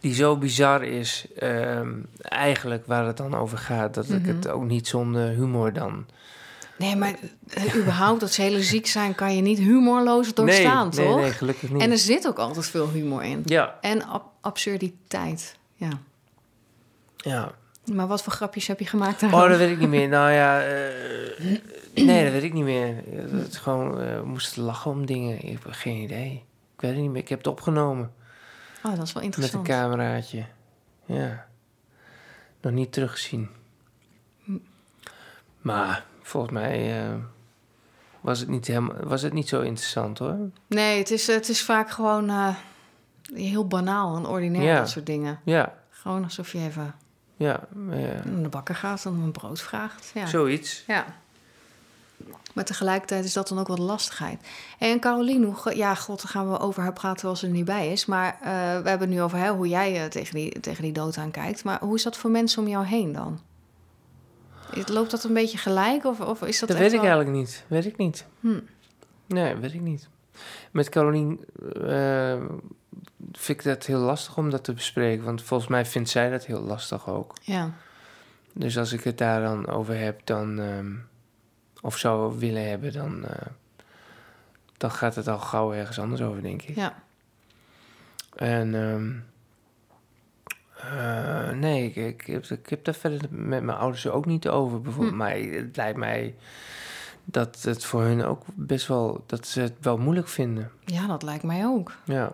[0.00, 1.88] die zo bizar is, ehm,
[2.20, 4.36] eigenlijk waar het dan over gaat, dat ik Mhm.
[4.36, 6.06] het ook niet zonder humor dan.
[6.80, 7.14] Nee, maar
[7.48, 11.14] eh, überhaupt dat ze hele ziek zijn, kan je niet humorloos doorstaan, nee, toch?
[11.14, 11.82] Nee, nee, gelukkig niet.
[11.82, 13.42] En er zit ook altijd veel humor in.
[13.44, 15.56] Ja, En ab- absurditeit.
[15.74, 15.88] Ja.
[17.16, 17.52] ja.
[17.92, 19.48] Maar wat voor grapjes heb je gemaakt Oh, daarover?
[19.48, 20.08] dat weet ik niet meer.
[20.08, 21.58] Nou ja, eh,
[22.06, 22.94] nee, dat weet ik niet meer.
[23.14, 25.36] Het is gewoon, eh, we moesten lachen om dingen.
[25.44, 26.44] Ik heb geen idee.
[26.74, 27.22] Ik weet het niet meer.
[27.22, 28.12] Ik heb het opgenomen
[28.84, 29.66] Oh, dat is wel met een interessant.
[29.66, 30.44] cameraatje.
[31.06, 31.46] Ja.
[32.60, 33.48] Nog niet teruggezien.
[35.60, 37.14] Maar volgens mij eh,
[38.20, 40.36] was, het niet helemaal, was het niet zo interessant hoor.
[40.66, 42.54] Nee, het is, het is vaak gewoon eh,
[43.34, 44.78] heel banaal en ordinair, Ja.
[44.78, 45.40] dat soort dingen.
[45.44, 46.94] Ja, Gewoon alsof je even
[47.36, 47.60] ja,
[47.90, 48.22] ja.
[48.24, 50.10] naar de bakker gaat en om een brood vraagt.
[50.14, 50.26] Ja.
[50.26, 50.84] zoiets.
[50.86, 51.04] ja.
[52.54, 54.46] Maar tegelijkertijd is dat dan ook wat lastigheid.
[54.78, 57.92] En Caroline, ja, god, daar gaan we over haar praten als ze er niet bij
[57.92, 58.06] is.
[58.06, 58.50] Maar eh,
[58.82, 61.64] we hebben het nu over hè, hoe jij tegen, die, tegen die dood aankijkt.
[61.64, 63.40] Maar hoe is dat voor mensen om jou heen dan?
[64.86, 66.04] Loopt dat een beetje gelijk?
[66.04, 67.64] Of, of is dat Dat weet ik eigenlijk niet.
[67.66, 68.26] Weet ik niet.
[68.40, 68.60] Hm.
[69.26, 70.08] Nee, weet ik niet.
[70.70, 71.44] Met Carolien
[71.86, 72.42] eh,
[73.32, 75.24] vind ik dat heel lastig om dat te bespreken.
[75.24, 77.34] Want volgens mij vindt zij dat heel lastig ook.
[77.42, 77.72] Ja.
[78.52, 80.58] Dus als ik het daar dan over heb, dan...
[80.60, 80.92] ehm,
[81.80, 83.24] of zou willen hebben, dan...
[83.24, 83.46] eh,
[84.76, 86.76] dan gaat het al gauw ergens anders over, denk ik.
[86.76, 87.02] Ja.
[88.36, 88.74] En...
[88.74, 89.12] ehm,
[90.82, 94.80] eh, nee, ik, ik, heb, ik heb daar verder met mijn ouders ook niet over.
[94.80, 95.12] Bijvoorbeeld.
[95.12, 95.18] Hm.
[95.18, 96.34] Maar het lijkt mij
[97.24, 99.24] dat het voor hun ook best wel...
[99.26, 100.70] dat ze het wel moeilijk vinden.
[100.84, 101.92] ja, dat lijkt mij ook.
[102.04, 102.32] Ja.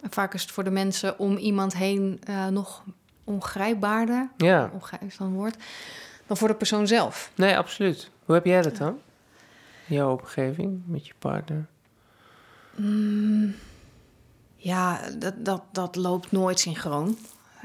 [0.00, 2.82] En vaak is het voor de mensen om iemand heen eh, nog
[3.24, 5.56] ongrijpbaarder, Ja, ongrijp is dan woord,
[6.26, 7.30] dan voor de persoon zelf.
[7.34, 8.10] nee, absoluut.
[8.24, 8.98] Hoe heb jij dat dan?
[9.86, 11.66] Jouw omgeving met je partner?
[12.74, 13.54] Mm,
[14.62, 17.18] ja, dat, dat, dat loopt nooit synchroon.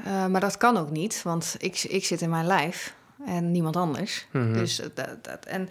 [0.04, 2.94] Eh, maar dat kan ook niet, want ik, ik zit in mijn lijf
[3.24, 4.26] en niemand anders.
[4.30, 4.52] Mhm.
[4.52, 5.68] Dus dat, dat, en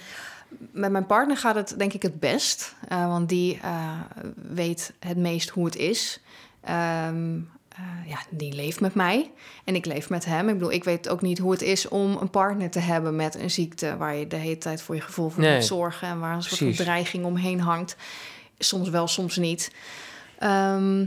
[0.71, 3.99] met mijn partner gaat het denk ik het best, eh, want die eh,
[4.51, 6.21] weet het meest hoe het is.
[6.61, 9.31] Ehm, eh, ja, die leeft met mij
[9.63, 10.47] en ik leef met hem.
[10.47, 13.35] Ik bedoel, ik weet ook niet hoe het is om een partner te hebben met
[13.35, 15.55] een ziekte waar je de hele tijd voor je gevoel voor Nee.
[15.55, 17.95] moet zorgen en waar een soort van dreiging omheen hangt.
[18.57, 19.71] Soms wel, soms niet.
[20.39, 21.05] Ehm,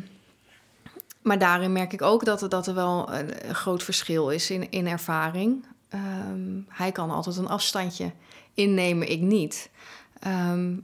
[1.22, 4.70] maar daarin merk ik ook dat er, dat er wel een, groot verschil is in,
[4.70, 5.66] in ervaring.
[5.88, 8.12] Ehm, hij kan altijd een afstandje
[8.54, 9.70] innemen, ik niet.
[10.20, 10.76] Ehm,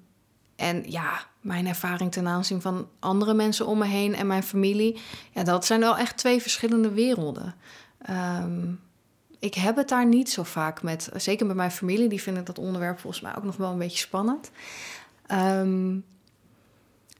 [0.56, 5.00] en ja, mijn ervaring ten aanzien van andere mensen om me heen en mijn familie,
[5.32, 7.54] ja, dat zijn wel echt twee verschillende werelden.
[9.38, 12.58] Ik heb het daar niet zo vaak met, zeker met mijn familie, die vinden dat
[12.58, 14.50] onderwerp volgens mij ook nog wel een beetje spannend.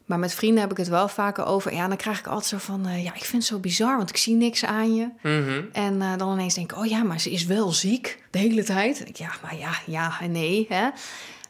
[0.04, 1.74] Maar met vrienden heb ik het wel vaker over.
[1.74, 4.08] Ja, dan krijg ik altijd zo van, eh, ja, ik vind het zo bizar, want
[4.10, 5.08] ik zie niks aan je.
[5.22, 5.62] Mhm.
[5.72, 8.62] En eh, dan ineens denk ik, oh ja, maar ze is wel ziek de hele
[8.64, 9.04] tijd.
[9.12, 10.66] Ja, maar ja, ja en nee.
[10.68, 10.88] Hè?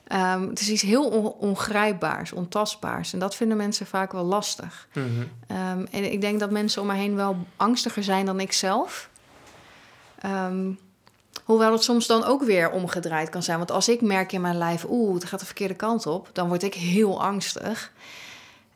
[0.07, 3.13] Ehm, het is iets heel on- ongrijpbaars, ontastbaars.
[3.13, 4.89] En dat vinden mensen vaak wel lastig.
[4.95, 5.07] Mhm.
[5.47, 9.09] Ehm, en ik denk dat mensen om mij heen wel angstiger zijn dan ik zelf.
[10.19, 10.71] Ehm,
[11.45, 13.59] hoewel het soms dan ook weer omgedraaid kan zijn.
[13.59, 16.49] Want als ik merk in mijn lijf, oeh, het gaat de verkeerde kant op, dan
[16.49, 17.93] word ik heel angstig.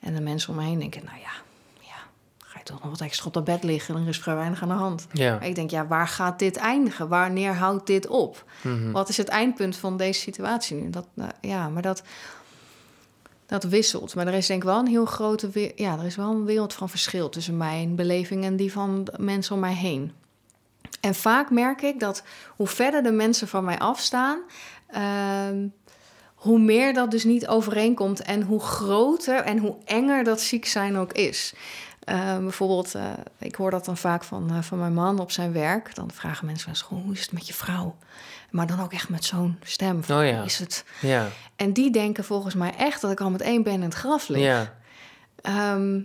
[0.00, 1.32] En de mensen om me heen denken, nou ja,
[1.80, 1.96] ja
[2.38, 4.68] ga je toch nog wat extra op dat bed liggen, dan is vrij weinig aan
[4.68, 5.06] de hand.
[5.12, 5.32] Ja.
[5.32, 7.08] Maar ik denk, ja, waar gaat dit eindigen?
[7.08, 8.44] Wanneer houdt dit op?
[8.62, 8.90] Mhm.
[8.90, 10.90] Wat is het eindpunt van deze situatie nu?
[10.90, 12.02] Dat, nou, ja, maar dat,
[13.46, 14.14] dat wisselt.
[14.14, 15.72] Maar er is denk ik wel een heel grote...
[15.76, 18.44] Ja, er is wel een wereld van verschil tussen mijn beleving...
[18.44, 20.12] en die van mensen om mij heen.
[21.00, 22.22] En vaak merk ik dat
[22.56, 24.40] hoe verder de mensen van mij afstaan...
[24.86, 25.66] ehm,
[26.48, 28.22] hoe meer dat dus niet overeenkomt...
[28.22, 31.54] en hoe groter en hoe enger dat ziek zijn ook is...
[32.08, 33.02] Eh, bijvoorbeeld, eh,
[33.38, 35.94] ik hoor dat dan vaak van, eh, van mijn man op zijn werk.
[35.94, 37.96] Dan vragen mensen wel eens, "Goh, hoe is het met je vrouw?
[38.50, 40.04] Maar dan ook echt met zo'n stem.
[40.04, 40.42] van, Oh ja.
[40.42, 40.84] Is het...
[41.00, 41.28] Ja.
[41.56, 44.28] En die denken volgens mij echt dat ik al met één been in het graf
[44.28, 44.40] lig.
[44.40, 44.74] Ja.
[45.42, 46.00] Ehm,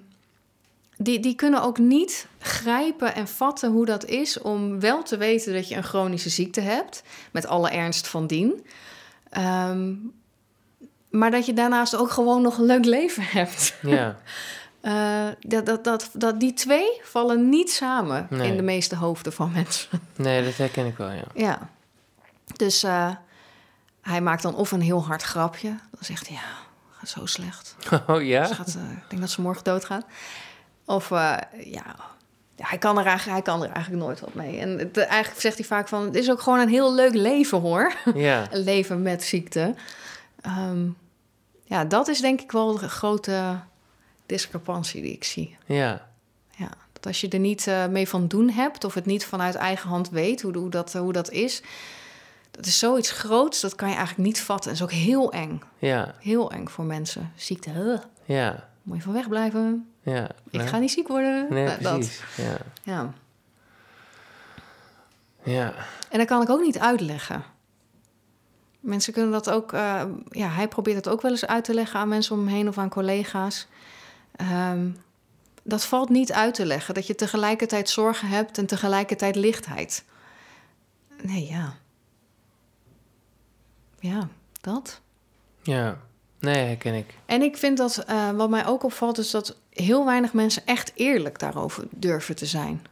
[0.98, 5.54] die, die kunnen ook niet grijpen en vatten hoe dat is om wel te weten
[5.54, 8.66] dat je een chronische ziekte hebt, met alle ernst van dien.
[9.30, 9.94] Ehm,
[11.14, 13.76] maar dat je daarnaast ook gewoon nog een leuk leven hebt.
[13.82, 14.16] Ja.
[14.82, 18.48] Eh, dat, dat, dat, dat, die twee vallen niet samen Nee.
[18.50, 20.00] in de meeste hoofden van mensen.
[20.16, 21.24] Nee, dat herken ik wel, ja.
[21.34, 21.70] Ja.
[22.56, 23.10] Dus eh,
[24.02, 25.68] hij maakt dan of een heel hard grapje.
[25.68, 26.44] Dan zegt hij, ja,
[26.92, 27.76] gaat zo slecht.
[28.08, 28.46] Oh ja?
[28.46, 30.06] Ze gaat, eh, ik denk dat ze morgen doodgaat.
[30.86, 31.96] Of ja,
[32.56, 34.60] hij, kan er eigenlijk, hij kan er eigenlijk nooit wat mee.
[34.60, 37.60] En het, eigenlijk zegt hij vaak van, het is ook gewoon een heel leuk leven
[37.60, 37.94] hoor.
[38.14, 38.48] Ja.
[38.52, 39.76] een leven met ziekte.
[40.42, 40.88] Ehm,
[41.74, 43.60] ja, dat is denk ik wel de grote
[44.26, 45.58] discrepantie die ik zie.
[45.66, 46.08] Ja.
[46.56, 49.56] Ja, dat als je er niet eh, mee van doen hebt of het niet vanuit
[49.56, 51.62] eigen hand weet hoe, hoe, dat, hoe dat is,
[52.52, 54.70] dat is zoiets groots, dat kan je eigenlijk niet vatten.
[54.70, 55.62] En is ook heel eng.
[55.80, 56.16] Ja.
[56.20, 57.32] Heel eng voor mensen.
[57.36, 58.70] Ziekte, huh, Ja.
[58.82, 59.92] moet je van weg blijven.
[60.02, 60.24] Ja.
[60.50, 60.68] Ik Nee.
[60.68, 61.46] ga niet ziek worden.
[61.50, 61.94] Nee, Nou, dat.
[61.98, 62.22] precies.
[62.38, 62.58] Ja.
[62.84, 63.14] Ja.
[65.44, 65.74] Ja.
[66.10, 67.44] En dat kan ik ook niet uitleggen.
[68.84, 69.74] Mensen kunnen dat ook...
[69.74, 72.56] eh, ja, hij probeert het ook wel eens uit te leggen aan mensen om hem
[72.56, 73.68] heen of aan collega's.
[74.36, 74.90] Ehm,
[75.64, 76.94] dat valt niet uit te leggen.
[76.94, 80.04] Dat je tegelijkertijd zorgen hebt en tegelijkertijd lichtheid.
[81.22, 81.76] Nee, ja.
[84.00, 84.28] Ja,
[84.62, 85.02] dat.
[85.62, 85.98] Ja.
[86.40, 87.14] Nee, herken ik.
[87.26, 90.92] En ik vind dat, eh, wat mij ook opvalt, is dat heel weinig mensen echt
[90.96, 92.86] eerlijk daarover durven te zijn.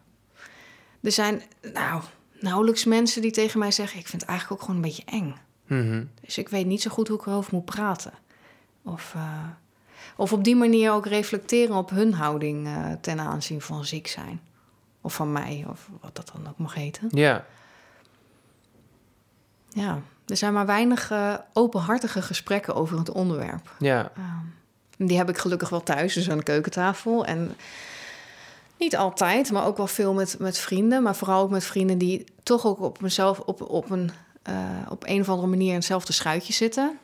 [1.01, 1.41] Er zijn,
[1.73, 2.01] nou,
[2.39, 5.35] nauwelijks mensen die tegen mij zeggen: Ik vind het eigenlijk ook gewoon een beetje eng.
[5.71, 6.03] Mhm.
[6.21, 8.13] Dus ik weet niet zo goed hoe ik erover moet praten.
[8.83, 9.43] Of, eh,
[10.15, 14.41] of op die manier ook reflecteren op hun houding eh, ten aanzien van ziek zijn.
[15.01, 17.07] Of van mij, of wat dat dan ook mag heten.
[17.09, 17.45] Ja.
[19.69, 23.75] Ja, er zijn maar weinig eh, openhartige gesprekken over het onderwerp.
[23.79, 27.25] Ja, Ehm, die heb ik gelukkig wel thuis, dus aan de keukentafel.
[27.25, 27.55] En
[28.77, 31.03] niet altijd, maar ook wel veel met, met vrienden.
[31.03, 34.11] Maar vooral ook met vrienden die toch ook op mezelf op, op, een,
[34.43, 34.55] eh,
[34.89, 36.99] op een of andere manier in hetzelfde schuitje zitten.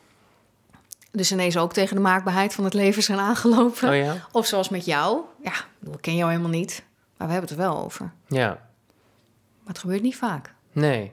[1.12, 3.88] Dus ineens ook tegen de maakbaarheid van het leven zijn aangelopen.
[3.88, 4.16] oh ja?
[4.32, 5.20] Of zoals met jou.
[5.42, 5.52] Ja,
[5.92, 6.82] ik ken jou helemaal niet.
[7.16, 8.12] Maar we hebben het er wel over.
[8.26, 10.54] Ja, Maar het gebeurt niet vaak.
[10.72, 11.12] nee.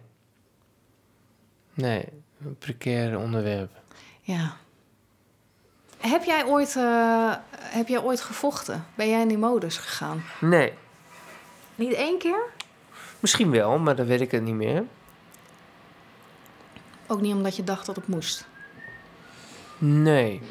[1.74, 2.06] Nee,
[2.46, 3.72] een precair onderwerp.
[4.22, 4.54] Ja.
[5.98, 8.86] Heb jij ooit, eh, heb jij ooit gevochten?
[8.96, 10.24] Ben jij in die modus gegaan?
[10.42, 10.74] Nee,
[11.76, 12.40] Niet één keer?
[13.20, 14.84] misschien wel, maar dan weet ik het niet meer.
[17.07, 18.48] Ook niet omdat je dacht dat het moest.
[19.77, 20.41] Nee.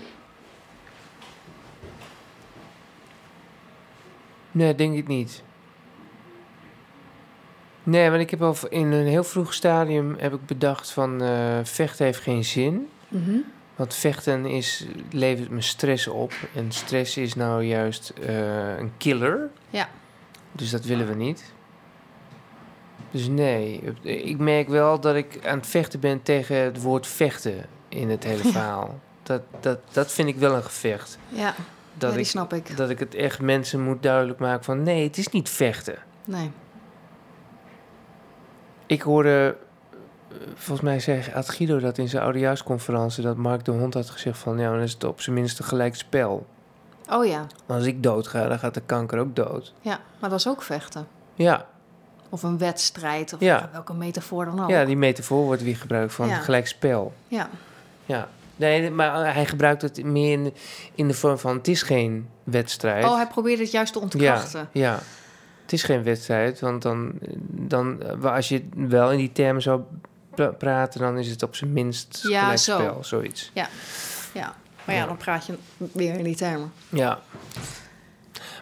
[4.51, 5.43] Nee, denk ik niet.
[7.83, 11.59] Nee, want ik heb al in een heel vroeg stadium heb ik bedacht van eh,
[11.63, 12.89] vechten heeft geen zin.
[13.09, 13.37] Mhm.
[13.77, 16.33] Want vechten is, levert me stress op.
[16.55, 19.51] En stress is nou juist eh, een killer.
[19.71, 19.89] Ja.
[20.53, 21.54] Dus dat willen we niet.
[23.15, 27.67] Dus nee, ik merk wel dat ik aan het vechten ben tegen het woord vechten
[27.89, 28.51] in het hele Ja.
[28.51, 28.99] verhaal.
[29.23, 31.19] Dat, dat, dat vind ik wel een gevecht.
[31.29, 31.55] Ja,
[31.95, 32.77] Dat, ja die ik, snap ik.
[32.77, 35.97] dat ik het echt mensen moet duidelijk maken van nee, het is niet vechten.
[36.25, 36.51] Nee.
[38.87, 39.57] Ik hoorde,
[40.31, 44.11] eh, volgens mij zeg, had Guido dat in zijn oudejaarsconferentie, dat Mark de Hond had
[44.11, 46.47] gezegd van ja, dan is het op zijn minst een gelijk spel.
[47.11, 47.47] Oh ja.
[47.67, 49.73] Als ik dood ga, dan gaat de kanker ook dood.
[49.81, 51.07] ja, maar dat is ook vechten.
[51.35, 51.67] Ja,
[52.35, 53.69] Of een wedstrijd, of Ja.
[53.73, 54.71] welke metafoor dan ook.
[54.71, 56.37] ja die metafoor wordt weer gebruikt van Ja.
[56.41, 57.13] gelijk spel.
[57.29, 57.49] Ja.
[58.07, 58.29] Ja.
[58.57, 60.55] Nee, maar hij gebruikt het meer in,
[60.95, 63.05] in de vorm van het is geen wedstrijd.
[63.05, 64.69] Oh, hij probeerde het juist te ja, ontkrachten.
[64.73, 64.99] ja,
[65.63, 67.13] het is geen wedstrijd, want dan,
[67.49, 69.81] dan eh, als je wel in die termen zou
[70.35, 72.79] pra- praten, dan is het op zijn minst Ja, gelijk zo.
[72.79, 73.51] spel, zoiets.
[73.55, 73.69] Ja.
[74.85, 75.07] Maar ja, Ja.
[75.07, 75.55] dan praat je
[75.93, 76.73] weer in die termen.
[76.89, 77.19] Ja.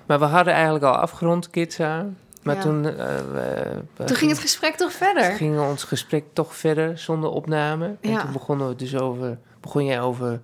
[0.06, 2.06] Maar we hadden eigenlijk al afgerond, Kitsa.
[2.42, 2.60] Maar Ja.
[2.62, 5.24] toen, eh, we- Toen ging het gesprek toch verder?
[5.32, 7.96] ging ons gesprek toch verder zonder opname.
[8.00, 8.22] En Ja.
[8.22, 10.40] toen begonnen we dus over, begon jij over,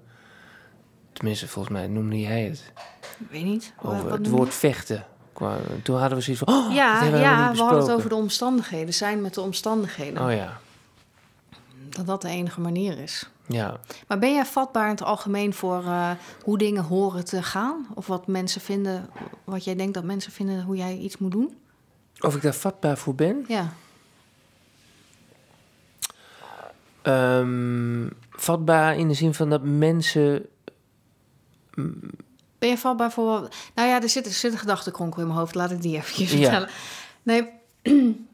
[1.12, 2.72] tenminste volgens mij noemde jij het,
[3.18, 3.72] Ik weet niet.
[3.82, 5.04] Over wat het woord vechten.
[5.82, 8.94] Toen hadden we zoiets van, oh, Ja, we ja we hadden het over de omstandigheden.
[8.94, 10.24] Zijn met de omstandigheden.
[10.24, 10.58] Oh ja,
[11.88, 13.28] Dat dat de enige manier is.
[13.46, 13.76] ja.
[14.08, 16.10] Maar ben jij vatbaar in het algemeen voor eh,
[16.44, 17.86] hoe dingen horen te gaan?
[17.94, 19.10] Of wat mensen vinden,
[19.44, 21.56] wat jij denkt dat mensen vinden hoe jij iets moet doen?
[22.20, 23.44] Of ik daar vatbaar voor ben?
[23.48, 23.72] Ja.
[27.02, 30.46] Ehm, vatbaar in de zin van dat mensen...
[32.58, 33.48] Ben je vatbaar voor...
[33.74, 35.54] Nou ja, er zit, er zit een gedachtenkronkel in mijn hoofd.
[35.54, 36.26] Laat ik die even Ja.
[36.26, 36.68] vertellen.
[37.22, 37.48] Nee,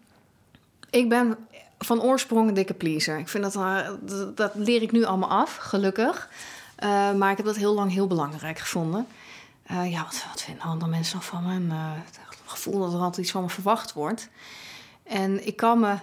[1.00, 1.36] ik ben
[1.78, 3.18] van oorsprong een dikke pleaser.
[3.18, 6.28] Ik vind dat, eh, dat, dat leer ik nu allemaal af, gelukkig.
[6.76, 9.06] Eh, maar ik heb dat heel lang heel belangrijk gevonden.
[9.62, 11.52] Eh, ja, wat, wat vinden andere mensen nog van me?
[11.52, 11.72] En,
[12.44, 14.28] gevoel dat er altijd iets van me verwacht wordt.
[15.02, 15.96] En ik kan me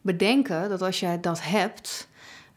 [0.00, 2.08] bedenken dat als jij dat hebt...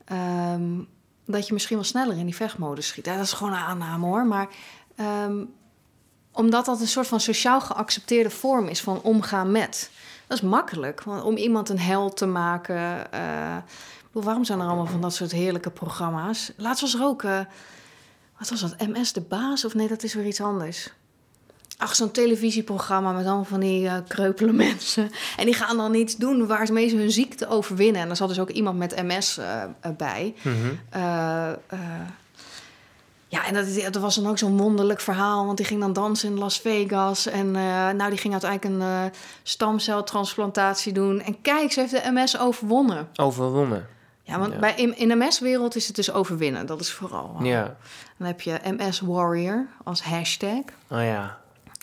[0.06, 0.82] ehm,
[1.26, 3.06] dat je misschien wel sneller in die vechtmodus schiet.
[3.06, 4.26] Dat is gewoon een aanname hoor.
[4.26, 4.48] Maar
[4.96, 5.44] ehm,
[6.32, 9.92] omdat dat een soort van sociaal geaccepteerde vorm is van omgaan met.
[10.28, 11.04] Dat is makkelijk.
[11.04, 13.08] Want om iemand een held te maken.
[14.06, 16.52] bedoel, waarom zijn er allemaal van dat soort heerlijke programma's?
[16.58, 17.24] Laatst was er ook.
[17.24, 17.40] eh,
[18.38, 18.88] wat was dat?
[18.88, 19.66] MS de Baas?
[19.66, 20.94] Of nee, dat is weer iets anders.
[21.78, 25.12] Ach, zo'n televisieprogramma met allemaal van die eh, kreupele mensen.
[25.38, 28.02] En die gaan dan iets doen waar ze mee hun ziekte overwinnen.
[28.02, 30.34] En er zat dus ook iemand met MS eh, eh, bij.
[30.42, 30.76] Mhm.
[33.30, 35.46] Ja, en dat, dat was dan ook zo'n wonderlijk verhaal.
[35.46, 37.26] Want die ging dan dansen in Las Vegas.
[37.26, 37.52] En
[37.96, 39.12] nou, die ging uiteindelijk een
[39.44, 41.22] stamceltransplantatie doen.
[41.22, 43.08] En kijk, ze heeft de MS overwonnen.
[43.16, 43.88] Overwonnen.
[44.24, 44.60] Ja, want Ja.
[44.60, 46.66] Bij, in, in de MS-wereld is het dus overwinnen.
[46.66, 47.36] Dat is vooral.
[47.42, 47.76] Ja.
[48.18, 50.62] Dan heb je MS Warrior als hashtag.
[50.90, 51.38] Oh ja.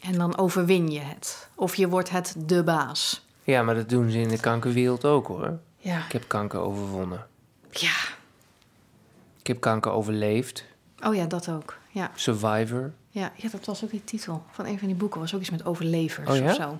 [0.05, 1.49] En dan overwin je het.
[1.55, 3.25] Of je wordt het de baas.
[3.43, 5.59] Ja, maar dat doen ze in de kankerwereld ook hoor.
[5.79, 6.05] Ja.
[6.05, 7.27] Ik heb kanker overwonnen.
[7.71, 7.95] Ja.
[9.41, 10.65] Ik heb kanker overleefd.
[11.03, 11.77] Oh ja, dat ook.
[11.91, 12.11] Ja.
[12.15, 12.93] Survivor.
[13.11, 15.21] Ja, ja, dat was ook die titel van een van die boeken.
[15.21, 16.45] Was ook iets met overlevers Oh ja?
[16.45, 16.79] of zo.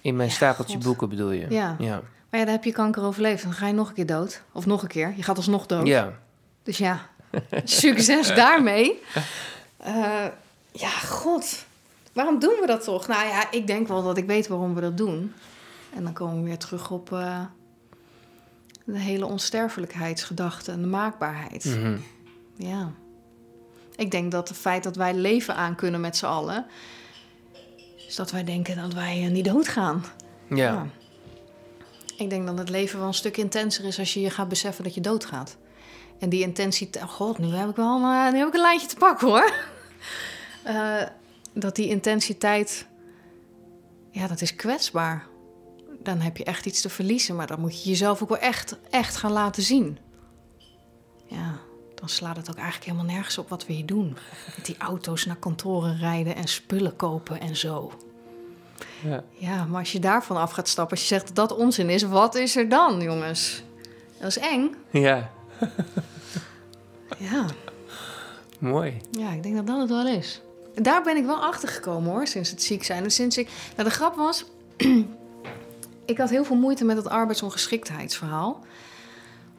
[0.00, 0.84] In mijn Ja, stapeltje God.
[0.84, 1.46] boeken bedoel je?
[1.50, 1.76] Ja.
[1.78, 2.02] Ja.
[2.30, 3.42] Maar ja, dan heb je kanker overleefd.
[3.42, 4.42] Dan ga je nog een keer dood.
[4.52, 5.12] Of nog een keer.
[5.16, 5.86] Je gaat alsnog dood.
[5.86, 6.12] ja.
[6.62, 7.06] Dus ja,
[7.64, 8.92] succes daarmee.
[9.76, 10.24] Eh,
[10.80, 11.64] ja, god.
[12.12, 13.06] Waarom doen we dat toch?
[13.06, 15.32] Nou ja, ik denk wel dat ik weet waarom we dat doen.
[15.94, 17.40] En dan komen we weer terug op eh,
[18.84, 21.64] de hele onsterfelijkheidsgedachte en de maakbaarheid.
[21.64, 21.96] Mhm.
[22.56, 22.92] Ja.
[23.96, 26.66] Ik denk dat het feit dat wij leven aan kunnen met z'n allen...
[28.06, 30.04] is dat wij denken dat wij eh, niet doodgaan.
[30.48, 30.86] ja.
[32.16, 34.84] Ik denk dat het leven wel een stuk intenser is als je je gaat beseffen
[34.84, 35.56] dat je doodgaat.
[36.18, 37.04] En die intensiteit...
[37.04, 39.52] Oh god, nu heb ik wel een, nu heb ik een lijntje te pakken hoor.
[40.66, 41.02] Uh,
[41.52, 42.86] dat die intensiteit...
[44.10, 45.26] Ja, dat is kwetsbaar.
[46.02, 47.36] Dan heb je echt iets te verliezen.
[47.36, 49.98] Maar dan moet je jezelf ook wel echt, echt gaan laten zien.
[51.26, 51.58] Ja,
[51.94, 54.16] dan slaat het ook eigenlijk helemaal nergens op wat we hier doen.
[54.56, 57.92] Met die auto's naar kantoren rijden en spullen kopen en zo.
[59.02, 59.24] Ja.
[59.32, 62.02] ja, maar als je daarvan af gaat stappen, als je zegt dat dat onzin is,
[62.02, 63.62] wat is er dan, jongens?
[64.18, 64.74] Dat is eng.
[64.90, 65.30] Ja.
[67.18, 67.46] ja.
[68.58, 68.96] Mooi.
[69.10, 70.40] Ja, ik denk dat dat het wel is.
[70.82, 73.04] Daar ben ik wel achter gekomen hoor, sinds het ziek zijn.
[73.04, 73.48] En sinds ik.
[73.76, 74.44] Nou, de grap was.
[76.04, 78.64] ik had heel veel moeite met het arbeidsongeschiktheidsverhaal.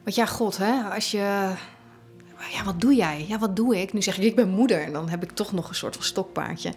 [0.04, 1.52] Want ja, god, hè, als je.
[2.52, 3.26] Ja, wat doe jij?
[3.28, 3.94] Ja, wat doe ik?
[3.94, 4.82] Nu zeg ik, ik ben moeder.
[4.82, 6.74] En dan heb ik toch nog een soort van stokpaardje.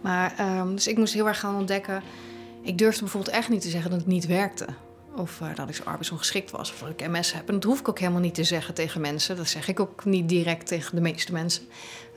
[0.00, 2.02] Maar, um, dus ik moest heel erg gaan ontdekken.
[2.62, 4.66] Ik durfde bijvoorbeeld echt niet te zeggen dat het niet werkte.
[5.16, 6.72] Of uh, dat ik zo arbeidsongeschikt was.
[6.72, 7.48] Of dat ik MS heb.
[7.48, 9.36] En dat hoef ik ook helemaal niet te zeggen tegen mensen.
[9.36, 11.62] Dat zeg ik ook niet direct tegen de meeste mensen.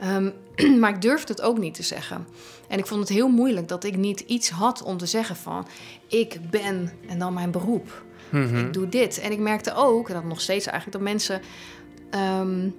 [0.04, 0.32] Um,
[0.80, 2.26] maar ik durfde het ook niet te zeggen.
[2.68, 5.66] En ik vond het heel moeilijk dat ik niet iets had om te zeggen van...
[6.06, 8.02] ik ben en dan mijn beroep.
[8.30, 8.58] Mm -hmm.
[8.58, 9.18] Ik doe dit.
[9.18, 10.98] En ik merkte ook, en dat nog steeds eigenlijk...
[10.98, 11.40] dat mensen...
[12.40, 12.74] Um,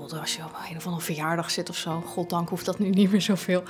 [0.00, 2.02] bijvoorbeeld als je op een of andere verjaardag zit of zo.
[2.06, 3.62] Goddank hoeft dat nu niet meer zoveel.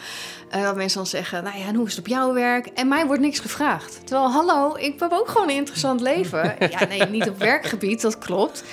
[0.54, 2.66] Uh, dat mensen dan zeggen, nou ja, en hoe is het op jouw werk?
[2.66, 4.06] En mij wordt niks gevraagd.
[4.06, 6.56] Terwijl, hallo, ik heb ook gewoon een interessant leven.
[6.78, 8.64] ja, nee, niet op werkgebied, dat klopt.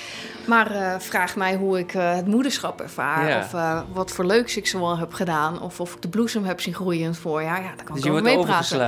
[0.46, 3.28] Maar uh, vraag mij hoe ik uh, het moederschap ervaar.
[3.28, 3.38] Ja.
[3.38, 5.62] Of uh, wat voor leuks ik zoal heb gedaan.
[5.62, 7.62] Of of ik de bloesem heb zien groeien in het voorjaar.
[7.62, 8.78] Ja, daar kan dus ik over meepraten.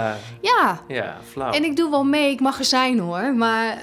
[0.41, 0.81] Ja.
[0.89, 1.53] Ja, flauw.
[1.53, 3.35] En ik doe wel mee, ik mag er zijn hoor.
[3.35, 3.79] Maar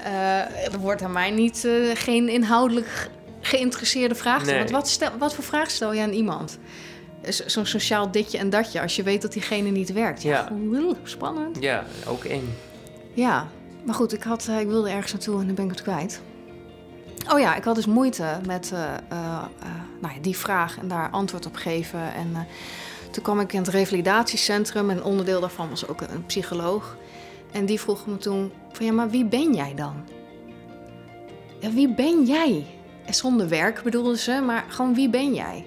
[0.72, 3.10] er wordt aan mij niet, geen inhoudelijk
[3.40, 4.58] geïnteresseerde vraag Nee.
[4.58, 6.58] Want wat, stel, wat voor vraag stel je aan iemand?
[7.46, 10.22] Zo'n sociaal ditje en datje, als je weet dat diegene niet werkt.
[10.22, 10.48] Ja.
[11.02, 11.56] Spannend.
[11.60, 12.54] Ja, ook eng.
[13.14, 13.48] Ja,
[13.84, 16.20] maar goed, ik, had, ik wilde ergens naartoe en dan ben ik het kwijt.
[17.32, 18.78] Oh ja, ik had dus moeite met uh,
[19.12, 19.18] uh,
[19.62, 19.68] uh,
[20.00, 22.14] nou ja, die vraag en daar antwoord op geven.
[22.14, 22.46] En
[23.10, 26.96] toen kwam ik in het revalidatiecentrum en onderdeel daarvan was ook een psycholoog.
[27.52, 29.94] En die vroeg me toen van ja, maar wie ben jij dan?
[31.60, 32.66] Ja, wie ben jij?
[33.10, 35.66] Zonder werk bedoelde ze, maar gewoon wie ben jij?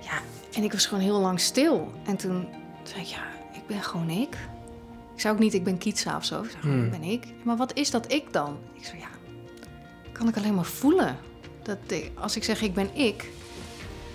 [0.00, 0.18] Ja,
[0.52, 1.92] en ik was gewoon heel lang stil.
[2.06, 2.48] En toen
[2.82, 3.22] zei ik, ja,
[3.52, 4.36] ik ben gewoon ik.
[5.14, 6.42] Ik zei ook niet, ik ben Kietsa of zo.
[6.42, 6.90] Ik zei, Hmm.
[6.90, 7.24] ben ik.
[7.42, 8.56] Maar wat is dat ik dan?
[8.74, 9.08] Ik zei, ja,
[10.12, 11.16] kan ik alleen maar voelen.
[11.62, 13.28] Dat ik- als ik zeg, ik ben ik,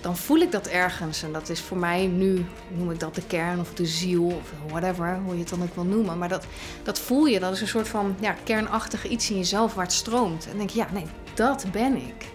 [0.02, 1.24] dan voel ik dat ergens.
[1.24, 2.46] En dat is voor mij nu,
[2.78, 5.76] noem ik dat de kern of de ziel of whatever, hoe je het dan ook
[5.76, 6.18] wil noemen.
[6.18, 6.46] Maar dat,
[6.84, 9.94] dat voel je, dat is een soort van ja, kernachtig iets in jezelf waar het
[9.94, 10.44] stroomt.
[10.44, 12.26] En dan denk je, ja, nee, dat ben ik.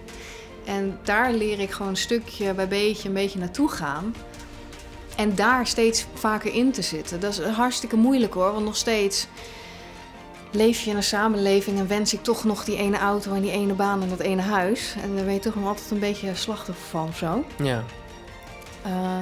[0.65, 4.15] En daar leer ik gewoon stukje bij beetje een beetje naartoe gaan.
[5.17, 7.21] En daar steeds vaker in te zitten.
[7.21, 9.27] Dat is hartstikke moeilijk hoor, want nog steeds
[10.55, 13.51] leef je in een samenleving en wens ik toch nog die ene auto en die
[13.51, 14.95] ene baan en dat ene huis.
[15.03, 17.45] En daar ben je toch nog altijd een beetje slachtoffer van of zo.
[17.59, 17.85] Ja.
[18.83, 19.19] Eh,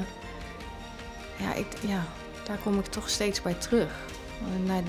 [1.37, 2.05] ja, ik, ja,
[2.45, 3.91] daar kom ik toch steeds bij terug.
[4.41, 4.83] Eh, naar,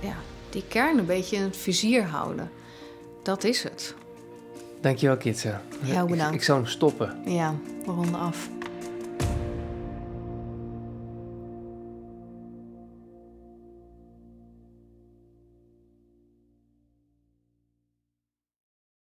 [0.00, 0.16] ja,
[0.50, 2.50] die kern een beetje in het vizier houden.
[3.22, 3.94] Dat is het.
[4.80, 5.60] Dankjewel, Kitsa.
[5.84, 6.34] Jou Ik- bedankt.
[6.34, 7.14] Ik, zou hem stoppen.
[7.26, 7.54] Ja,
[7.86, 8.48] we ronden af.